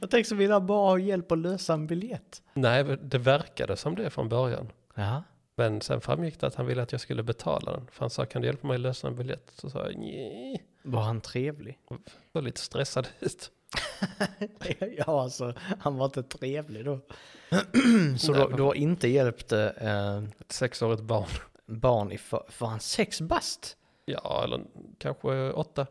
Jag 0.00 0.10
tänkte 0.10 0.28
så 0.28 0.34
vill 0.34 0.50
jag 0.50 0.62
bara 0.64 0.90
ha 0.90 0.98
hjälp 0.98 1.32
att 1.32 1.38
lösa 1.38 1.72
en 1.74 1.86
biljett. 1.86 2.42
nej, 2.54 2.84
det 3.02 3.18
verkade 3.18 3.76
som 3.76 3.94
det 3.94 4.10
från 4.10 4.28
början. 4.28 4.72
Ja. 4.94 5.22
Men 5.56 5.80
sen 5.80 6.00
framgick 6.00 6.40
det 6.40 6.46
att 6.46 6.54
han 6.54 6.66
ville 6.66 6.82
att 6.82 6.92
jag 6.92 7.00
skulle 7.00 7.22
betala 7.22 7.72
den. 7.72 7.86
För 7.92 8.00
han 8.00 8.10
sa, 8.10 8.24
kan 8.24 8.42
du 8.42 8.48
hjälpa 8.48 8.66
mig 8.66 8.74
att 8.74 8.80
lösa 8.80 9.08
en 9.08 9.16
biljett? 9.16 9.52
Så 9.56 9.70
sa 9.70 9.86
jag, 9.86 9.96
nej. 9.98 10.64
Var 10.82 11.00
han 11.02 11.20
trevlig? 11.20 11.78
Såg 12.32 12.42
lite 12.42 12.60
stressad 12.60 13.08
ut. 13.20 13.50
ja, 14.98 15.22
alltså 15.22 15.54
han 15.78 15.96
var 15.96 16.04
inte 16.06 16.22
trevlig 16.22 16.84
då. 16.84 16.98
så 18.18 18.32
Nej, 18.32 18.40
då, 18.40 18.48
du 18.56 18.62
har 18.62 18.74
inte 18.74 19.08
hjälpt 19.08 19.52
eh, 19.52 19.66
Ett 20.40 20.52
sexårigt 20.52 21.02
barn. 21.02 21.28
barn 21.66 22.12
i, 22.12 22.18
för, 22.18 22.44
för 22.48 22.66
han 22.66 22.80
sex 22.80 23.20
bast? 23.20 23.76
Ja, 24.04 24.44
eller 24.44 24.60
kanske 24.98 25.50
åtta. 25.52 25.86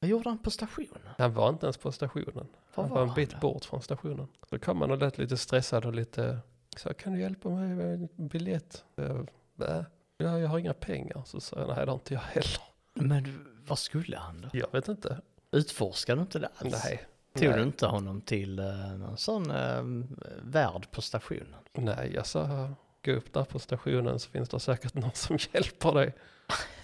Vad 0.00 0.10
gjorde 0.10 0.28
han 0.28 0.38
på 0.38 0.50
stationen? 0.50 1.00
Han 1.18 1.34
var 1.34 1.48
inte 1.48 1.66
ens 1.66 1.76
på 1.76 1.92
stationen. 1.92 2.46
Var 2.74 2.84
han 2.84 2.88
var 2.90 3.00
var 3.00 3.08
en 3.08 3.14
bit 3.14 3.30
då? 3.30 3.38
bort 3.38 3.64
från 3.64 3.82
stationen. 3.82 4.26
Så 4.50 4.58
kom 4.58 4.80
han 4.80 4.90
och 4.90 4.98
lät 4.98 5.18
lite 5.18 5.36
stressad 5.36 5.84
och 5.86 5.94
lite, 5.94 6.38
så 6.76 6.94
kan 6.94 7.12
du 7.12 7.20
hjälpa 7.20 7.48
mig 7.48 7.68
med 7.68 7.94
en 7.94 8.28
biljett? 8.28 8.84
Jag, 8.94 9.28
"Nä." 9.54 9.84
Ja, 10.18 10.38
jag 10.38 10.48
har 10.48 10.58
inga 10.58 10.74
pengar. 10.74 11.22
Så 11.26 11.40
sa 11.40 11.58
jag, 11.58 11.68
nej 11.68 11.76
det 11.86 11.90
har 11.90 11.94
inte 11.98 12.14
jag 12.14 12.20
heller. 12.20 12.60
Men 12.94 13.46
vad 13.66 13.78
skulle 13.78 14.16
han 14.16 14.40
då? 14.40 14.48
Jag 14.52 14.72
vet 14.72 14.88
inte. 14.88 15.20
Utforskade 15.52 16.18
du 16.18 16.22
inte 16.22 16.38
det 16.38 16.48
alls? 16.56 16.84
Nej. 16.84 17.06
Tog 17.34 17.48
nej. 17.48 17.58
du 17.58 17.62
inte 17.62 17.86
honom 17.86 18.20
till 18.20 18.60
uh, 18.60 18.98
någon 18.98 19.16
sån 19.16 19.50
uh, 19.50 20.04
värd 20.42 20.90
på 20.90 21.02
stationen? 21.02 21.54
Nej, 21.72 22.12
jag 22.14 22.26
sa 22.26 22.70
gå 23.04 23.12
upp 23.12 23.32
där 23.32 23.44
på 23.44 23.58
stationen 23.58 24.18
så 24.18 24.30
finns 24.30 24.48
det 24.48 24.60
säkert 24.60 24.94
någon 24.94 25.14
som 25.14 25.38
hjälper 25.52 25.92
dig. 25.92 26.14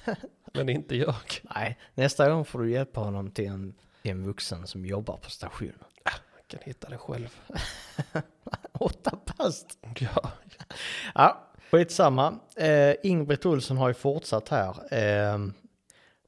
Men 0.53 0.69
inte 0.69 0.97
jag. 0.97 1.41
Nej, 1.43 1.79
nästa 1.95 2.31
gång 2.31 2.45
får 2.45 2.59
du 2.59 2.71
hjälpa 2.71 3.01
honom 3.01 3.31
till 3.31 3.47
en, 3.47 3.75
till 4.03 4.11
en 4.11 4.25
vuxen 4.25 4.67
som 4.67 4.87
jobbar 4.87 5.17
på 5.17 5.31
stationen. 5.31 5.85
Jag 6.05 6.49
kan 6.49 6.61
hitta 6.63 6.89
det 6.89 6.99
själv. 6.99 7.41
Åtta 8.73 9.19
past. 9.27 9.79
Ja, 9.99 10.33
Ja, 11.15 11.47
skitsamma. 11.71 12.39
Eh, 12.57 12.95
Ingbritt 13.03 13.47
Olsson 13.47 13.77
har 13.77 13.89
ju 13.89 13.95
fortsatt 13.95 14.49
här. 14.49 14.95
Eh, 14.95 15.39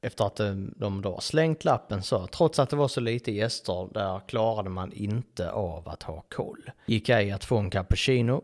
efter 0.01 0.25
att 0.25 0.39
eh, 0.39 0.53
de 0.55 1.01
då 1.01 1.19
slängt 1.19 1.65
lappen 1.65 2.03
så, 2.03 2.27
trots 2.27 2.59
att 2.59 2.69
det 2.69 2.75
var 2.75 2.87
så 2.87 3.01
lite 3.01 3.31
gäster, 3.31 3.89
där 3.93 4.21
klarade 4.27 4.69
man 4.69 4.93
inte 4.93 5.51
av 5.51 5.89
att 5.89 6.03
ha 6.03 6.23
koll. 6.29 6.71
Gick 6.85 7.09
ej 7.09 7.31
att 7.31 7.45
få 7.45 7.57
en 7.57 7.69
cappuccino. 7.69 8.43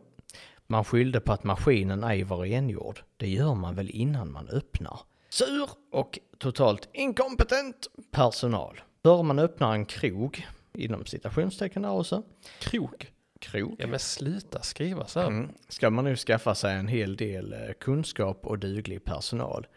Man 0.67 0.83
skyllde 0.83 1.19
på 1.19 1.33
att 1.33 1.43
maskinen 1.43 2.03
ej 2.03 2.23
var 2.23 2.37
rengjord. 2.37 3.03
Det 3.17 3.29
gör 3.29 3.55
man 3.55 3.75
väl 3.75 3.89
innan 3.89 4.31
man 4.31 4.49
öppnar. 4.49 4.99
Sur 5.29 5.69
och 5.91 6.19
totalt 6.37 6.89
inkompetent 6.93 7.87
personal. 8.11 8.81
Före 9.03 9.23
man 9.23 9.39
öppnar 9.39 9.73
en 9.73 9.85
krog, 9.85 10.47
inom 10.73 11.05
citationstecken 11.05 11.81
där 11.81 11.91
också. 11.91 12.23
krok. 12.59 13.11
Krog. 13.39 13.75
Ja 13.79 13.87
men 13.87 13.99
sluta 13.99 14.61
skriva 14.61 15.05
så 15.05 15.19
här. 15.19 15.27
Mm. 15.27 15.49
Ska 15.69 15.89
man 15.89 16.05
nu 16.05 16.15
skaffa 16.15 16.55
sig 16.55 16.75
en 16.75 16.87
hel 16.87 17.15
del 17.15 17.53
eh, 17.53 17.59
kunskap 17.79 18.45
och 18.45 18.59
duglig 18.59 19.03
personal. 19.03 19.67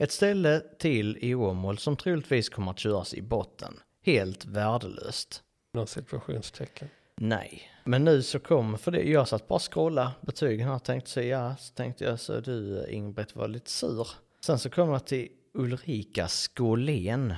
Ett 0.00 0.12
ställe 0.12 0.62
till 0.78 1.18
i 1.20 1.34
Åmål 1.34 1.78
som 1.78 1.96
troligtvis 1.96 2.48
kommer 2.48 2.70
att 2.70 2.78
köras 2.78 3.14
i 3.14 3.22
botten. 3.22 3.80
Helt 4.04 4.44
värdelöst. 4.44 5.42
Någon 5.74 5.86
situationstecken. 5.86 6.88
Nej. 7.16 7.62
Men 7.84 8.04
nu 8.04 8.22
så 8.22 8.38
kommer, 8.38 8.78
för 8.78 8.90
det, 8.90 9.02
jag 9.02 9.28
satt 9.28 9.48
bara 9.48 9.54
och 9.54 9.72
scrolla 9.72 10.12
betygen 10.20 10.68
här 10.68 10.78
tänkte 10.78 11.10
så 11.10 11.20
ja, 11.20 11.56
så 11.56 11.74
tänkte 11.74 12.04
jag 12.04 12.20
så 12.20 12.40
du 12.40 12.86
Ingbritt 12.90 13.36
var 13.36 13.48
lite 13.48 13.70
sur. 13.70 14.08
Sen 14.44 14.58
så 14.58 14.70
kommer 14.70 14.92
jag 14.92 15.06
till 15.06 15.28
Ulrika 15.54 16.28
Skålén 16.28 17.34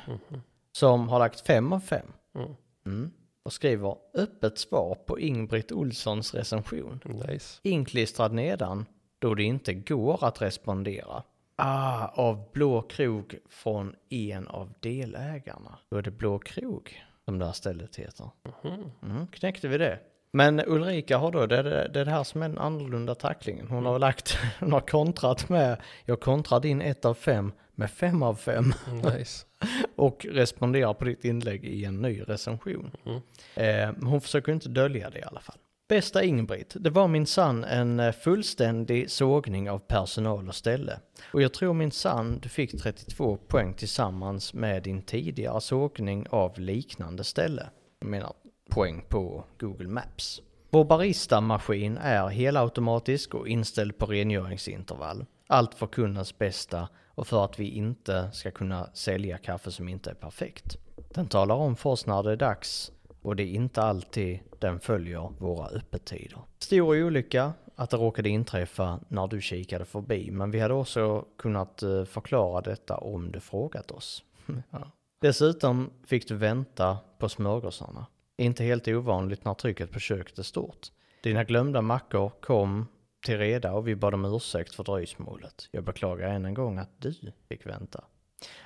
som 0.72 1.08
har 1.08 1.18
lagt 1.18 1.46
fem 1.46 1.72
av 1.72 1.80
fem. 1.80 2.06
Mm. 2.34 2.54
Mm. 2.86 3.11
Och 3.42 3.52
skriver 3.52 3.96
öppet 4.14 4.58
svar 4.58 4.94
på 5.06 5.20
Ingbritt 5.20 5.72
Olssons 5.72 6.34
recension. 6.34 7.00
Nice. 7.04 7.61
inklistrad 7.62 8.32
nedan 8.32 8.86
då 9.18 9.34
det 9.34 9.42
inte 9.42 9.74
går 9.74 10.24
att 10.24 10.42
respondera. 10.42 11.22
Ah, 11.61 12.06
av 12.06 12.52
Blå 12.52 12.82
krog 12.82 13.38
från 13.48 13.94
en 14.08 14.48
av 14.48 14.72
delägarna. 14.80 15.78
Då 15.90 15.96
är 15.96 16.02
det 16.02 16.11
Blå 16.11 16.38
krog 16.38 17.02
som 17.24 17.38
det 17.38 17.44
här 17.46 17.52
stället 17.52 17.96
heter. 17.96 18.30
Mhm. 18.62 18.90
Mm, 19.02 19.26
knäckte 19.26 19.68
vi 19.68 19.78
det. 19.78 19.98
Men 20.32 20.61
Ulrika 20.66 21.18
har 21.18 21.32
då, 21.32 21.46
det 21.46 21.56
är 21.56 21.64
det, 21.64 21.90
det 21.94 22.00
är 22.00 22.04
det 22.04 22.11
här 22.11 22.24
som 22.24 22.42
är 22.42 22.48
den 22.48 22.58
annorlunda 22.58 23.14
tacklingen. 23.14 23.68
Hon 23.68 23.86
har 23.86 23.98
lagt, 23.98 24.38
hon 24.61 24.72
har 24.72 24.80
kontrat 24.80 25.48
med, 25.48 25.80
jag 26.04 26.20
kontrar 26.20 26.61
din 26.61 26.82
ett 26.82 27.04
av 27.04 27.14
fem 27.14 27.52
med 27.74 27.90
fem 27.90 28.22
av 28.22 28.34
fem 28.34 28.72
Nice. 29.04 29.46
och 29.96 30.26
responderar 30.30 30.94
på 30.94 31.04
ditt 31.04 31.24
inlägg 31.24 31.64
i 31.64 31.84
en 31.84 32.02
ny 32.02 32.22
recension. 32.22 32.90
Mm. 33.06 33.20
Eh, 33.54 34.08
hon 34.08 34.20
försöker 34.20 34.52
inte 34.52 34.68
dölja 34.68 35.11
det 35.11 35.18
i 35.18 35.22
alla 35.22 35.40
fall. 35.40 35.58
Bästa 35.91 36.24
Ingbritt, 36.24 36.76
det 36.80 36.91
var 36.91 37.09
min 37.09 37.26
sann 37.26 37.64
en 37.64 38.01
eh, 38.01 38.12
fullständig 38.12 39.11
sågning 39.11 39.70
av 39.70 39.78
personal 39.78 40.49
och 40.49 40.55
ställe. 40.55 41.01
Och 41.32 41.43
jag 41.43 41.55
tror 41.55 41.74
min 41.74 41.91
sann 41.91 42.38
du 42.43 42.49
fick 42.49 42.82
32 42.82 43.36
poäng 43.36 43.74
tillsammans 43.74 44.55
med 44.55 44.82
din 44.82 45.03
tidigare 45.03 45.61
sågning 45.61 46.26
av 46.30 46.59
liknande 46.59 47.24
ställe. 47.24 47.70
Jag 48.01 48.09
menar 48.09 48.32
poäng 48.68 49.05
på 49.09 49.45
Google 49.59 49.88
Maps. 49.88 50.43
Vår 50.70 50.84
baristamaskin 50.84 51.99
är 51.99 52.28
helautomatisk 52.28 53.34
och 53.34 53.49
inställd 53.49 53.99
på 53.99 54.07
rengöringsintervall. 54.07 55.26
Allt 55.47 55.74
för 55.74 55.86
kundens 55.86 56.38
bästa 56.38 56.88
och 57.14 57.26
för 57.26 57.45
att 57.45 57.59
vi 57.59 57.68
inte 57.68 58.30
ska 58.32 58.51
kunna 58.51 58.91
sälja 58.95 59.38
kaffe 59.38 59.70
som 59.70 59.88
inte 59.88 60.11
är 60.11 60.14
perfekt. 60.14 60.76
Den 61.14 61.28
talar 61.28 61.55
om 61.55 61.76
för 61.76 61.91
oss 61.91 62.07
när 62.07 62.22
det 62.22 62.32
är 62.32 62.36
dags 62.36 62.93
och 63.22 63.36
det 63.36 63.43
är 63.43 63.55
inte 63.55 63.82
alltid 63.82 64.41
den 64.61 64.80
följer 64.80 65.32
våra 65.38 65.66
öppettider. 65.66 66.38
Stor 66.58 67.02
olycka 67.02 67.52
att 67.74 67.90
det 67.90 67.96
råkade 67.96 68.28
inträffa 68.28 69.00
när 69.08 69.26
du 69.26 69.40
kikade 69.40 69.84
förbi, 69.84 70.30
men 70.30 70.50
vi 70.50 70.61
hade 70.61 70.74
också 70.74 71.24
kunnat 71.38 71.82
eh, 71.82 72.04
förklara 72.04 72.61
detta 72.61 72.96
om 72.96 73.32
du 73.32 73.40
frågat 73.40 73.90
oss. 73.90 74.24
ja. 74.70 74.90
Dessutom 75.20 75.90
fick 76.06 76.28
du 76.28 76.34
vänta 76.34 76.98
på 77.18 77.28
smörgåsarna. 77.28 78.06
Inte 78.38 78.64
helt 78.64 78.88
ovanligt 78.88 79.44
när 79.44 79.54
trycket 79.54 79.90
på 79.90 79.98
köket 79.98 80.38
är 80.38 80.42
stort. 80.42 80.88
Dina 81.22 81.44
glömda 81.44 81.82
mackor 81.82 82.32
kom 82.40 82.86
till 83.26 83.38
reda 83.38 83.72
och 83.72 83.88
vi 83.88 83.96
bad 83.96 84.14
om 84.14 84.24
ursäkt 84.24 84.74
för 84.74 84.84
dröjsmålet. 84.84 85.68
Jag 85.70 85.84
beklagar 85.84 86.28
än 86.28 86.44
en 86.44 86.54
gång 86.54 86.78
att 86.78 86.90
du 86.98 87.14
fick 87.48 87.66
vänta. 87.66 88.04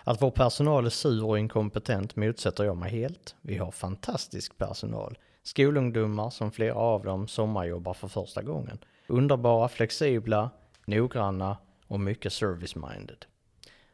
Att 0.05 0.23
vår 0.23 0.31
personal 0.31 0.87
är 0.87 0.91
sur 0.91 1.25
och 1.25 1.39
inkompetent 1.39 2.17
motsätter 2.17 2.65
jag 2.65 2.77
mig 2.77 2.91
helt. 2.91 3.37
Vi 3.41 3.57
har 3.57 3.71
fantastisk 3.71 4.59
personal. 4.59 5.19
Skolungdomar 5.45 6.31
som 6.31 6.53
flera 6.53 6.75
av 6.75 7.05
dem 7.05 7.29
sommarjobbar 7.29 7.95
för 7.95 8.09
första 8.09 8.43
gången. 8.43 8.79
Underbara, 9.07 9.69
flexibla, 9.69 10.51
noggranna 10.87 11.57
och 11.87 12.01
mycket 12.01 12.33
service-minded. 12.33 13.25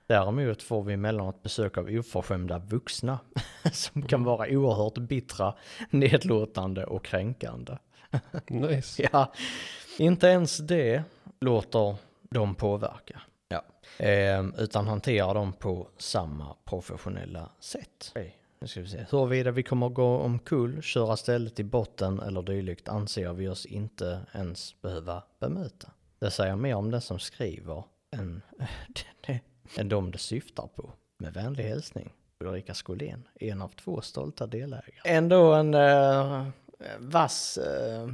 Däremot 0.07 0.63
får 0.63 0.83
vi 0.83 0.95
emellanåt 0.95 1.43
besök 1.43 1.79
av 1.79 1.87
oförskämda 1.87 2.59
vuxna 2.59 3.19
som 3.73 4.03
kan 4.03 4.25
vara 4.25 4.49
oerhört 4.51 4.99
bittra, 4.99 5.55
nedlåtande 5.91 6.85
och 6.85 7.05
kränkande. 7.05 7.77
Nice. 8.47 9.09
Ja, 9.13 9.33
inte 9.99 10.27
ens 10.27 10.59
det 10.59 11.03
låter 11.41 11.97
dem 12.23 12.55
påverka. 12.55 13.21
Ja. 13.49 13.63
Eh, 14.07 14.45
utan 14.59 14.89
hanterar 14.89 15.35
dem 15.35 15.53
på 15.53 15.89
samma 15.99 16.57
professionella 16.65 17.51
sätt. 17.61 18.13
Nu 18.61 18.69
ska 18.69 18.81
vi 18.81 18.89
se. 18.89 19.07
Huruvida 19.11 19.51
vi 19.51 19.63
kommer 19.63 19.89
gå 19.89 20.17
omkull, 20.19 20.83
köra 20.83 21.17
stället 21.17 21.61
i 21.61 21.65
botten 21.65 22.21
eller 22.21 22.43
dylikt 22.43 22.89
anser 22.89 23.33
vi 23.33 23.49
oss 23.49 23.67
inte 23.67 24.21
ens 24.33 24.81
behöva 24.83 25.23
bemöta. 25.41 25.91
Det 26.19 26.31
säger 26.31 26.57
mer 26.57 26.75
om 26.75 26.91
den 26.91 27.01
som 27.01 27.19
skriver 27.19 27.85
än, 28.11 28.43
än 29.77 29.89
de 29.89 30.11
det 30.11 30.19
syftar 30.19 30.67
på. 30.67 30.93
Med 31.19 31.33
vänlig 31.35 31.65
hälsning, 31.65 32.13
Ulrika 32.41 32.75
Skolén, 32.75 33.29
en 33.35 33.63
av 33.63 33.69
två 33.69 34.01
stolta 34.01 34.47
delägare. 34.47 35.01
Ändå 35.05 35.55
en 35.55 35.75
eh, 35.75 36.47
vass, 36.99 37.59
eh, 37.59 38.09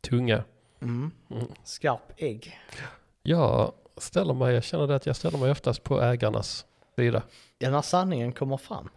Tunga. 0.00 0.44
mm, 0.80 1.10
Mm. 1.30 1.46
skarp 1.64 2.12
ägg. 2.16 2.58
Jag 3.22 3.72
ställer 3.96 4.34
mig, 4.34 4.54
jag 4.54 4.64
känner 4.64 4.86
det 4.86 4.94
att 4.96 5.06
jag 5.06 5.16
ställer 5.16 5.38
mig 5.38 5.50
oftast 5.50 5.82
på 5.82 6.02
ägarnas 6.02 6.66
sida. 6.96 7.22
Ja, 7.58 7.70
när 7.70 7.82
sanningen 7.82 8.32
kommer 8.32 8.56
fram. 8.56 8.88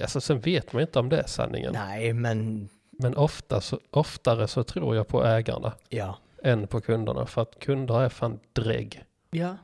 Alltså 0.00 0.20
sen 0.20 0.40
vet 0.40 0.72
man 0.72 0.82
inte 0.82 0.98
om 0.98 1.08
det 1.08 1.20
är 1.20 1.26
sanningen. 1.26 1.72
Nej, 1.72 2.12
men 2.12 2.68
Men 2.98 3.16
ofta 3.16 3.60
så, 3.60 3.80
oftare 3.90 4.48
så 4.48 4.64
tror 4.64 4.96
jag 4.96 5.08
på 5.08 5.24
ägarna 5.24 5.72
ja. 5.88 6.18
än 6.42 6.66
på 6.66 6.80
kunderna. 6.80 7.26
För 7.26 7.42
att 7.42 7.58
kunder 7.58 8.00
är 8.00 8.08
fan 8.08 8.40
drägg. 8.52 9.04
Ja. 9.30 9.56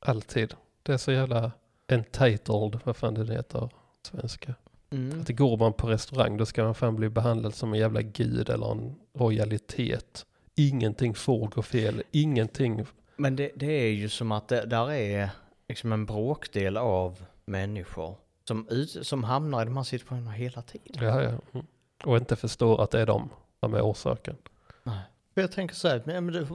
Alltid. 0.00 0.54
Det 0.82 0.92
är 0.92 0.96
så 0.96 1.12
jävla 1.12 1.52
entitled, 1.86 2.80
vad 2.84 2.96
fan 2.96 3.14
det 3.14 3.34
heter 3.34 3.68
svenska. 4.02 4.54
Mm. 4.90 5.20
Att 5.20 5.28
går 5.28 5.56
man 5.56 5.72
på 5.72 5.86
restaurang 5.88 6.36
då 6.36 6.46
ska 6.46 6.64
man 6.64 6.74
fan 6.74 6.96
bli 6.96 7.08
behandlad 7.08 7.54
som 7.54 7.72
en 7.72 7.78
jävla 7.78 8.02
gud 8.02 8.50
eller 8.50 8.70
en 8.70 8.94
royalitet. 9.14 10.26
Ingenting 10.54 11.14
får 11.14 11.46
gå 11.48 11.62
fel, 11.62 12.02
ingenting. 12.10 12.86
Men 13.16 13.36
det, 13.36 13.50
det 13.56 13.66
är 13.66 13.90
ju 13.90 14.08
som 14.08 14.32
att 14.32 14.48
det 14.48 14.66
där 14.66 14.92
är 14.92 15.30
liksom 15.68 15.92
en 15.92 16.06
bråkdel 16.06 16.76
av 16.76 17.24
människor 17.44 18.16
som, 18.48 18.68
ut, 18.68 19.06
som 19.06 19.24
hamnar 19.24 19.62
i 19.62 19.64
de 19.64 19.76
här 19.76 19.84
situationerna 19.84 20.30
hela 20.30 20.62
tiden. 20.62 21.04
Ja, 21.04 21.22
ja. 21.22 21.32
Mm. 21.52 21.66
Och 22.04 22.16
inte 22.16 22.36
förstår 22.36 22.82
att 22.82 22.90
det 22.90 23.00
är 23.00 23.06
de 23.06 23.30
som 23.60 23.74
är 23.74 23.82
orsaken. 23.82 24.36
För 25.34 25.40
jag 25.40 25.52
tänker 25.52 25.74
så 25.74 25.88
här, 25.88 26.02
men, 26.04 26.26
men 26.26 26.34
du, 26.34 26.46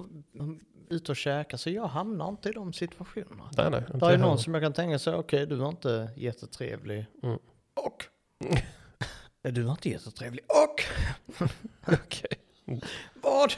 ut 0.89 1.09
och 1.09 1.15
käka, 1.15 1.57
så 1.57 1.69
jag 1.69 1.87
hamnar 1.87 2.29
inte 2.29 2.49
i 2.49 2.51
de 2.51 2.73
situationerna. 2.73 3.51
Nej, 3.57 3.69
nej. 3.71 3.83
Det 3.93 4.05
är 4.05 4.17
någon 4.17 4.39
som 4.39 4.53
jag 4.53 4.63
kan 4.63 4.73
tänka 4.73 4.99
så 4.99 5.13
okej 5.13 5.45
du 5.45 5.55
var 5.55 5.69
inte 5.69 6.09
jättetrevlig. 6.15 7.05
Mm. 7.23 7.39
Och? 7.73 8.05
Nej, 9.41 9.53
du 9.53 9.61
var 9.61 9.71
inte 9.71 9.89
jättetrevlig. 9.89 10.45
Och? 10.47 10.83
Okej. 11.93 12.39
Vad? 13.13 13.53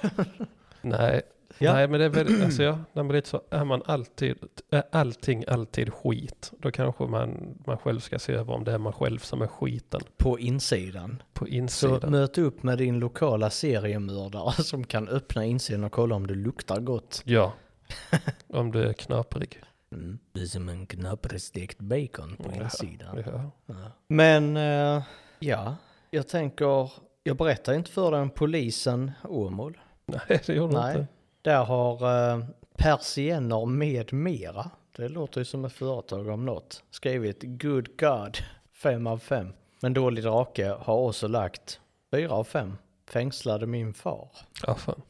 Nej. 0.81 1.21
Ja. 1.61 1.73
Nej, 1.73 1.87
men 1.87 1.99
det 1.99 2.05
är 2.05 2.09
väl, 2.09 2.43
alltså 2.43 2.63
ja, 2.63 2.79
när 2.93 3.03
man 3.03 3.15
är 3.15 3.21
så, 3.25 3.41
är 3.49 3.65
man 3.65 3.81
alltid, 3.85 4.37
är 4.71 4.83
allting 4.91 5.43
alltid 5.47 5.93
skit, 5.93 6.51
då 6.59 6.71
kanske 6.71 7.03
man, 7.03 7.57
man 7.65 7.77
själv 7.77 7.99
ska 7.99 8.19
se 8.19 8.33
över 8.33 8.53
om 8.53 8.63
det 8.63 8.71
är 8.71 8.77
man 8.77 8.93
själv 8.93 9.19
som 9.19 9.41
är 9.41 9.47
skiten 9.47 10.01
På 10.17 10.39
insidan. 10.39 11.21
på 11.33 11.45
Så 11.45 11.51
insidan. 11.51 12.11
möt 12.11 12.37
upp 12.37 12.63
med 12.63 12.77
din 12.77 12.99
lokala 12.99 13.49
seriemördare 13.49 14.51
som 14.63 14.83
kan 14.83 15.07
öppna 15.07 15.45
insidan 15.45 15.83
och 15.83 15.91
kolla 15.91 16.15
om 16.15 16.27
det 16.27 16.35
luktar 16.35 16.79
gott. 16.79 17.21
Ja, 17.25 17.53
om 18.47 18.71
du 18.71 18.83
är 18.83 18.93
knaprig. 18.93 19.59
Mm. 19.93 20.19
Det 20.33 20.41
är 20.41 20.45
som 20.45 20.69
en 20.69 20.85
knapprestekt 20.85 21.79
bacon 21.79 22.35
på 22.37 22.51
Ja, 22.55 22.63
insidan. 22.63 23.23
Ja. 23.25 23.51
Ja. 23.65 23.75
Men 24.07 24.57
eh, 24.57 25.03
ja, 25.39 25.75
jag 26.09 26.27
tänker, 26.27 26.91
jag 27.23 27.37
berättar 27.37 27.73
inte 27.73 27.91
för 27.91 28.11
den 28.11 28.29
polisen 28.29 29.11
Åmål. 29.23 29.77
Nej, 30.05 30.41
det 30.45 30.53
gjorde 30.53 30.73
Nej. 30.73 30.91
inte. 30.99 31.07
Där 31.41 31.63
har 31.63 31.93
eh, 32.33 32.43
persienner 32.77 33.65
med 33.65 34.13
mera, 34.13 34.69
det 34.95 35.09
låter 35.09 35.41
ju 35.41 35.45
som 35.45 35.65
ett 35.65 35.73
företag 35.73 36.27
om 36.27 36.45
något, 36.45 36.83
skrivit 36.91 37.39
good 37.43 37.97
god 37.99 38.37
5 38.73 39.07
av 39.07 39.17
5. 39.17 39.53
Men 39.81 39.93
dålig 39.93 40.23
drake 40.23 40.67
har 40.79 40.95
också 40.95 41.27
lagt 41.27 41.79
4 42.11 42.31
av 42.33 42.43
5. 42.43 42.77
Fängslade 43.09 43.65
min 43.67 43.93
far. 43.93 44.29
Ja, 44.67 44.75
fan. 44.75 45.01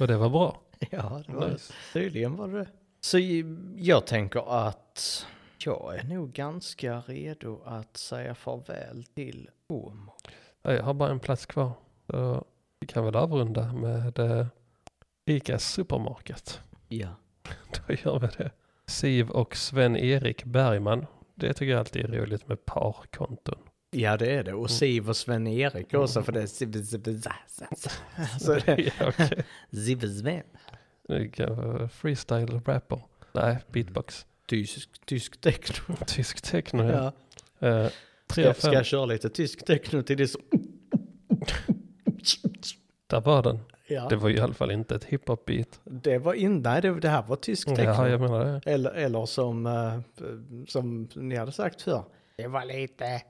Och 0.00 0.06
det 0.06 0.16
var 0.16 0.30
bra. 0.30 0.60
Ja, 0.90 1.22
det 1.26 1.32
var 1.32 1.48
Nice. 1.48 1.72
tydligen 1.92 2.36
var 2.36 2.48
det. 2.48 2.66
Så 3.00 3.18
jag 3.76 4.06
tänker 4.06 4.66
att 4.68 5.26
jag 5.64 5.96
är 5.98 6.04
nog 6.04 6.32
ganska 6.32 7.00
redo 7.06 7.60
att 7.64 7.96
säga 7.96 8.34
farväl 8.34 9.04
till 9.04 9.50
Åmål. 9.68 10.14
Ja, 10.62 10.72
Jag 10.72 10.82
har 10.82 10.94
bara 10.94 11.10
en 11.10 11.20
plats 11.20 11.46
kvar. 11.46 11.70
Så 12.10 12.44
vi 12.80 12.86
kan 12.86 13.04
väl 13.04 13.16
avrunda 13.16 13.72
med 13.72 14.18
eh, 14.18 14.46
Ica 15.28 15.58
Supermarket. 15.58 16.60
Ja. 16.88 17.08
Då 17.88 17.94
gör 17.94 18.18
vi 18.18 18.26
det. 18.26 18.50
Siv 18.86 19.30
och 19.30 19.56
Sven-Erik 19.56 20.44
Bergman. 20.44 21.06
Det 21.34 21.52
tycker 21.52 21.72
jag 21.72 21.78
alltid 21.78 22.04
är 22.04 22.08
roligt 22.08 22.48
med 22.48 22.64
parkonton. 22.64 23.58
Ja 23.90 24.16
det 24.16 24.30
är 24.30 24.44
det. 24.44 24.54
Och 24.54 24.70
Siv 24.70 25.08
och 25.08 25.16
Sven-Erik 25.16 25.94
också 25.94 26.22
för 26.22 26.32
det 26.32 26.42
är 26.42 26.46
Siv- 26.46 27.28
Så 28.40 28.54
det 28.66 28.92
ja, 28.98 29.08
okej. 29.08 29.44
Siv 29.72 30.04
och 30.04 30.10
Sven. 30.10 30.42
Det 31.08 31.28
kan 31.28 31.56
vara 31.56 31.88
Freestyle 31.88 32.60
rapper. 32.64 33.00
Nej, 33.32 33.58
beatbox. 33.72 34.26
Tysk, 34.46 34.90
tysk 35.06 35.40
techno. 35.40 35.96
Tysk 36.06 36.40
techno 36.42 36.82
ja. 36.84 37.12
Ja. 37.58 37.90
Tre 38.26 38.44
Ska, 38.44 38.54
ska 38.54 38.72
jag 38.72 38.86
köra 38.86 39.04
lite 39.06 39.28
tysk 39.30 39.64
techno 39.66 40.02
till 40.02 40.16
det 40.16 40.28
så? 40.28 40.38
Där 43.06 43.20
var 43.20 43.42
den. 43.42 43.60
Ja. 43.88 44.08
Det 44.08 44.16
var 44.16 44.28
ju 44.28 44.36
i 44.36 44.40
alla 44.40 44.54
fall 44.54 44.70
inte 44.70 44.94
ett 44.94 45.04
hiphop 45.04 45.44
beat. 45.44 45.80
Det 45.84 46.18
var 46.18 46.34
in, 46.34 46.62
nej 46.62 46.82
det, 46.82 47.00
det 47.00 47.08
här 47.08 47.22
var 47.22 47.36
tysk 47.36 47.68
techno. 47.68 47.84
Ja, 47.84 48.08
jag 48.08 48.20
menar 48.20 48.44
det. 48.44 48.70
Eller, 48.72 48.90
eller 48.90 49.26
som, 49.26 49.66
eh, 49.66 50.00
som 50.68 51.08
ni 51.14 51.36
hade 51.36 51.52
sagt 51.52 51.82
förr. 51.82 52.04
Det 52.36 52.46
var 52.46 52.64
lite 52.64 53.22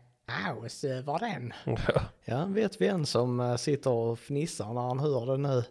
house 0.54 0.88
över 0.88 1.18
den. 1.18 1.52
Ja. 1.64 2.00
Ja, 2.24 2.44
vet 2.44 2.80
vi 2.80 2.86
en 2.88 3.06
som 3.06 3.40
eh, 3.40 3.56
sitter 3.56 3.90
och 3.90 4.18
fnissar 4.18 4.72
när 4.72 4.80
han 4.80 4.98
hör 4.98 5.26
det 5.26 5.36
nu. 5.36 5.64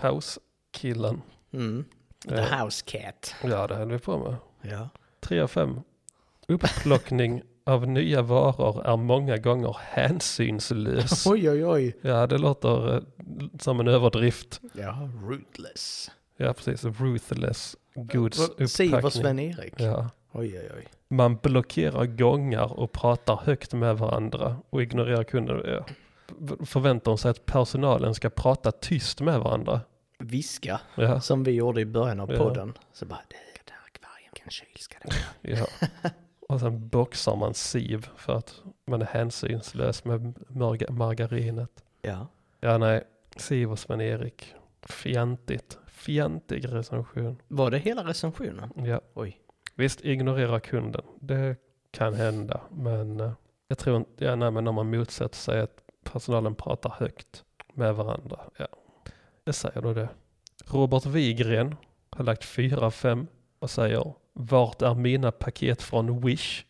House-killen. 0.00 1.22
Mm. 1.52 1.84
The 2.28 2.34
Eh. 2.34 2.64
house 2.64 2.84
cat. 2.86 3.34
Ja, 3.42 3.66
det 3.66 3.74
höll 3.74 3.90
vi 3.92 3.98
på 3.98 4.18
med. 4.18 4.36
Ja. 4.72 4.88
Tre 5.20 5.40
av 5.40 5.48
fem. 5.48 5.80
Upplockning 6.48 7.42
av 7.64 7.88
nya 7.88 8.22
varor 8.22 8.86
är 8.86 8.96
många 8.96 9.36
gånger 9.36 9.76
hänsynslös. 9.80 11.26
Oj, 11.26 11.50
oj, 11.50 11.64
oj. 11.66 11.96
Ja, 12.02 12.26
det 12.26 12.38
låter 12.38 12.94
eh, 12.96 13.02
som 13.58 13.80
en 13.80 13.88
överdrift. 13.88 14.60
Ja, 14.72 15.08
rootless. 15.22 16.10
Ja, 16.36 16.52
precis. 16.52 16.84
Ruthless 16.84 17.76
goods 17.94 18.36
Siv 18.72 18.92
och 18.94 18.98
upppackning. 18.98 19.22
Sven-Erik. 19.22 19.74
Ja. 19.76 20.10
Oj, 20.32 20.58
oj, 20.58 20.70
oj. 20.76 20.88
Man 21.08 21.36
blockerar 21.36 22.06
gångar 22.06 22.72
och 22.80 22.92
pratar 22.92 23.36
högt 23.44 23.72
med 23.74 23.98
varandra 23.98 24.56
och 24.70 24.82
ignorerar 24.82 25.24
kunden. 25.24 25.62
Ja. 25.66 25.86
Förväntar 26.66 27.16
sig 27.16 27.30
att 27.30 27.46
personalen 27.46 28.14
ska 28.14 28.30
prata 28.30 28.72
tyst 28.72 29.20
med 29.20 29.40
varandra. 29.40 29.80
Viska, 30.18 30.80
Ja, 30.94 31.20
som 31.20 31.44
vi 31.44 31.50
gjorde 31.50 31.80
i 31.80 31.84
början 31.86 32.20
av 32.20 32.32
Ja. 32.32 32.38
podden. 32.38 32.72
Så 32.92 33.06
bara, 33.06 33.20
det 33.28 33.36
där 33.66 33.76
akvarium, 33.86 34.30
vilken 34.32 34.50
kyl 34.50 34.78
ska 34.78 34.96
det 35.02 35.50
ja. 35.50 35.66
Och 36.48 36.60
sen 36.60 36.88
boxar 36.88 37.36
man 37.36 37.54
Siv 37.54 38.08
för 38.16 38.32
att 38.36 38.62
man 38.86 39.02
är 39.02 39.06
hänsynslös 39.06 40.04
med 40.04 40.34
marga- 40.48 40.90
margarinet. 40.92 41.84
Ja. 42.02 42.26
Ja, 42.60 42.78
nej. 42.78 43.04
Siv 43.36 43.72
och 43.72 43.78
Sven-Erik. 43.78 44.54
Fjantigt. 44.82 45.78
Fjantig 45.86 46.72
recension. 46.72 47.36
Var 47.48 47.70
det 47.70 47.78
hela 47.78 48.04
recensionen? 48.04 48.70
Ja. 48.86 49.00
Oj. 49.14 49.40
Visst, 49.74 50.00
ignorera 50.00 50.60
kunden. 50.60 51.02
Det 51.20 51.56
kan 51.90 52.14
hända. 52.14 52.60
Men 52.70 53.20
eh, 53.20 53.32
jag 53.68 53.78
tror 53.78 53.96
inte, 53.96 54.24
ja, 54.24 54.34
nej, 54.36 54.50
men 54.50 54.68
om 54.68 54.74
man 54.74 54.90
motsätter 54.90 55.36
sig 55.36 55.60
att 55.60 55.80
personalen 56.04 56.54
pratar 56.54 56.90
högt 56.90 57.44
med 57.72 57.94
varandra. 57.94 58.40
Ja, 58.58 58.66
jag 59.44 59.54
säger 59.54 59.82
då 59.82 59.92
det. 59.94 60.08
Robert 60.66 61.06
Wigren 61.06 61.76
har 62.10 62.24
lagt 62.24 62.44
fyra 62.44 62.86
av 62.86 62.90
fem 62.90 63.26
och 63.58 63.70
säger 63.70 64.14
vart 64.34 64.82
är 64.82 64.94
mina 64.94 65.32
paket 65.32 65.82
från 65.82 66.20
Wish? 66.26 66.64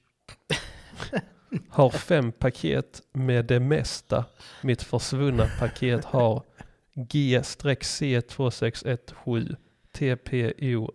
har 1.68 1.90
fem 1.90 2.32
paket 2.32 3.02
med 3.12 3.44
det 3.44 3.60
mesta. 3.60 4.24
Mitt 4.62 4.82
försvunna 4.82 5.46
paket 5.58 6.04
har 6.04 6.42
G-C2617 6.94 9.56
TPO 9.92 10.90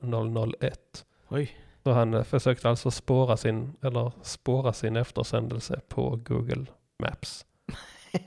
00001. 0.00 1.04
Oj. 1.28 1.56
Så 1.84 1.92
han 1.92 2.14
eh, 2.14 2.22
försökte 2.22 2.68
alltså 2.68 2.90
spåra 2.90 3.36
sin, 3.36 3.72
eller 3.82 4.12
spåra 4.22 4.72
sin 4.72 4.96
eftersändelse 4.96 5.80
på 5.88 6.20
Google 6.24 6.66
Maps. 6.98 7.46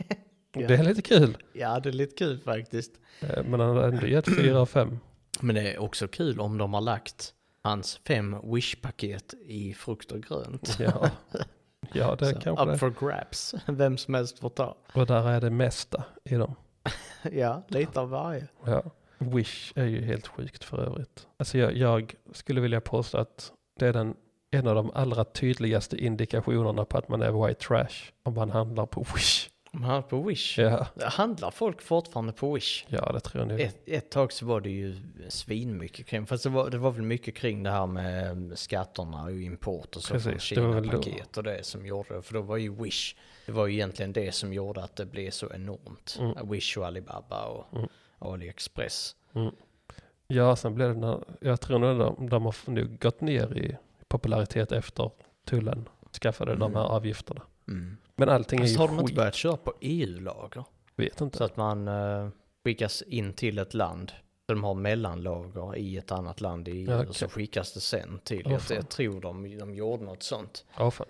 Ja. 0.58 0.68
Det 0.68 0.76
är 0.76 0.84
lite 0.84 1.02
kul. 1.02 1.38
Ja, 1.54 1.80
det 1.80 1.90
är 1.90 1.94
lite 1.94 2.16
kul 2.16 2.40
faktiskt. 2.40 2.92
Eh, 3.20 3.44
Men 3.44 3.60
han 3.60 3.76
har 3.76 3.84
ändå 3.84 4.08
gett 4.08 4.36
fyra 4.36 4.62
av 4.62 4.66
fem. 4.66 5.00
Men 5.40 5.56
det 5.56 5.74
är 5.74 5.82
också 5.82 6.08
kul 6.08 6.40
om 6.40 6.58
de 6.58 6.74
har 6.74 6.82
lagt 6.82 7.34
hans 7.66 7.98
fem 8.08 8.36
Wish-paket 8.44 9.34
i 9.46 9.74
frukt 9.74 10.12
och 10.12 10.22
grönt. 10.24 10.78
Ja, 10.80 11.10
ja 11.94 12.16
det 12.16 12.26
Så, 12.26 12.40
kanske 12.40 12.66
up 12.66 12.72
det. 12.72 12.78
for 12.78 12.94
grabs. 13.08 13.56
Vem 13.66 13.98
som 13.98 14.14
helst 14.14 14.40
får 14.40 14.50
ta. 14.50 14.76
Och 14.94 15.06
där 15.06 15.30
är 15.30 15.42
det 15.42 15.50
mesta 15.50 16.04
i 16.24 16.36
dem. 16.36 16.56
Ja, 17.32 17.64
lite 17.68 18.00
av 18.00 18.10
varje. 18.10 18.48
Ja. 18.66 18.84
Wish 19.18 19.72
är 19.76 19.86
ju 19.86 20.02
helt 20.06 20.28
sjukt 20.28 20.64
för 20.64 20.78
övrigt. 20.80 21.28
Alltså 21.38 21.58
jag, 21.58 21.74
jag 21.78 22.16
skulle 22.34 22.62
vilja 22.62 22.82
påstå 22.82 23.18
att 23.18 23.52
det 23.80 23.88
är 23.88 23.94
den, 23.94 24.16
en 24.52 24.68
av 24.68 24.76
de 24.76 24.92
allra 24.94 25.24
tydligaste 25.26 25.98
indikationerna 25.98 26.86
på 26.86 26.98
att 26.98 27.10
man 27.10 27.22
är 27.22 27.48
white 27.48 27.62
trash. 27.68 28.12
Om 28.24 28.34
man 28.34 28.50
handlar 28.50 28.86
på 28.86 29.06
Wish. 29.16 29.50
De 29.76 29.84
har 29.84 30.02
på 30.02 30.22
Wish. 30.22 30.60
Ja, 30.60 30.88
Handlar 31.02 31.52
folk 31.52 31.82
fortfarande 31.82 32.34
på 32.34 32.54
Wish? 32.54 32.86
ja 32.88 33.12
det 33.12 33.20
tror 33.20 33.52
jag. 33.52 33.62
Ett, 33.62 33.78
ett 33.86 34.10
tag 34.12 34.32
så 34.34 34.46
var 34.46 34.62
det 34.62 34.70
ju 34.70 34.96
svinmycket 35.30 36.06
kring, 36.08 36.26
fast 36.26 36.44
det 36.44 36.50
var, 36.50 36.70
det 36.70 36.78
var 36.78 36.92
väl 36.92 37.02
mycket 37.02 37.36
kring 37.36 37.64
det 37.64 37.70
här 37.72 37.86
med 37.88 38.52
skatterna 38.60 39.24
och 39.24 39.32
import 39.32 39.96
och 39.96 40.02
så 40.04 40.20
från 40.20 40.34
Precis, 40.34 40.50
då. 40.58 40.62
Kina-paket 40.82 41.38
och 41.38 41.44
det 41.44 41.66
som 41.66 41.86
gjorde 41.86 42.16
det. 42.16 42.22
För 42.22 42.34
då 42.34 42.42
var 42.42 42.58
ju 42.58 42.76
Wish, 42.84 43.16
det 43.46 43.52
var 43.52 43.68
ju 43.68 43.74
egentligen 43.74 44.14
det 44.14 44.32
som 44.32 44.54
gjorde 44.54 44.84
att 44.84 44.96
det 44.96 45.06
blev 45.06 45.32
så 45.32 45.52
enormt. 45.54 46.18
Mm. 46.20 46.50
Wish 46.50 46.78
och 46.78 46.86
Alibaba 46.86 47.46
och 47.46 47.78
Mm. 47.78 47.88
AliExpress. 48.20 49.16
Ja, 50.28 50.56
sen 50.56 50.76
blev 50.76 50.94
det, 50.94 51.00
när, 51.00 51.24
jag 51.42 51.62
tror 51.62 51.80
nog 51.80 52.00
de, 52.00 52.30
de 52.30 52.46
har 52.46 52.56
nu 52.70 52.98
gått 53.02 53.22
ner 53.22 53.58
i 53.58 53.78
popularitet 54.08 54.72
efter 54.72 55.12
tullen 55.46 55.90
skaffade 56.22 56.52
de 56.56 56.62
Mm. 56.62 56.76
här 56.76 56.84
avgifterna. 56.84 57.42
Mm. 57.68 57.98
Men 58.16 58.30
allting 58.30 58.60
är 58.60 58.64
Fast 58.64 58.74
ju 58.74 58.80
har 58.80 58.88
de 58.88 58.94
inte 58.94 59.08
skit. 59.08 59.16
börjat 59.16 59.36
köra 59.36 59.58
på 59.58 59.74
EU-lager? 59.82 60.66
Vet 60.96 61.22
inte. 61.22 61.38
Så 61.38 61.44
att 61.44 61.58
man 61.58 61.88
uh, 61.88 62.30
skickas 62.64 63.02
in 63.02 63.34
till 63.34 63.60
ett 63.60 63.74
land. 63.74 64.12
Så 64.48 64.54
de 64.54 64.64
har 64.64 64.74
mellanlager 64.74 65.76
i 65.76 65.98
ett 65.98 66.12
annat 66.12 66.42
land 66.42 66.68
i 66.68 66.72
EU 66.72 66.92
Ja, 66.92 67.06
och 67.08 67.16
så 67.16 67.30
skickas 67.30 67.74
det 67.74 67.80
sen 67.80 68.20
till. 68.24 68.44
Åh, 68.46 68.60
jag, 68.70 68.90
tror 68.90 69.22
de, 69.22 69.58
de 69.58 69.76
gjorde 69.76 70.04
något 70.04 70.24
sånt. 70.24 70.66
Ja, 70.78 70.92
fan. 70.92 71.08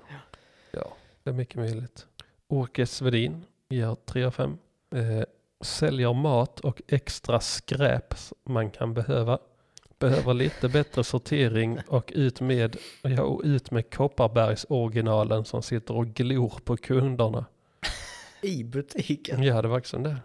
Ja, 0.71 0.93
det 1.23 1.29
är 1.29 1.33
mycket 1.33 1.55
möjligt. 1.55 2.07
Åke 2.47 2.85
Svedin 2.85 3.45
ger 3.69 3.95
3 4.05 4.23
av 4.23 4.31
5. 4.31 4.57
Eh, 4.95 5.23
säljer 5.61 6.13
mat 6.13 6.59
och 6.59 6.81
extra 6.87 7.39
skräp 7.39 8.13
man 8.43 8.71
kan 8.71 8.93
behöva. 8.93 9.39
Behöver 9.99 10.33
lite 10.33 10.69
bättre 10.69 11.03
sortering 11.03 11.79
och 11.87 12.11
ut 12.15 12.41
med, 12.41 12.77
ja, 13.01 13.21
och 13.21 13.41
ut 13.43 13.71
med 13.71 13.93
Kopparbergs 13.93 14.65
originalen 14.69 15.45
som 15.45 15.61
sitter 15.61 15.95
och 15.95 16.07
glor 16.07 16.53
på 16.63 16.77
kunderna. 16.77 17.45
I 18.41 18.63
butiken? 18.63 19.43
Ja, 19.43 19.61
det 19.61 19.67
var 19.67 19.77
också 19.77 19.97
det. 19.97 20.17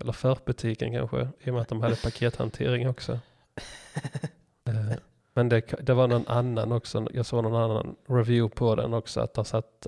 Eller 0.00 0.12
förbutiken 0.12 0.92
kanske, 0.92 1.28
i 1.40 1.50
och 1.50 1.54
med 1.54 1.62
att 1.62 1.68
de 1.68 1.80
hade 1.80 1.96
pakethantering 1.96 2.88
också. 2.88 3.18
Eh, 4.66 4.96
Men 5.34 5.48
det, 5.48 5.60
det 5.60 5.94
var 5.94 6.08
någon 6.08 6.26
annan 6.28 6.72
också, 6.72 7.06
jag 7.12 7.26
såg 7.26 7.42
någon 7.42 7.62
annan 7.70 7.96
review 8.08 8.54
på 8.56 8.74
den 8.74 8.94
också, 8.94 9.20
att 9.20 9.34
där 9.34 9.44
satt 9.44 9.86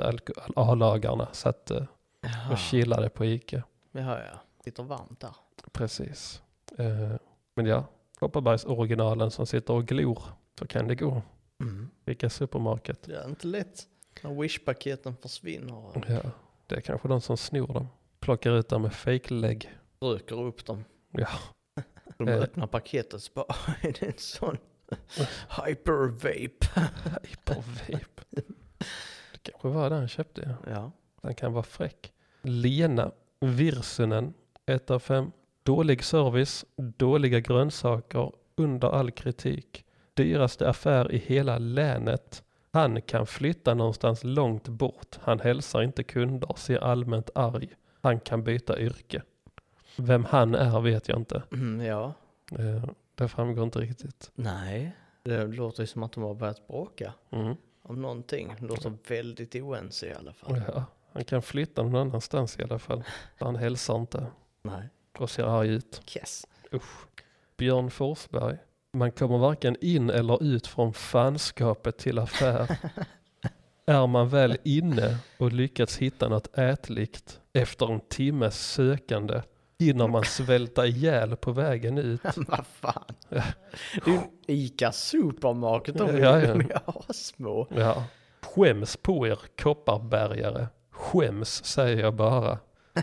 A-lagarna 0.56 1.28
satt 1.32 1.70
eh, 1.70 1.82
Jaha. 2.20 2.52
och 2.52 2.58
chillade 2.58 3.08
på 3.08 3.24
Ica. 3.24 3.62
Ja, 3.92 4.00
ja. 4.18 4.40
Sitter 4.64 4.82
varmt 4.82 5.20
där. 5.20 5.36
Precis. 5.72 6.42
Eh, 6.78 7.16
Men 7.54 7.66
ja, 7.66 7.84
Kopparbergs 8.18 8.64
originalen 8.64 9.30
som 9.30 9.46
sitter 9.46 9.74
och 9.74 9.86
glor, 9.86 10.22
så 10.58 10.66
kan 10.66 10.88
det 10.88 10.94
gå. 10.94 11.22
Mm. 11.60 11.90
Ica 12.06 12.30
Supermarket. 12.30 13.02
Det 13.02 13.14
är 13.16 13.28
inte 13.28 13.46
lätt 13.46 13.86
när 14.22 14.34
Wish-paketen 14.42 15.16
försvinner 15.22 16.02
Ja, 16.08 16.20
det 16.66 16.74
är 16.76 16.80
kanske 16.80 17.08
de 17.08 17.20
som 17.20 17.36
snor 17.36 17.66
dem. 17.66 17.88
Plockar 18.20 18.52
ut 18.58 18.68
dem 18.68 18.82
med 18.82 18.92
fake-lägg. 18.92 19.70
röker 20.00 20.40
upp 20.40 20.66
dem. 20.66 20.84
Ja. 21.10 21.28
De 22.18 22.28
Eh. 22.28 22.36
öppnar 22.40 22.66
paketet 22.66 23.22
så 23.22 23.32
bara, 23.34 23.46
är 23.82 23.92
det 24.00 24.02
en 24.06 24.12
sån? 24.16 24.56
Hypervape. 25.66 26.66
Hypervape. 27.22 28.22
Det 29.32 29.38
kanske 29.42 29.68
var 29.68 29.90
det 29.90 29.96
han 29.96 30.08
köpte. 30.08 30.56
ja. 30.66 30.70
Ja. 30.72 30.92
Den 31.22 31.34
kan 31.34 31.52
vara 31.52 31.62
fräck. 31.62 32.12
Lena 32.42 33.12
Virsunen, 33.40 34.34
1 34.66 34.90
av 34.90 34.98
5. 34.98 35.30
Dålig 35.66 36.04
service, 36.04 36.64
dåliga 36.76 37.40
grönsaker, 37.40 38.32
under 38.56 38.88
all 38.88 39.10
kritik. 39.10 39.84
Dyraste 40.14 40.68
affär 40.68 41.12
i 41.12 41.18
hela 41.18 41.58
länet. 41.58 42.42
Han 42.72 43.02
kan 43.02 43.26
flytta 43.26 43.74
någonstans 43.74 44.24
långt 44.24 44.68
bort. 44.68 45.18
Han 45.22 45.40
hälsar 45.40 45.82
inte 45.82 46.02
kunder, 46.02 46.54
ser 46.56 46.78
allmänt 46.78 47.30
arg. 47.34 47.68
Han 48.00 48.20
kan 48.20 48.44
byta 48.44 48.78
yrke. 48.80 49.22
Vem 49.96 50.24
han 50.24 50.54
är 50.54 50.80
vet 50.80 51.08
jag 51.08 51.18
inte. 51.18 51.42
Mm, 51.52 51.86
ja. 51.86 52.12
Eh, 52.52 52.84
Det 53.14 53.28
framgår 53.28 53.64
inte 53.64 53.78
riktigt. 53.78 54.30
Nej. 54.34 54.96
Det 55.22 55.46
låter 55.46 55.82
ju 55.82 55.86
som 55.86 56.02
att 56.02 56.12
de 56.12 56.22
har 56.22 56.34
börjat 56.34 56.66
bråka 56.68 57.12
Mm. 57.30 57.54
om 57.82 58.02
någonting. 58.02 58.54
Det 58.60 58.66
låter 58.66 58.92
väldigt 59.08 59.54
oense 59.54 60.06
i 60.06 60.14
alla 60.14 60.32
fall. 60.32 60.62
Ja, 60.74 60.84
han 61.12 61.24
kan 61.24 61.42
flytta 61.42 61.82
någon 61.82 61.94
annanstans 61.96 62.58
i 62.58 62.62
alla 62.62 62.78
fall. 62.78 63.02
Han 63.38 63.56
hälsar 63.56 63.96
inte 63.96 64.26
Nej. 64.62 64.88
Och 65.20 65.30
ser 65.30 65.44
arg 65.44 65.68
ut. 65.68 66.00
Yes. 66.16 66.46
Usch. 66.72 67.06
Björn 67.56 67.90
Forsberg. 67.90 68.56
Man 68.92 69.12
kommer 69.12 69.38
varken 69.38 69.76
in 69.80 70.10
eller 70.10 70.42
ut 70.42 70.66
från 70.66 70.92
fanskapet 70.94 71.98
till 71.98 72.18
affär. 72.18 72.76
Är 73.86 74.06
man 74.06 74.28
väl 74.28 74.58
inne 74.64 75.16
och 75.38 75.52
lyckats 75.52 75.96
hitta 75.98 76.28
något 76.28 76.58
ätligt 76.58 77.40
efter 77.52 77.92
en 77.92 78.00
timmes 78.00 78.70
sökande 78.72 79.42
hinner 79.78 80.08
man 80.08 80.24
svälta 80.24 80.86
ihjäl 80.86 81.36
på 81.36 81.52
vägen 81.52 81.98
ut. 81.98 82.20
Vad 82.36 82.66
fan. 82.66 83.04
Det 83.28 84.10
är 84.10 84.14
ju 84.14 84.20
Ica 84.46 84.92
Supermarket. 84.92 86.00
Är 86.00 86.18
Ja, 86.18 86.40
ja, 86.40 86.62
ja. 86.86 87.02
små. 87.14 87.66
Ja. 87.76 88.04
Skäms 88.42 88.96
på 88.96 89.26
er 89.26 89.38
kopparbergare. 89.62 90.66
Skäms 90.90 91.64
säger 91.64 92.00
jag 92.02 92.14
bara. 92.14 92.58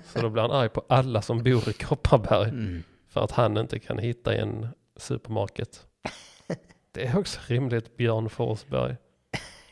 Så 0.06 0.22
då 0.22 0.30
blir 0.30 0.42
han 0.42 0.52
arg 0.52 0.70
på 0.70 0.84
alla 0.90 1.22
som 1.22 1.44
bor 1.44 1.70
i 1.70 1.74
Kopparberg. 1.74 2.50
Mm. 2.50 2.84
För 3.08 3.22
att 3.24 3.32
han 3.32 3.58
inte 3.58 3.80
kan 3.80 3.98
hitta 3.98 4.36
en 4.36 4.68
supermarket. 4.96 5.88
Det 6.92 7.06
är 7.06 7.18
också 7.20 7.40
rimligt 7.48 7.98
Björn 7.98 8.30
Forsberg. 8.30 8.96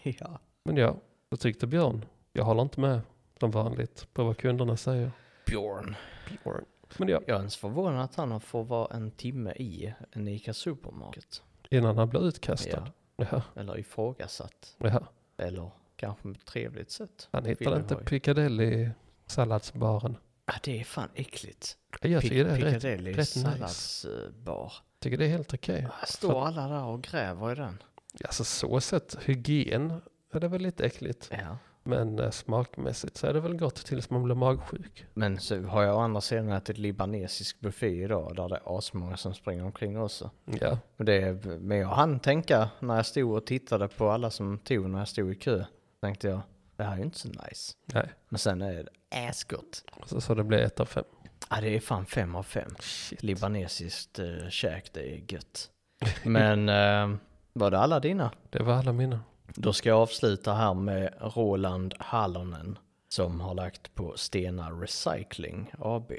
Ja. 0.04 0.40
Men 0.64 0.78
ja, 0.78 0.96
så 1.32 1.38
tyckte 1.38 1.68
Björn. 1.68 2.06
Jag 2.34 2.44
håller 2.44 2.62
inte 2.62 2.80
med 2.80 3.02
som 3.40 3.52
vanligt 3.52 4.08
på 4.14 4.24
vad 4.24 4.38
kunderna 4.38 4.78
säger. 4.78 5.12
Björn. 5.46 5.96
Björn. 6.44 6.66
Men 6.98 7.08
ja, 7.08 7.22
Jag 7.28 7.36
är 7.36 7.40
ens 7.40 7.56
förvånad 7.58 8.04
att 8.04 8.16
han 8.16 8.42
fått 8.42 8.68
vara 8.68 8.96
en 8.96 9.12
timme 9.12 9.52
i 9.52 9.94
en 10.12 10.28
Ica 10.28 10.54
Supermarket. 10.54 11.42
innan 11.70 11.98
han 11.98 12.10
blev 12.10 12.24
utkastad. 12.24 12.88
Ja. 13.16 13.26
Ja, 13.32 13.42
Eller 13.56 13.78
ifrågasatt. 13.80 14.76
ja. 14.78 15.04
Eller 15.38 15.72
kanske 15.96 16.24
på 16.24 16.30
ett 16.30 16.46
trevligt 16.46 16.92
sätt. 16.92 17.30
Han 17.32 17.46
hittade 17.46 17.70
jag 17.70 17.80
inte. 17.80 17.96
Piccadilly 17.96 18.90
salladsbaren. 19.32 20.18
Ja, 20.46 20.54
det 20.64 20.80
är 20.80 20.84
fan 20.84 21.10
äckligt. 21.16 21.78
Jag 22.02 22.22
tycker 22.22 22.46
det 22.46 22.52
är 22.52 22.58
rätt, 22.58 22.84
rätt 22.84 23.18
nice. 23.18 23.40
salladsbar. 23.40 24.74
tycker 25.00 25.18
det 25.18 25.26
är 25.26 25.30
helt 25.30 25.54
okej. 25.54 25.82
Här 25.82 26.08
står 26.08 26.46
alla 26.46 26.68
där 26.68 26.84
och 26.84 27.02
gräver 27.02 27.52
i 27.52 27.56
den. 27.56 27.84
Alltså 28.24 28.44
så 28.44 28.82
sett, 28.82 29.18
hygien 29.26 30.02
är 30.34 30.40
det 30.40 30.48
väl 30.48 30.62
lite 30.62 30.86
äckligt. 30.86 31.30
Ja. 31.32 31.58
Men 31.84 32.20
eh, 32.20 32.32
smakmässigt 32.32 33.18
så 33.18 33.28
är 33.28 33.34
det 33.34 33.40
väl 33.40 33.58
gott 33.58 33.76
tills 33.76 34.10
man 34.10 34.24
blir 34.24 34.36
magsjuk. 34.36 35.06
Men 35.14 35.40
så 35.40 35.62
har 35.62 35.84
jag 35.84 35.96
å 35.96 36.00
andra 36.00 36.22
sidan 36.22 36.52
ätit 36.52 36.78
libanesisk 36.78 37.60
buffé 37.60 38.04
idag 38.04 38.36
där 38.36 38.50
det 38.50 38.56
är 38.56 38.78
asmånga 38.78 39.18
som 39.18 39.34
springer 39.34 39.66
omkring 39.66 40.00
också. 40.00 40.30
Ja, 40.46 40.78
Men, 40.98 41.06
det 41.06 41.46
men 41.46 41.78
jag 41.78 41.88
hann 41.88 42.20
tänka 42.20 42.70
när 42.80 42.96
jag 42.96 43.06
stod 43.06 43.38
och 43.38 43.46
tittade 43.46 43.88
på 43.88 44.10
alla 44.10 44.30
som 44.30 44.58
tog 44.58 44.90
när 44.90 45.00
jag 45.00 45.08
stod 45.08 45.32
i 45.32 45.36
kö. 45.36 45.66
Tänkte 46.02 46.28
jag, 46.28 46.42
det 46.82 46.86
här 46.86 46.94
är 46.94 46.98
ju 46.98 47.04
inte 47.04 47.20
så 47.20 47.28
nice. 47.28 47.74
nej. 47.86 48.10
Men 48.30 48.40
sen 48.40 48.62
är 48.62 48.74
det 48.74 49.28
asgott. 49.30 49.84
Så, 50.06 50.22
så 50.22 50.34
det 50.34 50.44
blir 50.44 50.60
ett 50.60 50.80
av 50.80 50.86
fem. 50.86 51.04
Ja, 51.50 51.62
det 51.62 51.76
är 51.76 51.80
fan 51.80 52.06
fem 52.06 52.36
av 52.36 52.44
fem. 52.44 52.76
Shit. 52.80 53.24
Libanesiskt 53.24 54.20
uh, 54.20 54.50
käk, 54.50 54.94
det 54.94 55.14
är 55.14 55.34
gött. 55.34 55.70
Men 56.24 56.70
eh, 56.70 57.18
var 57.54 57.72
det 57.72 57.80
alla 57.80 58.00
dina? 58.00 58.32
Det 58.50 58.64
var 58.64 58.74
alla 58.74 58.94
mina. 58.94 59.20
Då 59.56 59.74
ska 59.74 59.90
jag 59.90 59.98
avsluta 59.98 60.54
här 60.54 60.74
med 60.74 61.14
Roland 61.20 61.94
Hallonen 62.00 62.78
som 63.10 63.42
har 63.42 63.54
lagt 63.54 63.96
på 63.96 64.18
Stena 64.18 64.70
Recycling 64.70 65.72
AB. 65.80 66.12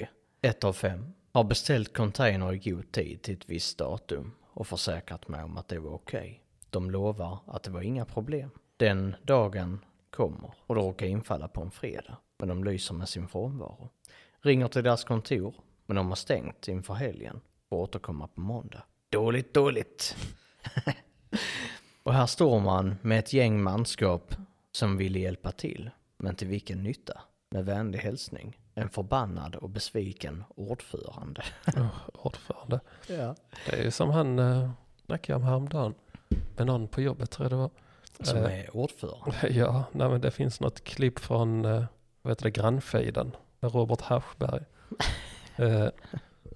Ett 0.42 0.64
av 0.64 0.72
fem. 0.72 1.12
Har 1.32 1.44
beställt 1.44 1.96
container 1.96 2.52
i 2.52 2.58
god 2.70 2.92
tid 2.92 3.22
till 3.22 3.34
ett 3.34 3.50
visst 3.50 3.78
datum 3.78 4.34
och 4.44 4.66
försäkrat 4.66 5.28
mig 5.28 5.42
om 5.42 5.56
att 5.56 5.68
det 5.68 5.78
var 5.78 5.90
okej. 5.90 6.42
De 6.70 6.90
lovar 6.90 7.38
att 7.46 7.62
det 7.62 7.70
var 7.70 7.80
inga 7.80 8.04
problem. 8.04 8.50
Den 8.76 9.16
dagen 9.22 9.80
kommer 10.12 10.54
och 10.66 10.74
det 10.74 10.80
råkar 10.80 11.06
infalla 11.06 11.48
på 11.48 11.62
en 11.62 11.70
fredag. 11.70 12.16
Men 12.38 12.48
de 12.48 12.64
lyser 12.64 12.94
med 12.94 13.08
sin 13.08 13.28
frånvaro. 13.28 13.88
Ringer 14.40 14.68
till 14.68 14.84
deras 14.84 15.04
kontor 15.04 15.54
men 15.86 15.96
de 15.96 16.08
har 16.08 16.16
stängt 16.16 16.68
inför 16.68 16.94
helgen 16.94 17.40
och 17.68 17.78
återkomma 17.78 18.26
på 18.26 18.40
måndag. 18.40 18.82
Dåligt, 19.10 19.54
dåligt. 19.54 20.16
Och 22.02 22.14
här 22.14 22.26
står 22.26 22.60
man 22.60 22.96
med 23.02 23.18
ett 23.18 23.32
gäng 23.32 23.62
manskap 23.62 24.34
som 24.72 24.96
ville 24.96 25.18
hjälpa 25.18 25.52
till. 25.52 25.90
Men 26.16 26.34
till 26.34 26.48
vilken 26.48 26.82
nytta? 26.82 27.20
Med 27.50 27.64
vänlig 27.64 27.98
hälsning. 27.98 28.58
En 28.74 28.88
förbannad 28.88 29.56
och 29.56 29.70
besviken 29.70 30.44
ordförande. 30.54 31.42
Oh, 31.76 32.08
ordförande. 32.12 32.80
Ja. 33.08 33.36
Det 33.66 33.76
är 33.76 33.84
ju 33.84 33.90
som 33.90 34.10
han 34.10 34.38
uh, 34.38 34.70
snackade 35.06 35.36
om 35.36 35.42
häromdagen. 35.42 35.94
Med 36.56 36.66
någon 36.66 36.88
på 36.88 37.00
jobbet 37.00 37.30
tror 37.30 37.44
jag 37.44 37.52
det 37.52 37.56
var. 37.56 37.70
Som 38.20 38.38
Eh, 38.38 38.60
är 38.60 38.76
ordförande. 38.76 39.36
Ja, 39.50 39.84
nej, 39.92 40.08
men 40.08 40.20
det 40.20 40.30
finns 40.30 40.60
något 40.60 40.84
klipp 40.84 41.18
från 41.18 41.64
uh, 41.64 41.84
vad 42.22 42.30
heter 42.30 42.44
det, 42.44 42.50
grannfejden 42.50 43.36
med 43.60 43.74
Robert 43.74 44.00
Haschberg. 44.00 44.62
Eh, 45.56 45.88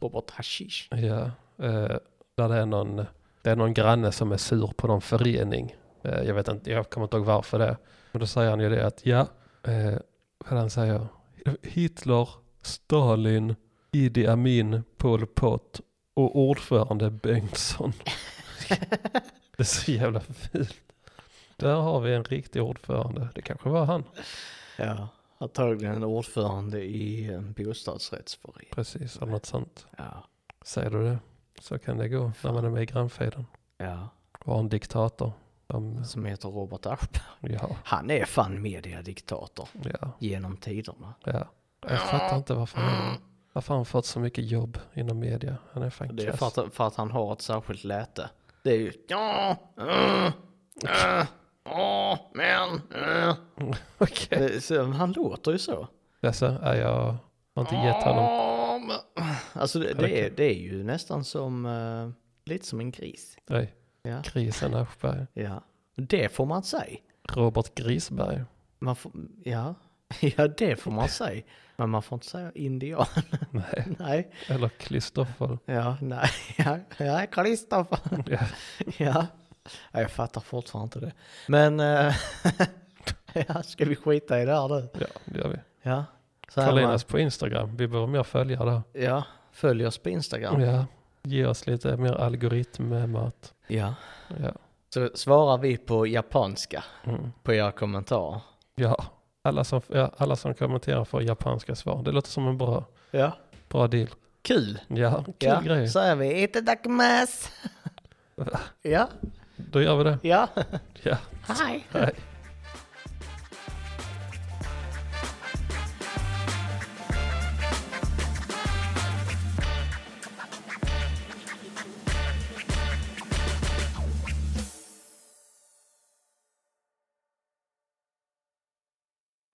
Robert 0.00 0.30
Hashish. 0.30 0.88
ja, 0.90 1.30
eh, 1.66 1.96
där 2.34 2.48
det 2.48 2.56
är 2.56 2.66
någon, 2.66 2.96
det 3.42 3.50
är 3.50 3.56
någon 3.56 3.74
granne 3.74 4.12
som 4.12 4.32
är 4.32 4.36
sur 4.36 4.72
på 4.76 4.86
någon 4.86 5.00
förening. 5.00 5.76
Eh, 6.02 6.22
jag 6.22 6.34
vet 6.34 6.48
inte, 6.48 6.70
jag 6.70 6.90
kommer 6.90 7.06
inte 7.06 7.16
ihåg 7.16 7.26
varför 7.26 7.58
det. 7.58 7.76
Men 8.12 8.20
då 8.20 8.26
säger 8.26 8.50
han 8.50 8.60
ju 8.60 8.68
det 8.68 8.86
att 8.86 9.06
ja, 9.06 9.26
eh, 9.62 9.98
vad 10.38 10.58
han 10.58 10.70
säger? 10.70 11.06
Hitler, 11.62 12.28
Stalin, 12.62 13.54
Idi 13.92 14.26
Amin, 14.26 14.82
Pol 14.96 15.26
Pot 15.26 15.80
och 16.14 16.38
ordförande 16.38 17.10
Bengtsson. 17.10 17.92
det 19.56 19.58
är 19.58 19.64
så 19.64 19.90
jävla 19.90 20.20
fult. 20.20 20.76
Där 21.56 21.74
har 21.74 22.00
vi 22.00 22.14
en 22.14 22.24
riktig 22.24 22.62
ordförande. 22.62 23.28
Det 23.34 23.42
kanske 23.42 23.68
var 23.68 23.84
han. 23.84 24.04
Ja. 24.78 25.08
Antagligen 25.38 25.94
en 25.94 26.04
ordförande 26.04 26.82
i 26.84 27.32
en 27.32 27.52
bostadsrättsförening. 27.52 28.68
Precis, 28.72 29.16
eller 29.16 29.32
något 29.32 29.46
sånt. 29.46 29.86
Ja. 29.98 30.24
Säger 30.64 30.90
du 30.90 31.02
det? 31.04 31.18
Så 31.60 31.78
kan 31.78 31.96
det 31.96 32.08
gå 32.08 32.32
när 32.44 32.52
man 32.52 32.64
är 32.64 32.70
med 32.70 32.82
i 32.82 32.86
grannfejden. 32.86 33.46
Ja. 33.78 34.08
Och 34.44 34.52
har 34.52 34.60
en 34.60 34.68
diktator. 34.68 35.32
Som, 35.70 36.04
Som 36.04 36.24
heter 36.24 36.48
Robert 36.48 36.86
Aschberg. 36.86 37.58
ja, 37.60 37.76
Han 37.84 38.10
är 38.10 38.24
fan 38.24 38.62
mediadiktator. 38.62 39.68
ja, 40.00 40.10
Genom 40.18 40.56
tiderna. 40.56 41.14
ja. 41.24 41.48
Jag 41.88 42.00
fattar 42.00 42.36
inte 42.36 42.54
varför 42.54 42.80
han, 42.80 43.16
varför 43.52 43.74
han 43.74 43.84
fått 43.84 44.06
så 44.06 44.20
mycket 44.20 44.44
jobb 44.44 44.78
inom 44.94 45.18
media. 45.18 45.56
Han 45.72 45.82
är 45.82 45.90
fan 45.90 46.16
Det 46.16 46.26
är 46.26 46.32
för 46.32 46.46
att, 46.46 46.74
för 46.74 46.86
att 46.86 46.96
han 46.96 47.10
har 47.10 47.32
ett 47.32 47.42
särskilt 47.42 47.84
läte. 47.84 48.30
Det 48.62 48.70
är 48.70 48.78
ju 48.78 48.92
ja, 49.08 49.56
äh, 49.78 50.26
äh, 51.20 51.26
ja, 51.66 52.30
men, 52.34 52.80
äh. 53.02 53.34
Okej. 53.98 54.60
Så 54.60 54.82
Han 54.84 55.12
låter 55.12 55.52
ju 55.52 55.58
så. 55.58 55.88
Alltså, 56.22 56.46
är 56.62 56.74
jag 56.74 57.16
har 57.54 57.62
inte 57.62 57.74
gett 57.74 58.02
honom. 58.04 58.92
Alltså 59.52 59.78
det, 59.78 59.94
det, 59.94 60.26
är, 60.26 60.30
det 60.30 60.44
är 60.44 60.58
ju 60.58 60.84
nästan 60.84 61.24
som, 61.24 61.66
eh, 61.66 62.10
lite 62.50 62.66
som 62.66 62.80
en 62.80 62.90
gris. 62.90 63.38
Nej, 63.46 63.74
Ja. 64.02 64.22
grisen 64.32 64.74
Aschberg. 64.74 65.26
ja. 65.32 65.62
Det 65.94 66.28
får 66.34 66.46
man 66.46 66.62
säga. 66.62 66.98
Robert 67.32 67.74
Grisberg. 67.74 68.44
Man 68.78 68.96
får, 68.96 69.12
ja. 69.44 69.74
ja, 70.20 70.48
det 70.48 70.76
får 70.76 70.90
man 70.90 71.08
säga. 71.08 71.42
Men 71.76 71.90
man 71.90 72.02
får 72.02 72.16
inte 72.16 72.26
säga 72.26 72.52
indian. 72.54 73.06
Nej, 73.50 73.86
nej. 73.98 74.30
eller 74.48 74.68
Kristoffer. 74.68 75.58
Ja, 75.64 75.96
nej. 76.00 76.28
Ja, 76.56 76.78
ja 76.98 77.26
Kristoffer. 77.32 77.98
Ja. 78.26 78.38
Ja. 78.98 79.26
Ja, 79.92 80.00
jag 80.00 80.10
fattar 80.10 80.40
fortfarande 80.40 80.84
inte 80.84 81.00
det. 81.00 81.12
Men, 81.48 81.80
eh, 81.80 82.14
ja, 83.48 83.62
ska 83.62 83.84
vi 83.84 83.96
skita 83.96 84.40
i 84.40 84.44
det 84.44 84.52
här 84.52 84.68
nu? 84.68 84.88
ja, 85.00 85.06
det 85.24 85.38
gör 85.38 85.48
vi. 85.48 85.56
Ja. 85.82 86.04
Följ 86.48 86.84
oss 86.84 87.04
på 87.04 87.18
Instagram. 87.18 87.76
Vi 87.76 87.88
behöver 87.88 88.06
mer 88.06 88.22
följare 88.22 88.70
där. 88.92 89.02
ja, 89.04 89.24
följ 89.52 89.86
oss 89.86 89.98
på 89.98 90.08
Instagram. 90.10 90.60
Ja, 90.60 90.86
ge 91.22 91.46
oss 91.46 91.66
lite 91.66 91.96
mer 91.96 92.12
algoritmmat. 92.14 93.54
Ja. 93.66 93.94
Ja. 94.42 94.52
Så 94.94 95.10
svarar 95.14 95.58
vi 95.58 95.76
på 95.76 96.06
japanska 96.06 96.84
Mm. 97.04 97.32
på 97.42 97.52
era 97.54 97.72
kommentarer. 97.72 98.40
Ja, 98.74 99.04
alla 99.42 99.64
som, 99.64 99.80
ja, 99.88 100.10
alla 100.16 100.36
som 100.36 100.54
kommenterar 100.54 101.04
får 101.04 101.22
japanska 101.22 101.74
svar. 101.74 102.02
Det 102.02 102.12
låter 102.12 102.30
som 102.30 102.48
en 102.48 102.58
bra, 102.58 102.84
Ja. 103.10 103.32
bra 103.68 103.86
deal. 103.86 104.08
Kul. 104.42 104.78
Ja, 104.88 105.24
kul 105.24 105.34
ja. 105.38 105.60
grej. 105.60 105.88
Så 105.88 105.98
är 105.98 106.16
vi. 106.16 106.42
Itadakimasu. 106.42 107.48
Ja, 108.82 109.08
Då 109.56 109.82
gör 109.82 109.96
vi 109.96 110.04
det. 110.04 110.18
ja. 110.22 110.48
Ja, 111.02 111.16
Hej. 111.48 111.86
hej. 111.92 112.12